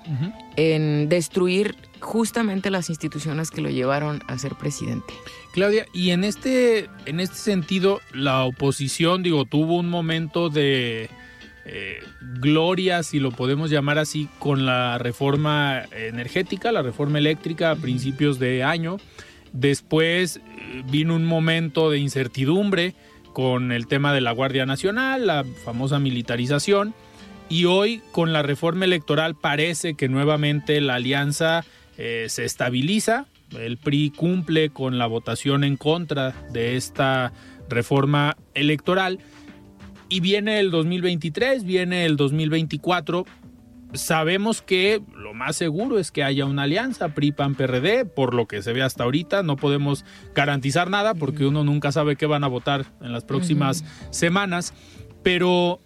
en 0.55 1.09
destruir 1.09 1.75
justamente 1.99 2.69
las 2.69 2.89
instituciones 2.89 3.49
que 3.49 3.61
lo 3.61 3.69
llevaron 3.69 4.21
a 4.27 4.37
ser 4.37 4.55
presidente. 4.55 5.13
Claudia, 5.53 5.85
y 5.93 6.11
en 6.11 6.23
este, 6.23 6.89
en 7.05 7.19
este 7.19 7.35
sentido, 7.35 8.01
la 8.13 8.43
oposición, 8.43 9.23
digo, 9.23 9.45
tuvo 9.45 9.77
un 9.77 9.89
momento 9.89 10.49
de 10.49 11.09
eh, 11.65 11.99
gloria, 12.39 13.03
si 13.03 13.19
lo 13.19 13.31
podemos 13.31 13.69
llamar 13.69 13.97
así, 13.97 14.27
con 14.39 14.65
la 14.65 14.97
reforma 14.97 15.83
energética, 15.91 16.71
la 16.71 16.81
reforma 16.81 17.19
eléctrica 17.19 17.71
a 17.71 17.75
principios 17.75 18.37
de 18.37 18.63
año. 18.63 18.97
Después 19.53 20.37
eh, 20.37 20.83
vino 20.89 21.15
un 21.15 21.25
momento 21.25 21.89
de 21.89 21.99
incertidumbre 21.99 22.95
con 23.31 23.71
el 23.71 23.87
tema 23.87 24.13
de 24.13 24.21
la 24.21 24.31
Guardia 24.31 24.65
Nacional, 24.65 25.27
la 25.27 25.45
famosa 25.63 25.99
militarización. 25.99 26.93
Y 27.53 27.65
hoy 27.65 28.01
con 28.11 28.33
la 28.33 28.41
reforma 28.41 28.85
electoral 28.85 29.35
parece 29.35 29.93
que 29.93 30.09
nuevamente 30.09 30.81
la 30.81 30.95
alianza 30.95 31.63
eh, 31.99 32.25
se 32.27 32.45
estabiliza. 32.45 33.27
El 33.55 33.77
PRI 33.77 34.09
cumple 34.09 34.71
con 34.71 34.97
la 34.97 35.05
votación 35.05 35.63
en 35.63 35.77
contra 35.77 36.31
de 36.51 36.75
esta 36.77 37.31
reforma 37.69 38.37
electoral. 38.55 39.19
Y 40.09 40.19
viene 40.19 40.59
el 40.59 40.71
2023, 40.71 41.63
viene 41.63 42.05
el 42.05 42.17
2024. 42.17 43.23
Sabemos 43.93 44.63
que 44.63 45.03
lo 45.15 45.35
más 45.35 45.55
seguro 45.55 45.99
es 45.99 46.11
que 46.11 46.23
haya 46.23 46.45
una 46.45 46.63
alianza 46.63 47.09
PRI-PAN-PRD, 47.09 48.05
por 48.05 48.33
lo 48.33 48.47
que 48.47 48.63
se 48.63 48.73
ve 48.73 48.81
hasta 48.81 49.03
ahorita. 49.03 49.43
No 49.43 49.57
podemos 49.57 50.05
garantizar 50.33 50.89
nada 50.89 51.13
porque 51.13 51.45
uno 51.45 51.63
nunca 51.63 51.91
sabe 51.91 52.15
qué 52.15 52.25
van 52.25 52.43
a 52.43 52.47
votar 52.47 52.87
en 52.99 53.11
las 53.11 53.25
próximas 53.25 53.85
semanas. 54.09 54.73
Pero, 55.21 55.79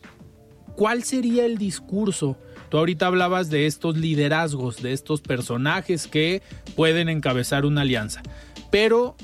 ¿cuál 0.77 1.03
sería 1.03 1.45
el 1.45 1.57
discurso? 1.57 2.37
Tú 2.69 2.77
ahorita 2.77 3.07
hablabas 3.07 3.49
de 3.49 3.65
estos 3.65 3.97
liderazgos, 3.97 4.81
de 4.81 4.93
estos 4.93 5.21
personajes 5.21 6.07
que 6.07 6.43
pueden 6.75 7.09
encabezar 7.09 7.65
una 7.65 7.81
alianza. 7.81 8.21
Pero, 8.69 9.15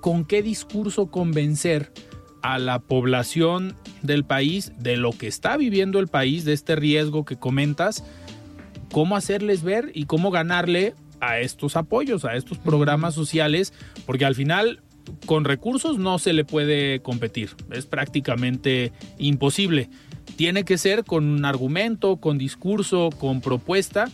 ¿con 0.00 0.24
qué 0.24 0.42
discurso 0.42 1.10
convencer 1.10 1.92
a 2.40 2.60
la 2.60 2.78
población 2.78 3.74
del 4.02 4.24
país 4.24 4.72
de 4.78 4.96
lo 4.96 5.10
que 5.10 5.26
está 5.26 5.56
viviendo 5.56 5.98
el 5.98 6.06
país, 6.06 6.44
de 6.44 6.52
este 6.52 6.76
riesgo 6.76 7.24
que 7.24 7.36
comentas? 7.36 8.04
¿Cómo 8.92 9.16
hacerles 9.16 9.64
ver 9.64 9.90
y 9.92 10.04
cómo 10.04 10.30
ganarle 10.30 10.94
a 11.20 11.40
estos 11.40 11.76
apoyos, 11.76 12.24
a 12.24 12.36
estos 12.36 12.58
programas 12.58 13.12
sociales? 13.12 13.72
Porque 14.06 14.24
al 14.24 14.36
final 14.36 14.82
con 15.26 15.44
recursos 15.44 15.98
no 15.98 16.18
se 16.18 16.32
le 16.32 16.44
puede 16.44 17.00
competir, 17.00 17.50
es 17.72 17.86
prácticamente 17.86 18.92
imposible. 19.18 19.88
Tiene 20.38 20.64
que 20.64 20.78
ser 20.78 21.02
con 21.02 21.24
un 21.24 21.44
argumento, 21.44 22.18
con 22.18 22.38
discurso, 22.38 23.10
con 23.18 23.40
propuesta, 23.40 24.08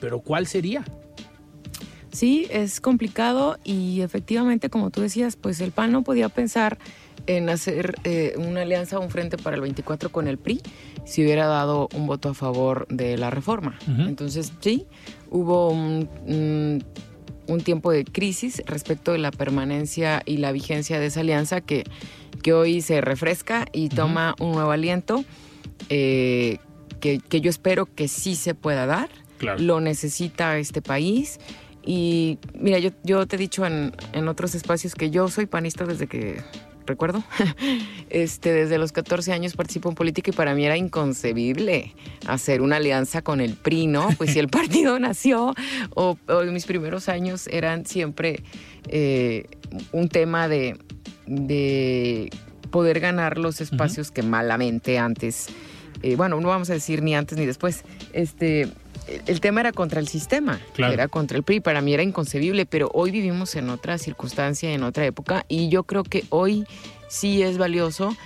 pero 0.00 0.20
¿cuál 0.20 0.46
sería? 0.46 0.86
Sí, 2.10 2.46
es 2.48 2.80
complicado 2.80 3.58
y 3.62 4.00
efectivamente, 4.00 4.70
como 4.70 4.88
tú 4.88 5.02
decías, 5.02 5.36
pues 5.36 5.60
el 5.60 5.70
PAN 5.70 5.92
no 5.92 6.02
podía 6.02 6.30
pensar 6.30 6.78
en 7.26 7.50
hacer 7.50 7.96
eh, 8.04 8.36
una 8.38 8.62
alianza, 8.62 8.98
un 9.00 9.10
frente 9.10 9.36
para 9.36 9.54
el 9.54 9.60
24 9.60 10.10
con 10.10 10.28
el 10.28 10.38
PRI, 10.38 10.62
si 11.04 11.22
hubiera 11.22 11.44
dado 11.44 11.90
un 11.94 12.06
voto 12.06 12.30
a 12.30 12.34
favor 12.34 12.86
de 12.88 13.18
la 13.18 13.28
reforma. 13.28 13.78
Entonces, 13.86 14.54
sí, 14.60 14.86
hubo 15.30 15.68
un, 15.68 16.08
un, 16.26 16.82
un, 17.48 17.60
tiempo 17.60 17.92
de 17.92 18.06
crisis 18.06 18.62
respecto 18.64 19.12
de 19.12 19.18
la 19.18 19.30
permanencia 19.30 20.22
y 20.24 20.38
la 20.38 20.52
vigencia 20.52 20.98
de 20.98 21.04
esa 21.04 21.20
alianza 21.20 21.60
que, 21.60 21.84
que 22.42 22.54
hoy 22.54 22.80
se 22.80 23.02
refresca 23.02 23.66
y 23.74 23.90
toma 23.90 24.34
un 24.40 24.52
nuevo 24.52 24.70
aliento. 24.70 25.22
Eh, 25.88 26.58
que, 27.00 27.18
que, 27.18 27.40
yo 27.40 27.48
espero 27.50 27.86
que 27.86 28.08
sí 28.08 28.34
se 28.34 28.54
pueda 28.54 28.86
dar. 28.86 29.08
Claro. 29.38 29.58
Lo 29.58 29.80
necesita 29.80 30.58
este 30.58 30.82
país. 30.82 31.38
Y 31.84 32.38
mira, 32.54 32.78
yo, 32.78 32.90
yo 33.04 33.26
te 33.26 33.36
he 33.36 33.38
dicho 33.38 33.64
en, 33.64 33.92
en, 34.12 34.28
otros 34.28 34.54
espacios 34.54 34.94
que 34.94 35.10
yo 35.10 35.28
soy 35.28 35.46
panista 35.46 35.86
desde 35.86 36.06
que 36.06 36.42
recuerdo. 36.86 37.22
Este, 38.10 38.52
desde 38.52 38.76
los 38.76 38.90
14 38.90 39.32
años 39.32 39.54
participo 39.54 39.88
en 39.88 39.94
política 39.94 40.32
y 40.32 40.34
para 40.34 40.52
mí 40.52 40.66
era 40.66 40.76
inconcebible 40.76 41.94
hacer 42.26 42.60
una 42.60 42.76
alianza 42.76 43.22
con 43.22 43.40
el 43.40 43.54
PRI, 43.54 43.86
¿no? 43.86 44.08
Pues 44.18 44.32
si 44.32 44.40
el 44.40 44.48
partido 44.58 44.98
nació 44.98 45.54
o, 45.94 46.18
o 46.26 46.42
mis 46.46 46.66
primeros 46.66 47.08
años 47.08 47.46
eran 47.46 47.86
siempre 47.86 48.42
eh, 48.88 49.44
un 49.92 50.08
tema 50.08 50.48
de, 50.48 50.76
de, 51.28 52.30
poder 52.72 52.98
ganar 52.98 53.38
los 53.38 53.60
espacios 53.60 54.08
uh 54.08 54.10
-huh. 54.10 54.14
que 54.14 54.22
malamente 54.22 54.98
antes, 54.98 55.46
eh, 56.02 56.16
bueno, 56.16 56.40
no 56.40 56.48
vamos 56.48 56.70
a 56.70 56.74
decir 56.74 57.02
ni 57.02 57.14
antes 57.14 57.38
ni 57.38 57.46
después, 57.46 57.84
este, 58.12 58.68
el 59.26 59.40
tema 59.40 59.60
era 59.60 59.72
contra 59.72 60.00
el 60.00 60.08
sistema, 60.08 60.60
claro. 60.74 60.92
era 60.92 61.08
contra 61.08 61.36
el 61.36 61.42
PRI. 61.42 61.60
Para 61.60 61.80
mí 61.80 61.92
era 61.92 62.02
inconcebible, 62.02 62.66
pero 62.66 62.90
hoy 62.94 63.10
vivimos 63.10 63.54
en 63.56 63.70
otra 63.70 63.98
circunstancia, 63.98 64.72
en 64.72 64.82
otra 64.82 65.04
época, 65.06 65.44
y 65.48 65.68
yo 65.68 65.84
creo 65.84 66.04
que 66.04 66.24
hoy 66.30 66.64
sí 67.08 67.42
es 67.42 67.58
valioso 67.58 68.16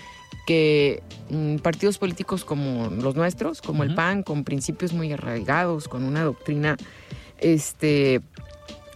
que 0.46 1.02
mm, 1.30 1.56
partidos 1.56 1.98
políticos 1.98 2.44
como 2.44 2.90
los 2.90 3.14
nuestros, 3.14 3.62
como 3.62 3.82
uh 3.82 3.86
-huh. 3.86 3.90
el 3.90 3.94
PAN, 3.94 4.22
con 4.22 4.44
principios 4.44 4.92
muy 4.92 5.12
arraigados, 5.12 5.88
con 5.88 6.04
una 6.04 6.22
doctrina 6.22 6.76
este, 7.38 8.20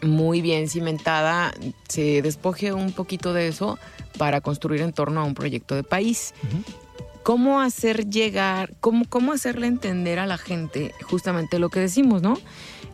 muy 0.03 0.43
bien 0.43 0.69
cimentada, 0.69 1.55
se 1.89 2.21
despoje 2.23 2.73
un 2.73 2.93
poquito 2.93 3.33
de 3.33 3.49
eso 3.49 3.79
para 4.19 4.41
construir 4.41 4.83
en 4.83 4.93
torno 4.93 5.21
a 5.21 5.25
un 5.25 5.35
proyecto 5.35 5.75
de 5.75 5.85
país. 5.85 6.35
Uh 6.43 6.57
-huh 6.57 6.88
cómo 7.29 7.61
hacer 7.61 8.09
llegar, 8.09 8.73
cómo, 8.81 9.05
cómo 9.07 9.35
hacerle 9.35 9.67
entender 9.67 10.19
a 10.19 10.25
la 10.25 10.39
gente 10.39 10.95
justamente 11.03 11.59
lo 11.59 11.69
que 11.69 11.79
decimos, 11.79 12.23
¿no? 12.23 12.39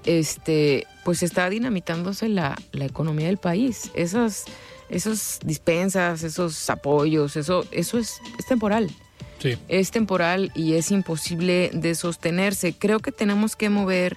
Este, 0.04 0.88
pues 1.04 1.22
está 1.22 1.48
dinamitándose 1.48 2.28
la, 2.28 2.60
la 2.72 2.84
economía 2.84 3.28
del 3.28 3.36
país. 3.36 3.92
Esas, 3.94 4.46
esas 4.88 5.38
dispensas, 5.44 6.24
esos 6.24 6.68
apoyos, 6.68 7.36
eso, 7.36 7.64
eso 7.70 7.96
es, 7.96 8.20
es 8.36 8.46
temporal. 8.46 8.90
Sí. 9.38 9.56
Es 9.68 9.92
temporal 9.92 10.50
y 10.56 10.72
es 10.72 10.90
imposible 10.90 11.70
de 11.72 11.94
sostenerse. 11.94 12.74
Creo 12.76 12.98
que 12.98 13.12
tenemos 13.12 13.54
que 13.54 13.70
mover 13.70 14.16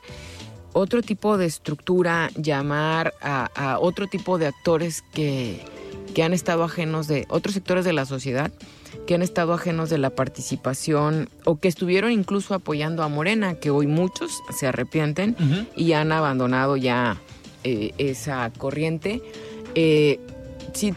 otro 0.74 1.04
tipo 1.04 1.38
de 1.38 1.46
estructura, 1.46 2.32
llamar 2.36 3.14
a, 3.22 3.52
a 3.54 3.78
otro 3.78 4.08
tipo 4.08 4.40
de 4.40 4.48
actores 4.48 5.04
que, 5.14 5.64
que 6.16 6.24
han 6.24 6.34
estado 6.34 6.64
ajenos 6.64 7.08
de 7.08 7.28
otros 7.30 7.54
sectores 7.54 7.86
de 7.86 7.94
la 7.94 8.08
sociedad 8.08 8.52
que 9.06 9.16
han 9.16 9.22
estado 9.22 9.54
ajenos 9.54 9.90
de 9.90 9.98
la 9.98 10.10
participación 10.10 11.30
o 11.46 11.58
que 11.58 11.68
estuvieron 11.68 12.12
incluso 12.12 12.54
apoyando 12.54 13.04
a 13.04 13.08
Morena, 13.08 13.56
que 13.56 13.70
hoy 13.70 13.88
muchos 13.88 14.42
se 14.58 14.68
arrepienten 14.68 15.36
uh 15.40 15.44
-huh. 15.44 15.68
y 15.76 15.94
han 15.94 16.12
abandonado 16.12 16.78
ya 16.78 17.22
eh, 17.64 17.94
esa 17.98 18.52
corriente. 18.58 19.22
Eh, 19.76 20.20
si, 20.74 20.94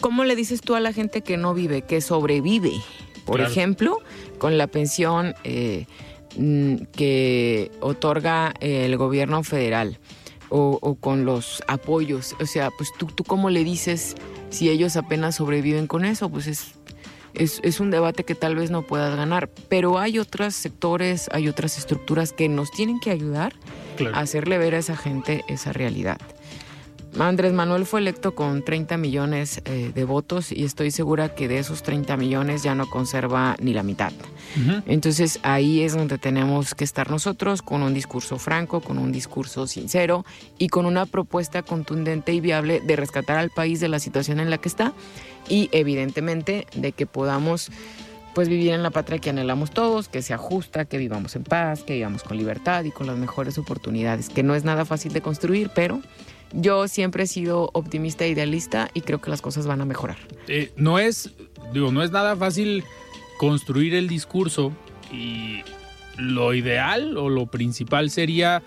¿Cómo 0.00 0.24
le 0.24 0.36
dices 0.36 0.60
tú 0.60 0.74
a 0.74 0.80
la 0.80 0.92
gente 0.92 1.22
que 1.22 1.36
no 1.36 1.54
vive, 1.54 1.82
que 1.82 2.00
sobrevive? 2.00 2.72
Por 3.26 3.36
claro. 3.36 3.50
ejemplo, 3.50 3.98
con 4.38 4.56
la 4.56 4.66
pensión 4.66 5.34
eh, 5.44 5.86
que 6.96 7.70
otorga 7.80 8.54
el 8.60 8.96
gobierno 8.96 9.42
federal 9.42 9.98
o, 10.50 10.96
con 10.96 11.24
los 11.24 11.62
apoyos. 11.68 12.34
O 12.40 12.46
sea, 12.46 12.70
pues 12.76 12.90
tú, 12.98 13.06
tú 13.06 13.24
cómo 13.24 13.50
le 13.50 13.64
dices 13.64 14.16
si 14.50 14.68
ellos 14.68 14.96
apenas 14.96 15.36
sobreviven 15.36 15.86
con 15.86 16.04
eso, 16.04 16.28
pues 16.28 16.46
es, 16.46 16.74
es, 17.34 17.80
un 17.80 17.90
debate 17.90 18.24
que 18.24 18.34
tal 18.34 18.56
vez 18.56 18.70
no 18.70 18.82
puedas 18.82 19.16
ganar. 19.16 19.48
Pero 19.68 19.98
hay 19.98 20.18
otros 20.18 20.54
sectores, 20.54 21.28
hay 21.32 21.48
otras 21.48 21.78
estructuras 21.78 22.32
que 22.32 22.48
nos 22.48 22.70
tienen 22.70 23.00
que 23.00 23.10
ayudar 23.10 23.54
a 24.12 24.20
hacerle 24.20 24.58
ver 24.58 24.74
a 24.74 24.78
esa 24.78 24.96
gente 24.96 25.44
esa 25.48 25.72
realidad. 25.72 26.18
Andrés 27.18 27.52
Manuel 27.52 27.86
fue 27.86 28.00
electo 28.00 28.34
con 28.34 28.64
30 28.64 28.96
millones 28.96 29.60
eh, 29.64 29.90
de 29.94 30.04
votos 30.04 30.52
y 30.52 30.64
estoy 30.64 30.90
segura 30.90 31.34
que 31.34 31.48
de 31.48 31.58
esos 31.58 31.82
30 31.82 32.16
millones 32.16 32.62
ya 32.62 32.74
no 32.74 32.88
conserva 32.88 33.56
ni 33.60 33.74
la 33.74 33.82
mitad. 33.82 34.12
Entonces 34.86 35.38
ahí 35.42 35.82
es 35.82 35.94
donde 35.94 36.18
tenemos 36.18 36.74
que 36.74 36.84
estar 36.84 37.10
nosotros 37.10 37.62
con 37.62 37.82
un 37.82 37.94
discurso 37.94 38.38
franco, 38.38 38.80
con 38.80 38.98
un 38.98 39.12
discurso 39.12 39.66
sincero 39.66 40.24
y 40.58 40.68
con 40.68 40.86
una 40.86 41.06
propuesta 41.06 41.62
contundente 41.62 42.32
y 42.32 42.40
viable 42.40 42.80
de 42.80 42.96
rescatar 42.96 43.38
al 43.38 43.50
país 43.50 43.80
de 43.80 43.88
la 43.88 43.98
situación 43.98 44.40
en 44.40 44.50
la 44.50 44.58
que 44.58 44.68
está 44.68 44.92
y 45.48 45.68
evidentemente 45.72 46.66
de 46.74 46.92
que 46.92 47.06
podamos 47.06 47.70
pues 48.34 48.48
vivir 48.48 48.70
en 48.70 48.82
la 48.82 48.90
patria 48.90 49.18
que 49.18 49.30
anhelamos 49.30 49.70
todos, 49.72 50.08
que 50.08 50.22
sea 50.22 50.38
justa, 50.38 50.84
que 50.84 50.98
vivamos 50.98 51.34
en 51.34 51.42
paz, 51.42 51.82
que 51.82 51.94
vivamos 51.94 52.22
con 52.22 52.36
libertad 52.36 52.84
y 52.84 52.90
con 52.92 53.06
las 53.06 53.18
mejores 53.18 53.58
oportunidades, 53.58 54.28
que 54.28 54.42
no 54.42 54.54
es 54.54 54.64
nada 54.64 54.84
fácil 54.84 55.12
de 55.12 55.20
construir, 55.20 55.70
pero 55.74 56.00
yo 56.52 56.88
siempre 56.88 57.24
he 57.24 57.26
sido 57.26 57.70
optimista 57.72 58.24
e 58.24 58.30
idealista 58.30 58.90
y 58.94 59.02
creo 59.02 59.20
que 59.20 59.30
las 59.30 59.42
cosas 59.42 59.66
van 59.66 59.80
a 59.80 59.84
mejorar. 59.84 60.18
Eh, 60.48 60.72
no 60.76 60.98
es, 60.98 61.30
digo, 61.72 61.92
no 61.92 62.02
es 62.02 62.10
nada 62.10 62.36
fácil 62.36 62.84
construir 63.38 63.94
el 63.94 64.08
discurso 64.08 64.72
y 65.12 65.62
lo 66.16 66.54
ideal 66.54 67.16
o 67.16 67.28
lo 67.28 67.46
principal 67.46 68.10
sería 68.10 68.62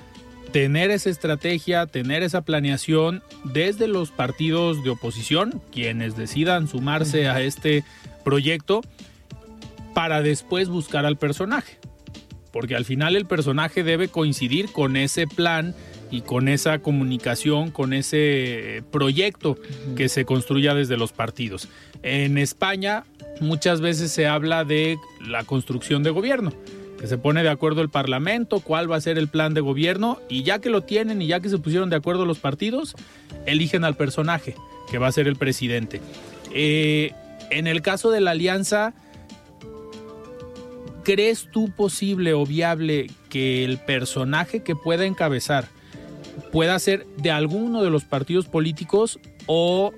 tener 0.51 0.91
esa 0.91 1.09
estrategia, 1.09 1.87
tener 1.87 2.23
esa 2.23 2.41
planeación 2.41 3.23
desde 3.43 3.87
los 3.87 4.11
partidos 4.11 4.83
de 4.83 4.91
oposición, 4.91 5.61
quienes 5.71 6.15
decidan 6.15 6.67
sumarse 6.67 7.27
a 7.27 7.41
este 7.41 7.83
proyecto, 8.23 8.81
para 9.93 10.21
después 10.21 10.69
buscar 10.69 11.05
al 11.05 11.17
personaje. 11.17 11.79
Porque 12.51 12.75
al 12.75 12.85
final 12.85 13.15
el 13.15 13.25
personaje 13.25 13.83
debe 13.83 14.09
coincidir 14.09 14.71
con 14.71 14.95
ese 14.95 15.27
plan 15.27 15.75
y 16.13 16.21
con 16.21 16.47
esa 16.47 16.77
comunicación, 16.77 17.71
con 17.71 17.91
ese 17.91 18.83
proyecto 18.91 19.57
que 19.95 20.09
se 20.09 20.25
construya 20.25 20.75
desde 20.75 20.95
los 20.95 21.11
partidos. 21.11 21.69
En 22.03 22.37
España 22.37 23.03
muchas 23.41 23.81
veces 23.81 24.11
se 24.11 24.27
habla 24.27 24.63
de 24.63 24.99
la 25.27 25.43
construcción 25.43 26.03
de 26.03 26.11
gobierno, 26.11 26.53
que 26.99 27.07
se 27.07 27.17
pone 27.17 27.41
de 27.41 27.49
acuerdo 27.49 27.81
el 27.81 27.89
Parlamento, 27.89 28.59
cuál 28.59 28.91
va 28.91 28.97
a 28.97 29.01
ser 29.01 29.17
el 29.17 29.27
plan 29.27 29.55
de 29.55 29.61
gobierno 29.61 30.19
y 30.29 30.43
ya 30.43 30.59
que 30.59 30.69
lo 30.69 30.83
tienen 30.83 31.19
y 31.19 31.25
ya 31.25 31.39
que 31.39 31.49
se 31.49 31.57
pusieron 31.57 31.89
de 31.89 31.95
acuerdo 31.95 32.25
los 32.25 32.37
partidos, 32.37 32.95
eligen 33.47 33.83
al 33.83 33.95
personaje, 33.95 34.53
que 34.91 34.99
va 34.99 35.07
a 35.07 35.11
ser 35.11 35.27
el 35.27 35.35
presidente. 35.35 35.99
Eh, 36.53 37.11
en 37.49 37.65
el 37.65 37.81
caso 37.81 38.11
de 38.11 38.21
la 38.21 38.31
alianza, 38.31 38.93
¿crees 41.03 41.49
tú 41.51 41.71
posible 41.71 42.33
o 42.33 42.45
viable 42.45 43.09
que 43.29 43.65
el 43.65 43.79
personaje 43.79 44.61
que 44.61 44.75
pueda 44.75 45.07
encabezar 45.07 45.72
pueda 46.51 46.77
ser 46.79 47.05
de 47.17 47.31
alguno 47.31 47.83
de 47.83 47.89
los 47.89 48.03
partidos 48.03 48.47
políticos 48.47 49.19
o 49.47 49.91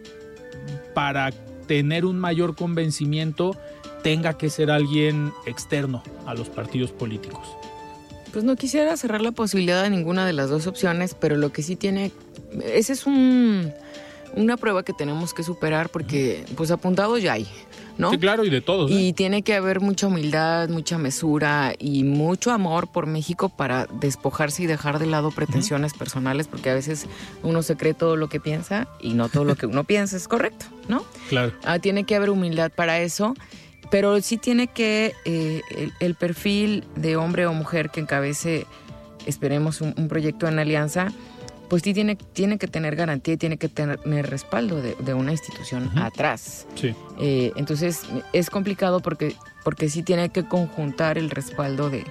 para 0.93 1.31
tener 1.67 2.05
un 2.05 2.19
mayor 2.19 2.55
convencimiento 2.55 3.57
tenga 4.03 4.37
que 4.37 4.49
ser 4.49 4.69
alguien 4.69 5.33
externo 5.45 6.03
a 6.25 6.33
los 6.33 6.49
partidos 6.49 6.91
políticos. 6.91 7.47
Pues 8.31 8.43
no 8.43 8.55
quisiera 8.55 8.95
cerrar 8.97 9.21
la 9.21 9.31
posibilidad 9.31 9.81
de 9.81 9.89
ninguna 9.89 10.25
de 10.25 10.33
las 10.33 10.49
dos 10.49 10.67
opciones, 10.67 11.15
pero 11.15 11.37
lo 11.37 11.51
que 11.51 11.63
sí 11.63 11.75
tiene, 11.75 12.11
ese 12.63 12.93
es 12.93 13.05
un, 13.05 13.71
una 14.35 14.57
prueba 14.57 14.83
que 14.83 14.93
tenemos 14.93 15.33
que 15.33 15.41
superar 15.41 15.89
porque 15.89 16.45
pues 16.55 16.69
apuntados 16.69 17.21
ya 17.21 17.33
hay. 17.33 17.47
¿No? 17.97 18.11
Sí, 18.11 18.17
claro, 18.17 18.43
y 18.43 18.49
de 18.49 18.61
todos. 18.61 18.91
Y 18.91 19.09
¿eh? 19.09 19.13
tiene 19.13 19.41
que 19.41 19.53
haber 19.53 19.79
mucha 19.81 20.07
humildad, 20.07 20.69
mucha 20.69 20.97
mesura 20.97 21.73
y 21.79 22.03
mucho 22.03 22.51
amor 22.51 22.87
por 22.87 23.07
México 23.07 23.49
para 23.49 23.87
despojarse 23.87 24.63
y 24.63 24.65
dejar 24.65 24.99
de 24.99 25.05
lado 25.05 25.31
pretensiones 25.31 25.93
personales, 25.93 26.47
porque 26.47 26.69
a 26.69 26.73
veces 26.73 27.07
uno 27.43 27.63
se 27.63 27.75
cree 27.75 27.93
todo 27.93 28.15
lo 28.15 28.29
que 28.29 28.39
piensa 28.39 28.87
y 28.99 29.13
no 29.13 29.29
todo 29.29 29.45
lo 29.45 29.55
que 29.55 29.65
uno 29.65 29.83
piensa 29.83 30.17
es 30.17 30.27
correcto, 30.27 30.65
¿no? 30.87 31.03
Claro. 31.29 31.53
Ah, 31.63 31.79
tiene 31.79 32.03
que 32.03 32.15
haber 32.15 32.29
humildad 32.29 32.71
para 32.71 32.99
eso, 32.99 33.33
pero 33.91 34.19
sí 34.21 34.37
tiene 34.37 34.67
que 34.67 35.13
eh, 35.25 35.61
el, 35.99 36.15
perfil 36.15 36.83
de 36.95 37.15
hombre 37.15 37.45
o 37.45 37.53
mujer 37.53 37.89
que 37.89 37.99
encabece, 37.99 38.65
esperemos, 39.25 39.81
un 39.81 40.07
proyecto 40.07 40.47
en 40.47 40.59
alianza 40.59 41.13
pues 41.69 41.83
sí 41.83 41.93
tiene, 41.93 42.15
tiene 42.15 42.57
que 42.57 42.67
tener 42.67 42.95
garantía 42.95 43.33
y 43.33 43.37
tiene 43.37 43.57
que 43.57 43.69
tener, 43.69 43.99
respaldo 44.29 44.81
de, 44.81 45.13
una 45.13 45.31
institución 45.31 45.97
atrás. 45.97 46.67
Sí. 46.75 46.93
Eh, 47.19 47.51
entonces 47.55 48.01
es 48.33 48.49
complicado 48.49 48.99
porque, 48.99 49.35
porque 49.63 49.89
sí 49.89 50.03
tiene 50.03 50.29
que 50.29 50.45
conjuntar 50.45 51.17
el 51.17 51.29
respaldo 51.29 51.89
de, 51.89 52.05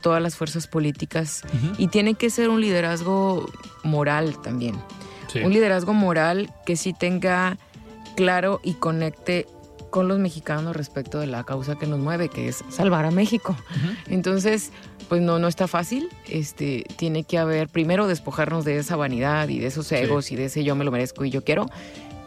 todas 0.00 0.22
las 0.22 0.36
fuerzas 0.36 0.66
políticas 0.66 1.42
y 1.76 1.88
tiene 1.88 2.14
que 2.14 2.30
ser 2.30 2.48
un 2.48 2.60
liderazgo 2.60 3.50
moral 3.82 4.40
también. 4.40 4.76
Un 5.42 5.52
liderazgo 5.52 5.92
moral 5.92 6.52
que 6.64 6.76
sí 6.76 6.92
tenga 6.92 7.58
claro 8.14 8.60
y 8.62 8.74
conecte 8.74 9.46
con 9.94 10.08
los 10.08 10.18
mexicanos 10.18 10.74
respecto 10.74 11.20
de 11.20 11.28
la 11.28 11.44
causa 11.44 11.76
que 11.76 11.86
nos 11.86 12.00
mueve, 12.00 12.28
que 12.28 12.48
es 12.48 12.64
salvar 12.68 13.04
a 13.04 13.12
México. 13.12 13.56
Entonces, 14.08 14.72
pues 15.08 15.22
no, 15.22 15.38
no 15.38 15.46
está 15.46 15.68
fácil. 15.68 16.08
Este, 16.28 16.84
tiene 16.96 17.22
que 17.22 17.38
haber, 17.38 17.68
primero 17.68 18.08
despojarnos 18.08 18.64
de 18.64 18.78
esa 18.78 18.96
vanidad 18.96 19.48
y 19.50 19.60
de 19.60 19.68
esos 19.68 19.92
egos 19.92 20.32
y 20.32 20.34
de 20.34 20.46
ese 20.46 20.64
yo 20.64 20.74
me 20.74 20.82
lo 20.84 20.90
merezco 20.90 21.24
y 21.24 21.30
yo 21.30 21.44
quiero, 21.44 21.70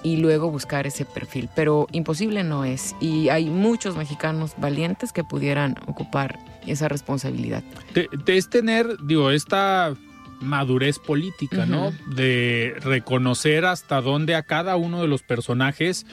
y 0.01 0.15
luego 0.15 0.49
buscar 0.49 0.87
ese 0.87 1.03
perfil. 1.03 1.49
Pero 1.57 1.87
imposible 1.91 2.45
no 2.45 2.63
es. 2.63 2.95
Y 3.01 3.27
hay 3.27 3.49
muchos 3.49 3.97
mexicanos 3.97 4.53
valientes 4.57 5.11
que 5.11 5.25
pudieran 5.25 5.75
ocupar 5.87 6.39
esa 6.65 6.87
responsabilidad. 6.87 7.63
De, 7.93 8.07
es 8.27 8.49
tener, 8.49 8.87
digo, 9.03 9.29
esta 9.29 9.93
madurez 10.39 10.99
política, 10.99 11.65
¿no? 11.65 11.91
De 12.15 12.75
reconocer 12.79 13.65
hasta 13.65 13.99
dónde 13.99 14.35
a 14.35 14.43
cada 14.43 14.77
uno 14.77 15.01
de 15.01 15.09
los 15.09 15.21
personajes 15.21 16.05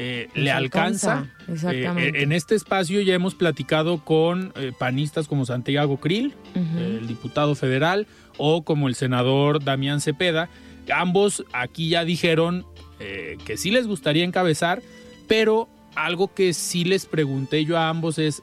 eh, 0.00 0.28
le 0.34 0.52
alcanza. 0.52 1.26
Eh, 1.48 2.12
en 2.14 2.30
este 2.30 2.54
espacio 2.54 3.00
ya 3.00 3.14
hemos 3.14 3.34
platicado 3.34 4.04
con 4.04 4.52
eh, 4.54 4.70
panistas 4.78 5.26
como 5.26 5.44
Santiago 5.44 5.98
Krill, 5.98 6.34
el 6.54 7.08
diputado 7.08 7.56
federal, 7.56 8.06
o 8.36 8.62
como 8.62 8.86
el 8.86 8.94
senador 8.94 9.64
Damián 9.64 10.00
Cepeda. 10.00 10.50
Ambos 10.94 11.44
aquí 11.52 11.88
ya 11.88 12.04
dijeron 12.04 12.64
que 12.98 13.56
sí 13.56 13.72
les 13.72 13.88
gustaría 13.88 14.24
encabezar, 14.24 14.82
pero 15.26 15.68
algo 15.96 16.32
que 16.32 16.52
sí 16.52 16.84
les 16.84 17.06
pregunté 17.06 17.64
yo 17.64 17.76
a 17.76 17.88
ambos 17.88 18.18
es, 18.18 18.40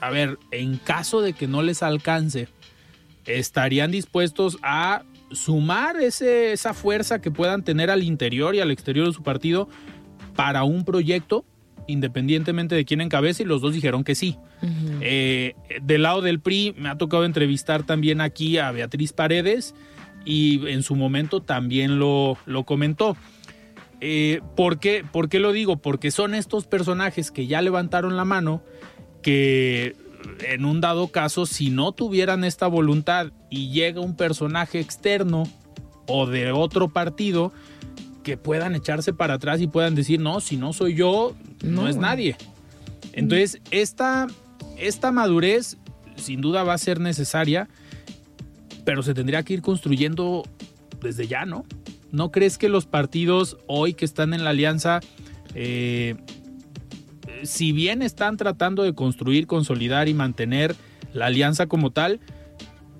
a 0.00 0.10
ver, 0.10 0.38
en 0.50 0.76
caso 0.76 1.22
de 1.22 1.32
que 1.32 1.48
no 1.48 1.62
les 1.62 1.82
alcance, 1.82 2.48
¿estarían 3.24 3.90
dispuestos 3.90 4.58
a 4.62 5.04
sumar 5.32 5.96
ese, 5.98 6.52
esa 6.52 6.74
fuerza 6.74 7.22
que 7.22 7.30
puedan 7.30 7.64
tener 7.64 7.90
al 7.90 8.02
interior 8.02 8.54
y 8.54 8.60
al 8.60 8.70
exterior 8.70 9.06
de 9.06 9.12
su 9.14 9.22
partido 9.22 9.68
para 10.34 10.64
un 10.64 10.84
proyecto 10.84 11.44
independientemente 11.86 12.74
de 12.74 12.84
quién 12.84 13.00
encabece 13.00 13.42
y 13.42 13.46
los 13.46 13.60
dos 13.60 13.74
dijeron 13.74 14.04
que 14.04 14.14
sí. 14.14 14.36
Eh, 15.00 15.54
del 15.82 16.02
lado 16.02 16.20
del 16.20 16.40
PRI 16.40 16.74
me 16.78 16.88
ha 16.88 16.96
tocado 16.96 17.24
entrevistar 17.24 17.84
también 17.84 18.20
aquí 18.20 18.58
a 18.58 18.70
Beatriz 18.70 19.12
Paredes 19.12 19.74
y 20.24 20.66
en 20.68 20.82
su 20.82 20.94
momento 20.94 21.40
también 21.40 21.98
lo, 21.98 22.36
lo 22.46 22.64
comentó. 22.64 23.16
Eh, 24.00 24.40
¿por, 24.56 24.78
qué, 24.78 25.04
¿Por 25.10 25.28
qué 25.28 25.40
lo 25.40 25.52
digo? 25.52 25.76
Porque 25.76 26.10
son 26.10 26.34
estos 26.34 26.66
personajes 26.66 27.30
que 27.30 27.46
ya 27.46 27.60
levantaron 27.60 28.16
la 28.16 28.24
mano 28.24 28.62
que 29.22 29.96
en 30.46 30.64
un 30.64 30.80
dado 30.80 31.08
caso, 31.08 31.46
si 31.46 31.70
no 31.70 31.92
tuvieran 31.92 32.44
esta 32.44 32.66
voluntad 32.66 33.32
y 33.50 33.70
llega 33.70 34.00
un 34.00 34.16
personaje 34.16 34.80
externo 34.80 35.44
o 36.06 36.26
de 36.26 36.52
otro 36.52 36.88
partido, 36.88 37.52
que 38.22 38.36
puedan 38.36 38.74
echarse 38.74 39.12
para 39.12 39.34
atrás 39.34 39.60
y 39.60 39.66
puedan 39.66 39.94
decir, 39.94 40.20
no, 40.20 40.40
si 40.40 40.56
no 40.56 40.72
soy 40.72 40.94
yo, 40.94 41.34
no, 41.62 41.88
es 41.88 41.96
nadie. 41.96 42.36
Entonces, 43.12 43.60
esta, 43.70 44.26
esta 44.76 45.12
madurez 45.12 45.76
sin 46.16 46.40
duda 46.40 46.62
va 46.62 46.74
a 46.74 46.78
ser 46.78 47.00
necesaria, 47.00 47.68
pero 48.84 49.02
se 49.02 49.14
tendría 49.14 49.42
que 49.42 49.54
ir 49.54 49.62
construyendo 49.62 50.44
desde 51.00 51.26
ya, 51.26 51.44
¿no? 51.44 51.64
¿No 52.12 52.30
crees 52.30 52.58
que 52.58 52.68
los 52.68 52.86
partidos 52.86 53.56
hoy 53.66 53.94
que 53.94 54.04
están 54.04 54.34
en 54.34 54.44
la 54.44 54.50
alianza, 54.50 55.00
eh, 55.54 56.16
si 57.42 57.72
bien 57.72 58.02
están 58.02 58.36
tratando 58.36 58.82
de 58.82 58.94
construir, 58.94 59.46
consolidar 59.46 60.08
y 60.08 60.14
mantener 60.14 60.76
la 61.12 61.26
alianza 61.26 61.66
como 61.66 61.90
tal, 61.90 62.20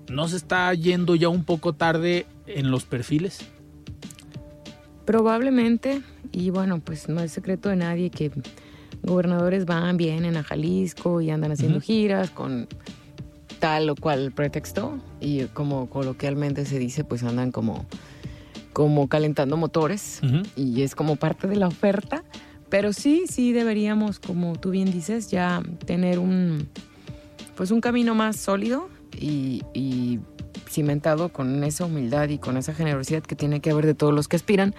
no 0.09 0.27
se 0.27 0.37
está 0.37 0.73
yendo 0.73 1.15
ya 1.15 1.29
un 1.29 1.43
poco 1.43 1.73
tarde 1.73 2.25
en 2.47 2.71
los 2.71 2.85
perfiles? 2.85 3.39
Probablemente, 5.05 6.01
y 6.31 6.49
bueno, 6.49 6.79
pues 6.79 7.09
no 7.09 7.21
es 7.21 7.31
secreto 7.31 7.69
de 7.69 7.75
nadie 7.75 8.09
que 8.09 8.31
gobernadores 9.03 9.65
van, 9.65 9.97
vienen 9.97 10.37
a 10.37 10.43
Jalisco 10.43 11.21
y 11.21 11.31
andan 11.31 11.51
haciendo 11.51 11.81
giras 11.81 12.29
con 12.29 12.67
tal 13.59 13.89
o 13.89 13.95
cual 13.95 14.31
pretexto 14.31 14.99
y 15.19 15.45
como 15.45 15.89
coloquialmente 15.89 16.65
se 16.65 16.79
dice, 16.79 17.03
pues 17.03 17.23
andan 17.23 17.51
como 17.51 17.85
como 18.73 19.09
calentando 19.09 19.57
motores 19.57 20.21
y 20.55 20.81
es 20.81 20.95
como 20.95 21.17
parte 21.17 21.47
de 21.47 21.57
la 21.57 21.67
oferta. 21.67 22.23
Pero 22.69 22.93
sí, 22.93 23.25
sí 23.27 23.51
deberíamos, 23.51 24.19
como 24.19 24.55
tú 24.55 24.69
bien 24.69 24.91
dices, 24.91 25.29
ya 25.29 25.61
tener 25.85 26.19
un, 26.19 26.69
pues 27.55 27.69
un 27.69 27.81
camino 27.81 28.15
más 28.15 28.37
sólido 28.37 28.87
y, 29.17 29.63
y 29.73 30.19
cimentado 30.69 31.29
con 31.29 31.63
esa 31.63 31.85
humildad 31.85 32.29
y 32.29 32.37
con 32.37 32.57
esa 32.57 32.73
generosidad 32.73 33.23
que 33.23 33.35
tiene 33.35 33.59
que 33.59 33.71
haber 33.71 33.85
de 33.85 33.93
todos 33.93 34.13
los 34.13 34.27
que 34.27 34.35
aspiran 34.37 34.73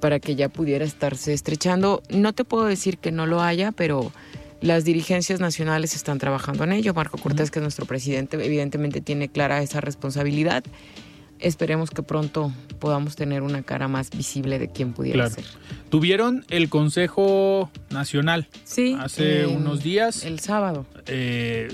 para 0.00 0.20
que 0.20 0.36
ya 0.36 0.48
pudiera 0.48 0.84
estarse 0.84 1.32
estrechando. 1.32 2.02
No 2.10 2.32
te 2.32 2.44
puedo 2.44 2.66
decir 2.66 2.98
que 2.98 3.10
no 3.10 3.26
lo 3.26 3.40
haya, 3.40 3.72
pero 3.72 4.12
las 4.60 4.84
dirigencias 4.84 5.40
nacionales 5.40 5.94
están 5.94 6.18
trabajando 6.18 6.64
en 6.64 6.72
ello. 6.72 6.94
Marco 6.94 7.18
Cortés, 7.18 7.50
que 7.50 7.58
es 7.58 7.62
nuestro 7.62 7.86
presidente, 7.86 8.42
evidentemente 8.44 9.00
tiene 9.00 9.28
clara 9.28 9.62
esa 9.62 9.80
responsabilidad. 9.80 10.64
Esperemos 11.38 11.90
que 11.90 12.02
pronto 12.02 12.52
podamos 12.78 13.16
tener 13.16 13.42
una 13.42 13.62
cara 13.62 13.88
más 13.88 14.10
visible 14.10 14.58
de 14.58 14.68
quién 14.68 14.92
pudiera 14.92 15.28
ser. 15.28 15.44
Tuvieron 15.90 16.44
el 16.48 16.68
Consejo 16.68 17.70
Nacional 17.90 18.48
sí, 18.64 18.96
hace 18.98 19.46
unos 19.46 19.82
días. 19.82 20.24
El 20.24 20.40
sábado. 20.40 20.86
Eh, 21.06 21.68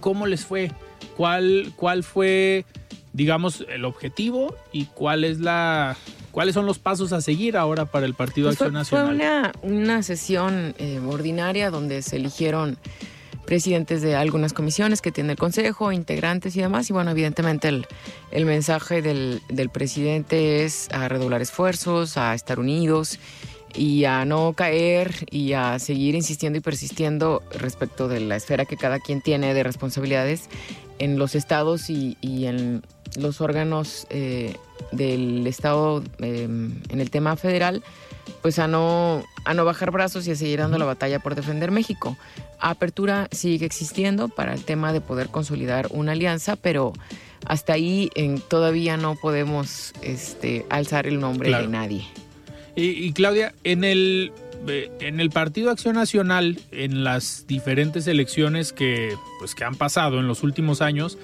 ¿Cómo 0.00 0.26
les 0.26 0.44
fue? 0.44 0.70
¿Cuál, 1.16 1.72
¿Cuál 1.76 2.02
fue, 2.02 2.64
digamos, 3.12 3.64
el 3.68 3.84
objetivo 3.84 4.54
y 4.72 4.86
cuál 4.86 5.24
es 5.24 5.40
la 5.40 5.96
¿Cuáles 6.36 6.52
son 6.52 6.66
los 6.66 6.78
pasos 6.78 7.14
a 7.14 7.22
seguir 7.22 7.56
ahora 7.56 7.86
para 7.86 8.04
el 8.04 8.12
Partido 8.12 8.48
pues 8.48 8.60
Acción 8.60 8.74
Nacional? 8.74 9.06
Fue 9.06 9.14
una, 9.14 9.52
una 9.62 10.02
sesión 10.02 10.74
eh, 10.76 11.00
ordinaria 11.08 11.70
donde 11.70 12.02
se 12.02 12.16
eligieron 12.16 12.76
presidentes 13.46 14.02
de 14.02 14.16
algunas 14.16 14.52
comisiones 14.52 15.00
que 15.00 15.10
tiene 15.10 15.32
el 15.32 15.38
Consejo, 15.38 15.92
integrantes 15.92 16.54
y 16.54 16.60
demás. 16.60 16.90
Y 16.90 16.92
bueno, 16.92 17.12
evidentemente 17.12 17.68
el, 17.68 17.86
el 18.32 18.44
mensaje 18.44 19.00
del, 19.00 19.40
del, 19.48 19.70
presidente 19.70 20.66
es 20.66 20.90
a 20.90 21.08
redoblar 21.08 21.40
esfuerzos, 21.40 22.18
a 22.18 22.34
estar 22.34 22.60
unidos 22.60 23.18
y 23.74 24.04
a 24.04 24.26
no 24.26 24.52
caer 24.52 25.26
y 25.30 25.54
a 25.54 25.78
seguir 25.78 26.14
insistiendo 26.14 26.58
y 26.58 26.60
persistiendo 26.60 27.42
respecto 27.50 28.08
de 28.08 28.20
la 28.20 28.36
esfera 28.36 28.66
que 28.66 28.76
cada 28.76 29.00
quien 29.00 29.22
tiene 29.22 29.54
de 29.54 29.62
responsabilidades 29.62 30.50
en 30.98 31.18
los 31.18 31.34
estados 31.34 31.90
y, 31.90 32.16
y 32.20 32.46
en 32.46 32.82
los 33.18 33.40
órganos 33.40 34.06
eh, 34.10 34.54
del 34.92 35.46
Estado 35.46 36.02
em, 36.18 36.80
en 36.88 37.00
el 37.00 37.10
tema 37.10 37.36
federal, 37.36 37.82
pues 38.42 38.58
a 38.58 38.68
no, 38.68 39.22
a 39.44 39.54
no 39.54 39.64
bajar 39.64 39.90
brazos 39.90 40.26
y 40.26 40.32
a 40.32 40.36
seguir 40.36 40.58
dando 40.60 40.78
la 40.78 40.84
batalla 40.84 41.18
por 41.18 41.34
defender 41.34 41.70
México. 41.70 42.16
Apertura 42.58 43.28
sigue 43.30 43.66
existiendo 43.66 44.28
para 44.28 44.54
el 44.54 44.64
tema 44.64 44.92
de 44.92 45.00
poder 45.00 45.28
consolidar 45.28 45.88
una 45.90 46.12
alianza, 46.12 46.56
pero 46.56 46.92
hasta 47.46 47.74
ahí 47.74 48.10
en, 48.14 48.40
todavía 48.40 48.96
no 48.96 49.14
podemos 49.16 49.92
este, 50.02 50.66
alzar 50.68 51.06
el 51.06 51.20
nombre 51.20 51.50
de 51.50 51.68
nadie. 51.68 52.06
Y, 52.78 53.10
Claudia, 53.14 53.54
en 53.64 53.84
el, 53.84 54.32
en 54.68 55.20
el 55.20 55.30
Partido 55.30 55.70
Acción 55.70 55.94
Nacional, 55.94 56.58
en 56.70 57.04
las 57.04 57.46
diferentes 57.46 58.06
elecciones 58.06 58.72
que, 58.72 59.14
pues, 59.38 59.54
que 59.54 59.64
han 59.64 59.74
pasado 59.74 60.18
en 60.20 60.28
los 60.28 60.42
últimos 60.42 60.82
años, 60.82 61.18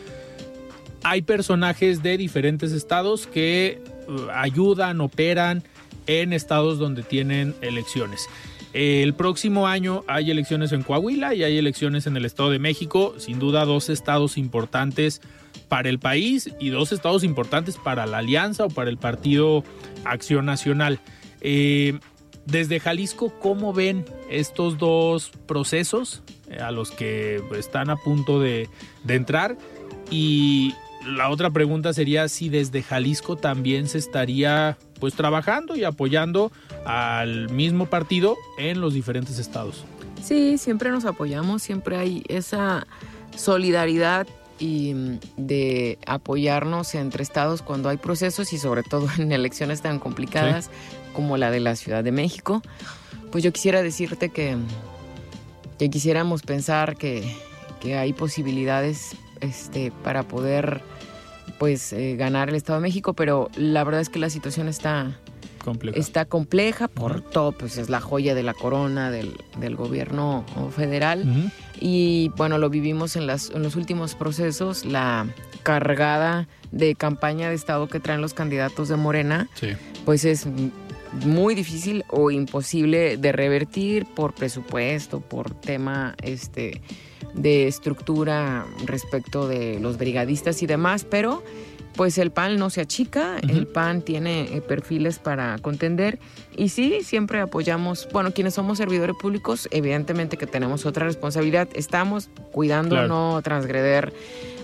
hay 1.03 1.23
personajes 1.23 2.03
de 2.03 2.17
diferentes 2.17 2.73
estados 2.73 3.27
que 3.27 3.81
uh, 4.09 4.31
ayudan, 4.33 5.01
operan 5.01 5.63
en 6.07 6.33
estados 6.33 6.79
donde 6.79 7.03
tienen 7.03 7.55
elecciones. 7.61 8.29
El 8.73 9.13
próximo 9.13 9.67
año 9.67 10.03
hay 10.07 10.31
elecciones 10.31 10.73
en 10.73 10.83
Coahuila 10.83 11.35
y 11.35 11.45
hay 11.45 11.59
elecciones 11.59 12.07
en 12.07 12.17
el 12.17 12.25
Estado 12.25 12.51
de 12.51 12.59
México, 12.59 13.15
sin 13.19 13.39
duda 13.39 13.67
dos 13.67 13.91
estados 13.91 14.39
importantes 14.39 15.21
para 15.69 15.91
el 15.91 15.99
país 15.99 16.51
y 16.59 16.71
dos 16.71 16.93
estados 16.93 17.23
importantes 17.23 17.77
para 17.77 18.07
la 18.07 18.19
alianza 18.19 18.65
o 18.65 18.69
para 18.71 18.89
el 18.89 18.97
Partido 18.97 19.63
Acción 20.05 20.47
Nacional. 20.47 21.01
Eh, 21.43 21.99
desde 22.47 22.81
Jalisco, 22.81 23.33
¿cómo 23.41 23.73
ven 23.73 24.05
estos 24.31 24.79
dos 24.79 25.31
procesos 25.47 26.23
eh, 26.49 26.59
a 26.59 26.71
los 26.71 26.91
que 26.91 27.43
están 27.57 27.91
a 27.91 27.97
punto 27.97 28.41
de, 28.41 28.69
de 29.05 29.15
entrar? 29.15 29.57
Y 30.11 30.75
la 31.07 31.31
otra 31.31 31.51
pregunta 31.51 31.93
sería 31.93 32.29
si 32.29 32.49
desde 32.49 32.83
Jalisco 32.83 33.37
también 33.37 33.89
se 33.89 33.99
estaría 33.99 34.77
pues 35.01 35.15
trabajando 35.15 35.75
y 35.77 35.85
apoyando 35.85 36.53
al 36.85 37.49
mismo 37.51 37.87
partido 37.87 38.37
en 38.59 38.81
los 38.81 38.95
diferentes 38.95 39.39
estados. 39.39 39.85
Sí, 40.23 40.59
siempre 40.59 40.91
nos 40.91 41.05
apoyamos, 41.05 41.63
siempre 41.63 41.97
hay 41.97 42.23
esa 42.29 42.87
solidaridad 43.37 44.27
y 44.59 44.95
mm, 44.95 45.19
de 45.37 45.99
apoyarnos 46.07 46.95
entre 46.95 47.23
estados 47.25 47.63
cuando 47.63 47.89
hay 47.89 47.97
procesos 47.97 48.53
y 48.53 48.59
sobre 48.59 48.83
todo 48.85 49.09
en 49.19 49.33
elecciones 49.33 49.83
tan 49.83 49.99
complicadas 49.99 50.71
como 51.13 51.37
la 51.37 51.51
de 51.51 51.61
la 51.61 51.77
Ciudad 51.77 52.05
de 52.05 52.13
México. 52.13 52.63
Pues 53.31 53.43
yo 53.45 53.53
quisiera 53.53 53.83
decirte 53.83 54.29
que, 54.29 54.57
que 55.79 55.91
quisiéramos 55.91 56.43
pensar 56.43 56.97
que, 56.97 57.37
que 57.81 57.97
hay 57.97 58.13
posibilidades 58.13 59.17
este, 59.41 59.93
para 60.03 60.23
poder 60.23 60.83
pues 61.59 61.93
eh, 61.93 62.17
ganar 62.17 62.49
el 62.49 62.55
Estado 62.55 62.79
de 62.79 62.83
México, 62.83 63.15
pero 63.15 63.51
la 63.57 63.85
verdad 63.85 64.01
es 64.01 64.09
que 64.09 64.19
la 64.19 64.31
situación 64.31 64.69
está 64.69 65.19
compleja, 65.65 65.99
está 65.99 66.25
compleja 66.25 66.89
por 66.89 67.21
todo, 67.23 67.53
pues 67.53 67.79
es 67.79 67.89
la 67.89 68.01
joya 68.01 68.35
de 68.35 68.43
la 68.43 68.55
corona 68.55 69.11
del, 69.11 69.35
gobierno 69.77 70.45
federal. 70.75 71.51
Y 71.81 72.31
bueno, 72.37 72.59
lo 72.59 72.71
vivimos 72.71 73.17
en, 73.17 73.27
las, 73.27 73.51
en 73.51 73.63
los 73.63 73.77
últimos 73.77 74.15
procesos, 74.15 74.85
la 74.85 75.27
cargada 75.63 76.49
de 76.71 76.95
campaña 76.95 77.49
de 77.49 77.55
Estado 77.55 77.89
que 77.89 78.01
traen 78.01 78.21
los 78.21 78.35
candidatos 78.35 78.89
de 78.89 78.97
Morena, 78.97 79.49
pues 80.05 80.25
es 80.25 80.47
muy 81.25 81.55
difícil 81.55 82.05
o 82.09 82.31
imposible 82.31 83.17
de 83.17 83.33
revertir 83.33 84.07
por 84.07 84.35
presupuesto, 84.35 85.21
por 85.21 85.55
tema 85.55 86.15
este 86.23 86.81
de 87.35 87.67
estructura 87.67 88.67
respecto 88.85 89.49
de 89.49 89.79
los 89.81 89.97
brigadistas 89.97 90.63
y 90.63 90.67
demás, 90.67 91.05
pero 91.05 91.43
pues 91.95 92.17
el 92.19 92.31
PAN 92.31 92.57
no 92.57 92.71
se 92.71 92.81
achica, 92.81 93.37
el 93.39 93.67
PAN 93.67 94.03
tiene 94.03 94.57
eh, 94.57 94.63
perfiles 94.63 95.19
para 95.19 95.59
contender 95.59 96.19
y 96.57 96.71
sí, 96.71 97.01
siempre 97.03 97.41
apoyamos, 97.41 98.09
bueno, 98.13 98.33
quienes 98.33 98.55
somos 98.55 98.79
servidores 98.79 99.15
públicos, 99.21 99.69
evidentemente 99.71 100.37
que 100.37 100.47
tenemos 100.47 100.87
otra 100.87 101.07
responsabilidad, 101.07 101.69
estamos 101.75 102.31
cuidando 102.51 103.07
no 103.07 103.41
transgreder 103.43 104.13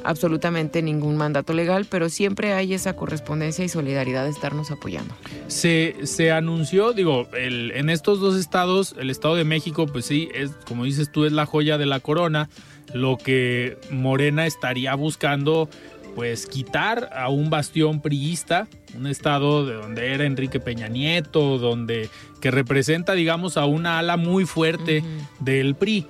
absolutamente 0.09 0.80
ningún 0.80 1.18
mandato 1.18 1.52
legal, 1.52 1.86
pero 1.88 2.09
siempre 2.09 2.54
hay 2.54 2.72
esa 2.72 2.96
correspondencia 2.96 3.62
y 3.62 3.68
solidaridad 3.68 4.24
de 4.24 4.30
estarnos 4.30 4.70
apoyando. 4.70 5.14
Se, 5.48 5.96
se 6.04 6.32
anunció, 6.32 6.94
digo, 6.94 7.28
el, 7.36 7.72
en 7.72 7.90
estos 7.90 8.18
dos 8.18 8.34
estados, 8.34 8.94
el 8.98 9.11
Estado 9.11 9.34
de 9.34 9.44
México, 9.44 9.86
pues 9.86 10.06
sí, 10.06 10.30
es 10.34 10.52
como 10.66 10.84
dices 10.84 11.12
tú, 11.12 11.26
es 11.26 11.32
la 11.32 11.44
joya 11.44 11.76
de 11.76 11.84
la 11.84 12.00
corona, 12.00 12.48
lo 12.94 13.18
que 13.18 13.76
Morena 13.90 14.46
estaría 14.46 14.94
buscando 14.94 15.68
pues 16.14 16.46
quitar 16.46 17.11
a 17.12 17.28
un 17.28 17.50
bastión 17.50 18.00
priista, 18.00 18.66
un 18.96 19.06
estado 19.06 19.66
de 19.66 19.74
donde 19.74 20.14
era 20.14 20.24
Enrique 20.24 20.59
Peña 20.59 20.88
Nieto, 20.88 21.59
donde 21.59 22.09
que 22.40 22.50
representa 22.50 23.12
digamos 23.12 23.59
a 23.59 23.66
una 23.66 23.98
ala 23.98 24.16
muy 24.16 24.46
fuerte 24.46 25.04
del 25.38 25.74
PRI. 25.74 26.06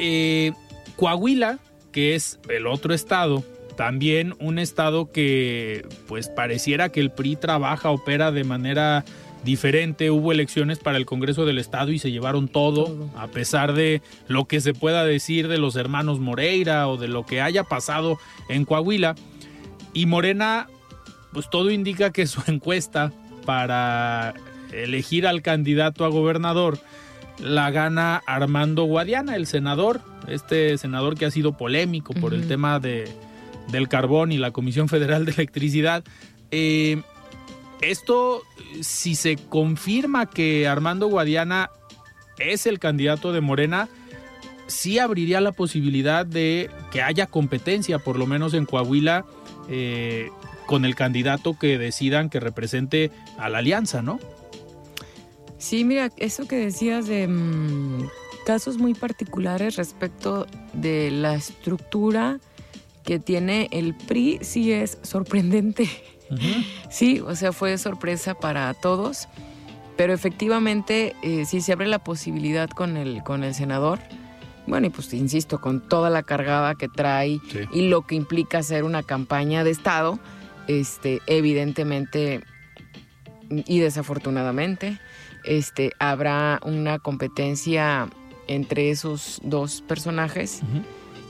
Eh, 0.00 0.52
Coahuila 0.96 1.60
que 1.92 2.14
es 2.14 2.38
el 2.48 2.66
otro 2.66 2.94
estado, 2.94 3.44
también 3.76 4.34
un 4.40 4.58
estado 4.58 5.10
que 5.10 5.86
pues 6.06 6.28
pareciera 6.28 6.90
que 6.90 7.00
el 7.00 7.10
PRI 7.10 7.36
trabaja, 7.36 7.90
opera 7.90 8.32
de 8.32 8.44
manera 8.44 9.04
diferente. 9.44 10.10
Hubo 10.10 10.32
elecciones 10.32 10.78
para 10.78 10.98
el 10.98 11.06
Congreso 11.06 11.44
del 11.44 11.58
Estado 11.58 11.90
y 11.90 11.98
se 11.98 12.10
llevaron 12.10 12.48
todo, 12.48 13.10
a 13.16 13.28
pesar 13.28 13.72
de 13.72 14.02
lo 14.28 14.46
que 14.46 14.60
se 14.60 14.74
pueda 14.74 15.04
decir 15.04 15.48
de 15.48 15.58
los 15.58 15.76
hermanos 15.76 16.20
Moreira 16.20 16.88
o 16.88 16.96
de 16.96 17.08
lo 17.08 17.26
que 17.26 17.40
haya 17.40 17.64
pasado 17.64 18.18
en 18.48 18.64
Coahuila. 18.64 19.14
Y 19.94 20.06
Morena, 20.06 20.68
pues 21.32 21.50
todo 21.50 21.70
indica 21.70 22.12
que 22.12 22.26
su 22.26 22.42
encuesta 22.50 23.12
para 23.44 24.34
elegir 24.72 25.26
al 25.26 25.42
candidato 25.42 26.04
a 26.04 26.08
gobernador 26.08 26.78
la 27.38 27.70
gana 27.70 28.22
Armando 28.26 28.84
Guadiana, 28.84 29.36
el 29.36 29.46
senador, 29.46 30.00
este 30.28 30.78
senador 30.78 31.16
que 31.16 31.26
ha 31.26 31.30
sido 31.30 31.56
polémico 31.56 32.14
por 32.14 32.34
el 32.34 32.46
tema 32.46 32.78
de, 32.78 33.08
del 33.70 33.88
carbón 33.88 34.32
y 34.32 34.38
la 34.38 34.50
Comisión 34.50 34.88
Federal 34.88 35.24
de 35.24 35.32
Electricidad. 35.32 36.04
Eh, 36.50 37.02
esto, 37.80 38.42
si 38.80 39.14
se 39.14 39.36
confirma 39.36 40.26
que 40.26 40.68
Armando 40.68 41.08
Guadiana 41.08 41.70
es 42.38 42.66
el 42.66 42.78
candidato 42.78 43.32
de 43.32 43.40
Morena, 43.40 43.88
sí 44.66 44.98
abriría 44.98 45.40
la 45.40 45.52
posibilidad 45.52 46.24
de 46.24 46.70
que 46.90 47.02
haya 47.02 47.26
competencia, 47.26 47.98
por 47.98 48.18
lo 48.18 48.26
menos 48.26 48.54
en 48.54 48.66
Coahuila, 48.66 49.24
eh, 49.68 50.30
con 50.66 50.84
el 50.84 50.94
candidato 50.94 51.58
que 51.58 51.78
decidan 51.78 52.30
que 52.30 52.40
represente 52.40 53.10
a 53.38 53.48
la 53.48 53.58
alianza, 53.58 54.02
¿no? 54.02 54.20
Sí, 55.58 55.84
mira, 55.84 56.10
eso 56.16 56.48
que 56.48 56.56
decías 56.56 57.06
de 57.06 57.28
mm, 57.28 58.08
casos 58.42 58.78
muy 58.78 58.94
particulares 58.94 59.76
respecto 59.76 60.46
de 60.72 61.10
la 61.10 61.34
estructura 61.34 62.38
que 63.04 63.18
tiene 63.18 63.68
el 63.72 63.94
PRI, 63.94 64.38
sí 64.42 64.72
es 64.72 64.98
sorprendente. 65.02 65.88
Sí, 66.88 67.20
o 67.20 67.34
sea, 67.34 67.52
fue 67.52 67.76
sorpresa 67.76 68.34
para 68.34 68.72
todos, 68.74 69.28
pero 69.96 70.14
efectivamente 70.14 71.14
eh, 71.22 71.44
sí 71.44 71.60
se 71.60 71.72
abre 71.72 71.86
la 71.88 71.98
posibilidad 72.02 72.70
con 72.70 72.96
el, 72.96 73.22
con 73.22 73.44
el 73.44 73.54
senador. 73.54 73.98
Bueno, 74.66 74.86
y 74.86 74.90
pues 74.90 75.12
insisto, 75.12 75.60
con 75.60 75.86
toda 75.88 76.08
la 76.08 76.22
cargada 76.22 76.74
que 76.74 76.88
trae 76.88 77.40
Sí. 77.50 77.60
y 77.72 77.88
lo 77.88 78.06
que 78.06 78.14
implica 78.14 78.58
hacer 78.58 78.84
una 78.84 79.02
campaña 79.02 79.62
de 79.64 79.70
Estado, 79.72 80.18
este, 80.68 81.20
evidentemente 81.26 82.42
y 83.50 83.80
desafortunadamente, 83.80 84.98
este, 85.44 85.92
habrá 85.98 86.60
una 86.64 86.98
competencia 86.98 88.08
entre 88.46 88.90
esos 88.90 89.40
dos 89.42 89.82
personajes. 89.86 90.60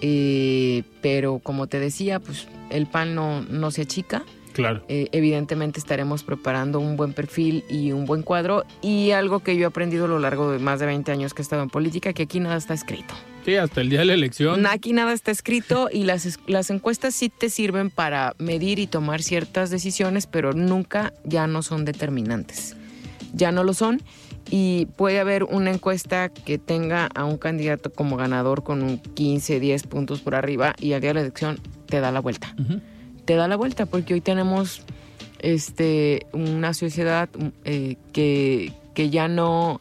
Eh, 0.01 0.83
pero 1.01 1.39
como 1.39 1.69
te 1.69 1.79
decía, 1.79 2.19
pues 2.19 2.49
el 2.71 2.87
PAN 2.87 3.15
no, 3.15 3.43
no 3.43 3.71
se 3.71 3.83
achica. 3.83 4.25
Claro. 4.53 4.85
Eh, 4.89 5.09
evidentemente 5.13 5.79
estaremos 5.79 6.25
preparando 6.25 6.79
un 6.79 6.97
buen 6.97 7.15
perfil 7.15 7.65
y 7.71 7.93
un 7.93 8.05
buen 8.05 8.23
cuadro. 8.23 8.65
Y 8.83 9.13
algo 9.13 9.41
que 9.41 9.57
yo 9.57 9.63
he 9.63 9.67
aprendido 9.67 10.05
a 10.05 10.09
lo 10.09 10.19
largo 10.19 10.51
de 10.51 10.59
más 10.59 10.81
de 10.81 10.87
20 10.87 11.11
años 11.11 11.33
que 11.33 11.41
he 11.41 11.45
estado 11.45 11.63
en 11.63 11.71
política, 11.71 12.13
que 12.13 12.25
aquí 12.25 12.41
nada 12.41 12.57
está 12.57 12.75
escrito. 12.75 13.15
Sí, 13.45 13.57
hasta 13.57 13.81
el 13.81 13.91
día 13.91 14.01
de 14.01 14.05
la 14.07 14.15
elección. 14.15 14.67
Aquí 14.67 14.93
nada 14.93 15.13
está 15.13 15.31
escrito 15.31 15.89
y 15.91 16.05
las, 16.05 16.39
las 16.47 16.71
encuestas 16.71 17.15
sí 17.15 17.29
te 17.29 17.49
sirven 17.49 17.91
para 17.91 18.35
medir 18.39 18.79
y 18.79 18.87
tomar 18.87 19.23
ciertas 19.23 19.71
decisiones, 19.71 20.27
pero 20.27 20.53
nunca 20.53 21.13
ya 21.25 21.47
no 21.47 21.63
son 21.63 21.85
determinantes. 21.85 22.77
Ya 23.33 23.51
no 23.51 23.65
lo 23.65 23.73
son 23.73 24.03
y 24.51 24.87
puede 24.97 25.19
haber 25.21 25.45
una 25.45 25.71
encuesta 25.71 26.29
que 26.29 26.59
tenga 26.59 27.07
a 27.15 27.25
un 27.25 27.39
candidato 27.39 27.91
como 27.93 28.17
ganador 28.17 28.63
con 28.63 28.83
un 28.83 28.99
15, 28.99 29.61
10 29.61 29.87
puntos 29.87 30.21
por 30.21 30.35
arriba 30.35 30.75
y 30.79 30.93
al 30.93 31.01
día 31.01 31.11
de 31.11 31.15
la 31.15 31.21
elección 31.23 31.59
te 31.87 32.01
da 32.01 32.11
la 32.13 32.21
vuelta. 32.21 32.55
Te 33.25 33.35
da 33.37 33.49
la 33.49 33.57
vuelta 33.57 33.87
porque 33.87 34.15
hoy 34.15 34.21
tenemos 34.21 34.83
este, 35.39 36.27
una 36.33 36.75
sociedad 36.75 37.29
eh, 37.65 37.97
que, 38.13 38.73
que 38.95 39.11
ya 39.11 39.29
no 39.29 39.81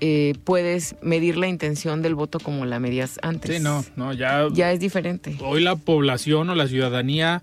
eh, 0.00 0.34
puedes 0.44 0.96
medir 1.02 1.36
la 1.36 1.48
intención 1.48 2.02
del 2.02 2.14
voto 2.14 2.38
como 2.40 2.66
la 2.66 2.78
medías 2.80 3.18
antes. 3.22 3.56
Sí, 3.56 3.62
no, 3.62 3.84
no, 3.96 4.12
ya, 4.12 4.46
Ya 4.52 4.72
es 4.72 4.80
diferente. 4.80 5.36
hoy 5.42 5.62
la 5.62 5.76
población 5.76 6.50
o 6.50 6.54
la 6.54 6.66
ciudadanía 6.66 7.42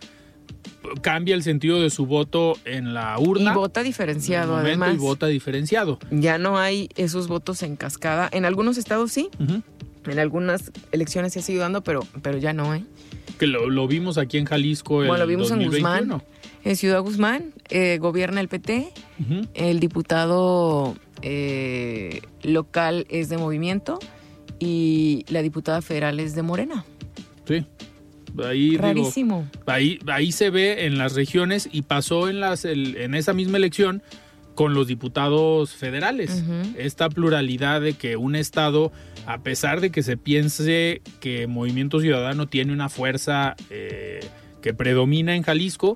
cambia 1.02 1.36
el 1.36 1.43
sentido 1.43 1.82
de 1.82 1.89
su 1.89 2.06
voto 2.06 2.58
en 2.66 2.93
la 2.93 3.16
Y 3.20 3.28
urna. 3.28 3.54
vota 3.54 3.82
en 3.82 3.86
el 3.86 3.91
diferenciado, 3.91 4.56
además. 4.58 4.93
Y 4.95 4.97
vota 4.97 5.28
diferenciado. 5.28 5.99
Ya 6.12 6.38
no 6.38 6.58
hay 6.58 6.89
esos 6.95 7.28
votos 7.28 7.64
en 7.64 7.76
cascada. 7.76 8.30
En 8.32 8.45
algunos 8.45 8.78
estados 8.78 9.12
sí, 9.12 9.30
en 9.39 10.20
algunas 10.20 10.72
elecciones 10.91 11.34
se 11.34 11.39
ha 11.39 11.41
sido 11.43 11.62
dando, 11.62 11.84
pero, 11.84 12.02
pero 12.22 12.38
ya 12.38 12.54
no, 12.54 12.74
¿eh? 12.76 12.84
Que 13.39 13.47
lo, 13.47 13.70
lo 13.70 13.88
vimos 13.88 14.18
aquí 14.18 14.38
en 14.38 14.45
Jalisco 14.45 15.02
el 15.02 15.08
Bueno, 15.08 15.24
lo 15.24 15.28
vimos 15.30 15.52
en 15.52 15.60
2021. 15.60 16.02
Guzmán. 16.16 16.24
En 16.64 16.76
Ciudad 16.76 17.02
Guzmán 17.02 17.54
eh, 17.70 17.97
gobierna 17.99 18.39
el 18.39 18.47
PT, 18.47 18.89
el 19.56 19.80
diputado 19.80 20.95
eh, 21.24 22.22
local 22.43 23.08
es 23.10 23.30
de 23.30 23.38
Movimiento 23.38 23.97
y 24.60 25.26
la 25.30 25.41
diputada 25.41 25.82
federal 25.82 26.20
es 26.20 26.36
de 26.36 26.43
Morena. 26.43 26.86
Sí. 27.47 27.66
Ahí, 28.44 28.78
digo, 28.96 29.12
ahí, 29.66 30.00
ahí 30.08 30.32
se 30.32 30.50
ve 30.50 30.86
en 30.86 30.98
las 30.98 31.14
regiones 31.14 31.70
y 31.72 31.82
pasó 31.84 32.30
en, 32.30 32.40
las, 32.40 32.66
el- 32.66 32.96
en 32.98 33.16
esa 33.16 33.34
misma 33.34 33.58
elección 33.58 34.02
con 34.56 34.74
los 34.74 34.88
diputados 34.88 35.74
federales. 35.74 36.44
Esta 36.78 37.10
pluralidad 37.10 37.82
de 37.82 37.94
que 37.94 38.18
un 38.18 38.36
Estado, 38.36 38.92
a 39.26 39.40
pesar 39.44 39.80
de 39.82 39.92
que 39.92 40.04
se 40.04 40.18
piense 40.18 41.02
que 41.20 41.48
Movimiento 41.48 42.00
Ciudadano 42.02 42.48
tiene 42.48 42.74
una 42.74 42.90
fuerza 42.90 43.56
eh, 43.70 44.20
que 44.62 44.74
predomina 44.74 45.36
en 45.36 45.44
Jalisco, 45.44 45.94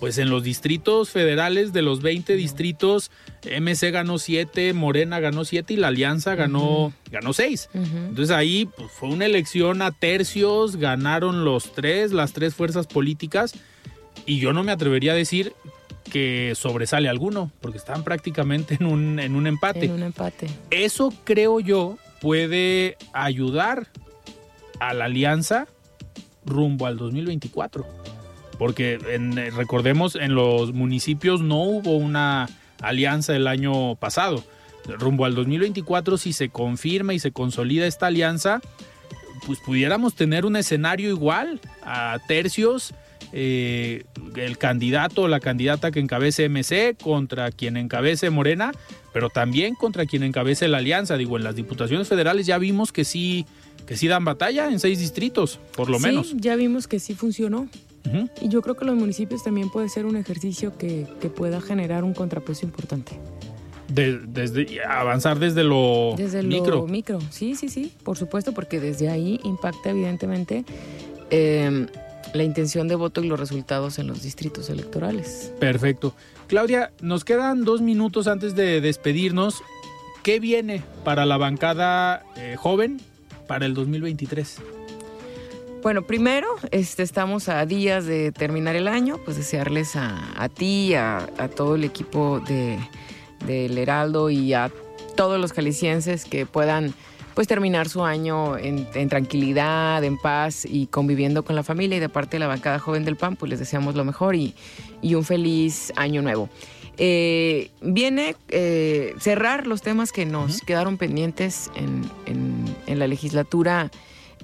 pues 0.00 0.18
en 0.18 0.28
los 0.28 0.42
distritos 0.42 1.10
federales, 1.10 1.72
de 1.72 1.82
los 1.82 2.02
20 2.02 2.34
distritos, 2.36 3.10
MC 3.44 3.90
ganó 3.90 4.18
7, 4.18 4.72
Morena 4.72 5.20
ganó 5.20 5.44
7 5.44 5.74
y 5.74 5.76
la 5.76 5.88
Alianza 5.88 6.34
ganó, 6.34 6.92
ganó 7.10 7.32
6. 7.32 7.70
Ujú. 7.72 7.82
Entonces 7.84 8.30
ahí 8.30 8.66
pues, 8.76 8.90
fue 8.90 9.08
una 9.08 9.26
elección 9.26 9.82
a 9.82 9.92
tercios, 9.92 10.76
ganaron 10.76 11.44
los 11.44 11.72
tres, 11.72 12.12
las 12.12 12.32
tres 12.32 12.54
fuerzas 12.54 12.86
políticas, 12.86 13.54
y 14.26 14.38
yo 14.38 14.52
no 14.52 14.64
me 14.64 14.72
atrevería 14.72 15.12
a 15.12 15.16
decir 15.16 15.52
que 16.10 16.52
sobresale 16.54 17.08
alguno, 17.08 17.50
porque 17.60 17.78
están 17.78 18.04
prácticamente 18.04 18.76
en 18.80 18.86
un, 18.86 19.18
en 19.18 19.36
un 19.36 19.46
empate. 19.46 19.86
En 19.86 19.92
un 19.92 20.02
empate. 20.02 20.46
Eso 20.70 21.12
creo 21.24 21.60
yo 21.60 21.98
puede 22.20 22.96
ayudar 23.12 23.88
a 24.80 24.94
la 24.94 25.06
alianza 25.06 25.66
rumbo 26.44 26.86
al 26.86 26.96
2024. 26.96 28.03
Porque 28.58 28.98
en- 29.10 29.36
eh, 29.38 29.50
recordemos, 29.50 30.14
en 30.16 30.34
los 30.34 30.72
municipios 30.72 31.40
no 31.40 31.62
hubo 31.62 31.96
una 31.96 32.48
alianza 32.80 33.34
el 33.34 33.46
año 33.46 33.96
pasado. 33.96 34.44
Rumbo 34.86 35.24
al 35.24 35.34
2024, 35.34 36.18
si 36.18 36.32
se 36.32 36.50
confirma 36.50 37.14
y 37.14 37.18
se 37.18 37.32
consolida 37.32 37.86
esta 37.86 38.06
alianza, 38.08 38.60
pues 39.46 39.58
pudiéramos 39.64 40.14
tener 40.14 40.44
un 40.46 40.56
escenario 40.56 41.08
igual 41.10 41.60
a 41.82 42.18
tercios. 42.28 42.94
eh, 43.36 44.04
el 44.36 44.58
candidato 44.58 45.22
o 45.22 45.28
la 45.28 45.40
candidata 45.40 45.90
que 45.90 45.98
encabece 45.98 46.44
MC 46.48 46.94
contra 47.02 47.50
quien 47.50 47.76
encabece 47.76 48.30
Morena, 48.30 48.70
pero 49.12 49.28
también 49.28 49.74
contra 49.74 50.06
quien 50.06 50.22
encabece 50.22 50.68
la 50.68 50.78
alianza. 50.78 51.16
Digo, 51.16 51.36
en 51.36 51.42
las 51.42 51.56
diputaciones 51.56 52.06
federales 52.06 52.46
ya 52.46 52.58
vimos 52.58 52.92
que 52.92 53.04
sí, 53.04 53.44
que 53.88 53.96
sí 53.96 54.06
dan 54.06 54.24
batalla 54.24 54.68
en 54.70 54.78
seis 54.78 55.00
distritos, 55.00 55.58
por 55.74 55.90
lo 55.90 55.98
Sí, 55.98 56.04
menos. 56.06 56.34
ya 56.36 56.54
vimos 56.54 56.86
que 56.86 57.00
sí 57.00 57.14
funcionó. 57.14 57.66
Y 58.40 58.48
yo 58.48 58.60
creo 58.62 58.76
que 58.76 58.84
los 58.84 58.94
municipios 58.96 59.42
también 59.42 59.70
puede 59.70 59.88
ser 59.88 60.04
un 60.06 60.16
ejercicio 60.16 60.76
que, 60.76 61.06
que 61.20 61.28
pueda 61.30 61.60
generar 61.60 62.04
un 62.04 62.12
contrapeso 62.14 62.66
importante. 62.66 63.12
De- 63.88 64.18
desde, 64.18 64.84
avanzar 64.84 65.38
desde 65.38 65.62
lo 65.64 66.14
Desde 66.16 66.42
micro. 66.42 66.76
lo 66.76 66.86
micro, 66.86 67.18
sí, 67.30 67.54
sí, 67.54 67.68
sí, 67.68 67.92
por 68.02 68.16
supuesto, 68.16 68.52
porque 68.52 68.80
desde 68.80 69.08
ahí 69.08 69.40
impacta 69.44 69.90
evidentemente 69.90 70.64
eh, 71.30 71.86
la 72.32 72.42
intención 72.44 72.88
de 72.88 72.94
voto 72.94 73.22
y 73.22 73.28
los 73.28 73.38
resultados 73.38 73.98
en 73.98 74.06
los 74.06 74.22
distritos 74.22 74.68
electorales. 74.70 75.52
Perfecto. 75.60 76.14
Claudia, 76.46 76.92
nos 77.00 77.24
quedan 77.24 77.64
dos 77.64 77.80
minutos 77.82 78.26
antes 78.26 78.54
de 78.54 78.80
despedirnos. 78.80 79.62
¿Qué 80.22 80.40
viene 80.40 80.82
para 81.04 81.26
la 81.26 81.36
bancada 81.36 82.22
eh, 82.36 82.56
joven 82.56 83.00
para 83.46 83.66
el 83.66 83.74
2023? 83.74 84.58
Bueno, 85.84 86.00
primero, 86.02 86.48
este, 86.70 87.02
estamos 87.02 87.48
a 87.50 87.64
días 87.66 88.06
de 88.06 88.32
terminar 88.32 88.74
el 88.74 88.88
año, 88.88 89.18
pues 89.22 89.36
desearles 89.36 89.96
a, 89.96 90.32
a 90.42 90.48
ti, 90.48 90.94
a, 90.94 91.18
a 91.38 91.48
todo 91.48 91.74
el 91.74 91.84
equipo 91.84 92.40
de, 92.40 92.78
del 93.46 93.76
Heraldo 93.76 94.30
y 94.30 94.54
a 94.54 94.72
todos 95.14 95.38
los 95.38 95.52
jaliscienses 95.52 96.24
que 96.24 96.46
puedan 96.46 96.94
pues 97.34 97.46
terminar 97.48 97.88
su 97.88 98.02
año 98.04 98.56
en, 98.56 98.88
en 98.94 99.08
tranquilidad, 99.10 100.02
en 100.04 100.16
paz 100.16 100.64
y 100.64 100.86
conviviendo 100.86 101.44
con 101.44 101.54
la 101.54 101.62
familia 101.62 101.98
y 101.98 102.00
de 102.00 102.08
parte 102.08 102.36
de 102.36 102.40
la 102.40 102.46
bancada 102.46 102.78
joven 102.78 103.04
del 103.04 103.16
PAN, 103.16 103.36
pues 103.36 103.50
les 103.50 103.58
deseamos 103.58 103.94
lo 103.94 104.04
mejor 104.04 104.36
y, 104.36 104.54
y 105.02 105.16
un 105.16 105.24
feliz 105.24 105.92
año 105.96 106.22
nuevo. 106.22 106.48
Eh, 106.96 107.70
viene 107.82 108.36
eh, 108.48 109.14
cerrar 109.18 109.66
los 109.66 109.82
temas 109.82 110.12
que 110.12 110.24
nos 110.24 110.60
quedaron 110.62 110.96
pendientes 110.96 111.70
en, 111.74 112.08
en- 112.24 112.74
en 112.86 112.98
la 113.00 113.06
legislatura, 113.08 113.90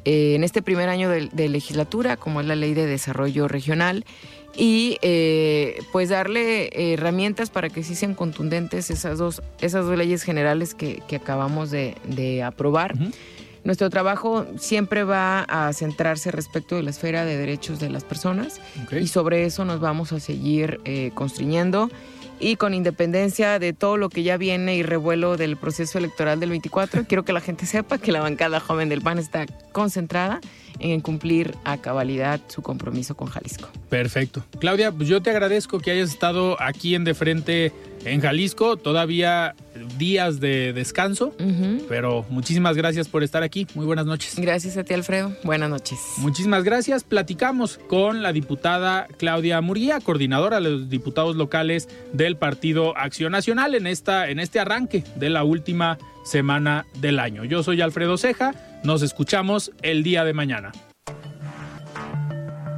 eh, 0.05 0.35
en 0.35 0.45
este 0.45 0.63
primer 0.63 0.89
año 0.89 1.09
de, 1.09 1.29
de 1.33 1.49
legislatura, 1.49 2.17
como 2.17 2.41
es 2.41 2.47
la 2.47 2.57
ley 2.57 2.75
de 2.75 2.87
desarrollo 2.87 3.49
regional, 3.49 4.05
y 4.57 4.99
eh, 5.03 5.81
pues 5.93 6.09
darle 6.09 6.93
herramientas 6.93 7.51
para 7.51 7.69
que 7.69 7.83
sí 7.83 7.95
sean 7.95 8.15
contundentes 8.15 8.91
esas 8.91 9.19
dos, 9.19 9.43
esas 9.61 9.87
dos 9.87 9.97
leyes 9.97 10.23
generales 10.23 10.75
que, 10.75 11.03
acabamos 11.15 11.71
de, 11.71 12.43
aprobar. 12.45 12.95
Nuestro 13.65 13.91
trabajo 13.91 14.47
siempre 14.59 15.05
va 15.05 15.41
a 15.43 15.73
centrarse 15.73 16.31
respecto 16.31 16.77
de 16.77 16.83
la 16.83 16.91
esfera 16.91 17.25
de 17.25 17.37
derechos 17.37 17.79
de 17.79 17.91
las 17.91 18.05
personas 18.05 18.61
y 18.91 19.07
sobre 19.07 19.45
eso 19.45 19.65
nos 19.65 19.81
vamos 19.81 20.13
a 20.13 20.21
seguir 20.21 20.81
eh, 20.85 21.11
construyendo 21.15 21.91
y 22.41 22.57
con 22.57 22.73
independencia 22.73 23.59
de 23.59 23.75
todo 23.75 23.99
lo 23.99 24.09
que 24.09 24.23
ya 24.23 24.39
viene 24.39 24.75
y 24.75 24.83
revuelo 24.83 25.37
del 25.37 25.59
proceso 25.59 25.99
electoral 25.99 26.41
del 26.41 26.49
24, 26.51 27.05
quiero 27.07 27.23
que 27.23 27.35
la 27.35 27.43
gente 27.43 27.67
sepa 27.67 27.99
que 27.99 28.13
la 28.13 28.21
bancada 28.21 28.61
joven 28.61 28.89
del 28.89 29.03
PAN 29.03 29.19
está 29.19 29.45
concentrada 29.73 30.41
en 30.81 31.01
cumplir 31.01 31.55
a 31.65 31.79
cabalidad 31.79 32.41
su 32.49 32.63
compromiso 32.63 33.17
con 33.17 33.29
Jalisco. 33.29 33.69
Perfecto. 33.89 34.45
Claudia, 34.59 34.93
pues 34.93 35.09
yo 35.09 35.23
te 35.23 35.31
agradezco 35.31 35.79
que 35.81 35.91
hayas 35.91 36.11
estado 36.11 36.61
aquí 36.61 36.95
en 36.95 37.05
De 37.05 37.15
Frente 37.15 37.73
en 38.05 38.21
Jalisco. 38.21 38.77
Todavía 38.77 39.55
días 39.99 40.41
de 40.41 40.73
descanso, 40.73 41.35
pero 41.89 42.25
muchísimas 42.29 42.77
gracias 42.77 43.09
por 43.09 43.23
estar 43.23 43.43
aquí. 43.43 43.67
Muy 43.75 43.87
buenas 43.87 44.07
noches. 44.07 44.35
Gracias 44.37 44.77
a 44.77 44.85
ti, 44.85 44.95
Alfredo. 44.95 45.33
Buenas 45.45 45.71
noches. 45.71 45.99
Muchísimas 46.19 46.65
gracias. 46.65 47.05
Platicamos 47.05 47.79
con 47.89 48.23
la 48.23 48.33
diputada 48.33 49.07
Claudia 49.19 49.61
Murguía, 49.61 50.01
coordinadora 50.01 50.61
de 50.61 50.71
los 50.71 50.89
diputados 50.89 51.37
locales 51.37 51.89
del 52.13 52.37
Partido 52.37 52.97
Acción 52.97 53.33
Nacional 53.33 53.75
en, 53.75 53.87
esta, 53.87 54.29
en 54.29 54.39
este 54.39 54.61
arranque 54.61 55.05
de 55.17 55.31
la 55.31 55.45
última 55.45 55.99
semana 56.25 56.87
del 57.01 57.19
año. 57.19 57.45
Yo 57.45 57.63
soy 57.63 57.81
Alfredo 57.81 58.19
Ceja. 58.19 58.55
Nos 58.83 59.03
escuchamos 59.03 59.73
el 59.83 60.03
día 60.03 60.25
de 60.25 60.33
mañana. 60.33 60.73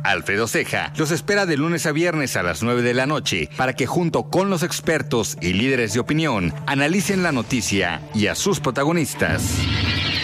Alfredo 0.05 0.49
Ceja 0.49 0.93
los 0.97 1.13
espera 1.13 1.47
de 1.47 1.57
lunes 1.57 1.87
a 1.87 1.93
viernes 1.93 2.37
a 2.37 2.43
las 2.43 2.63
9 2.63 2.83
de 2.83 2.93
la 2.93 3.07
noche 3.07 3.49
para 3.57 3.75
que 3.75 3.87
junto 3.87 4.25
con 4.25 4.51
los 4.51 4.63
expertos 4.63 5.37
y 5.41 5.53
líderes 5.53 5.95
de 5.95 6.01
opinión 6.01 6.53
analicen 6.67 7.23
la 7.23 7.31
noticia 7.31 8.01
y 8.15 8.27
a 8.27 8.35
sus 8.35 8.59
protagonistas. 8.59 9.59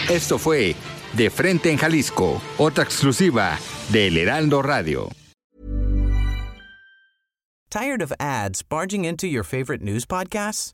Esto 0.09 0.37
fue 0.37 0.75
De 1.13 1.29
Frente 1.29 1.71
en 1.71 1.77
Jalisco, 1.77 2.41
otra 2.57 2.83
exclusiva 2.83 3.57
de 3.91 4.07
El 4.07 4.17
Heraldo 4.17 4.61
Radio. 4.61 5.09
Tired 7.69 8.01
of 8.01 8.11
ads 8.19 8.63
barging 8.63 9.05
into 9.05 9.27
your 9.27 9.43
favorite 9.43 9.83
news 9.83 10.03
podcasts? 10.05 10.73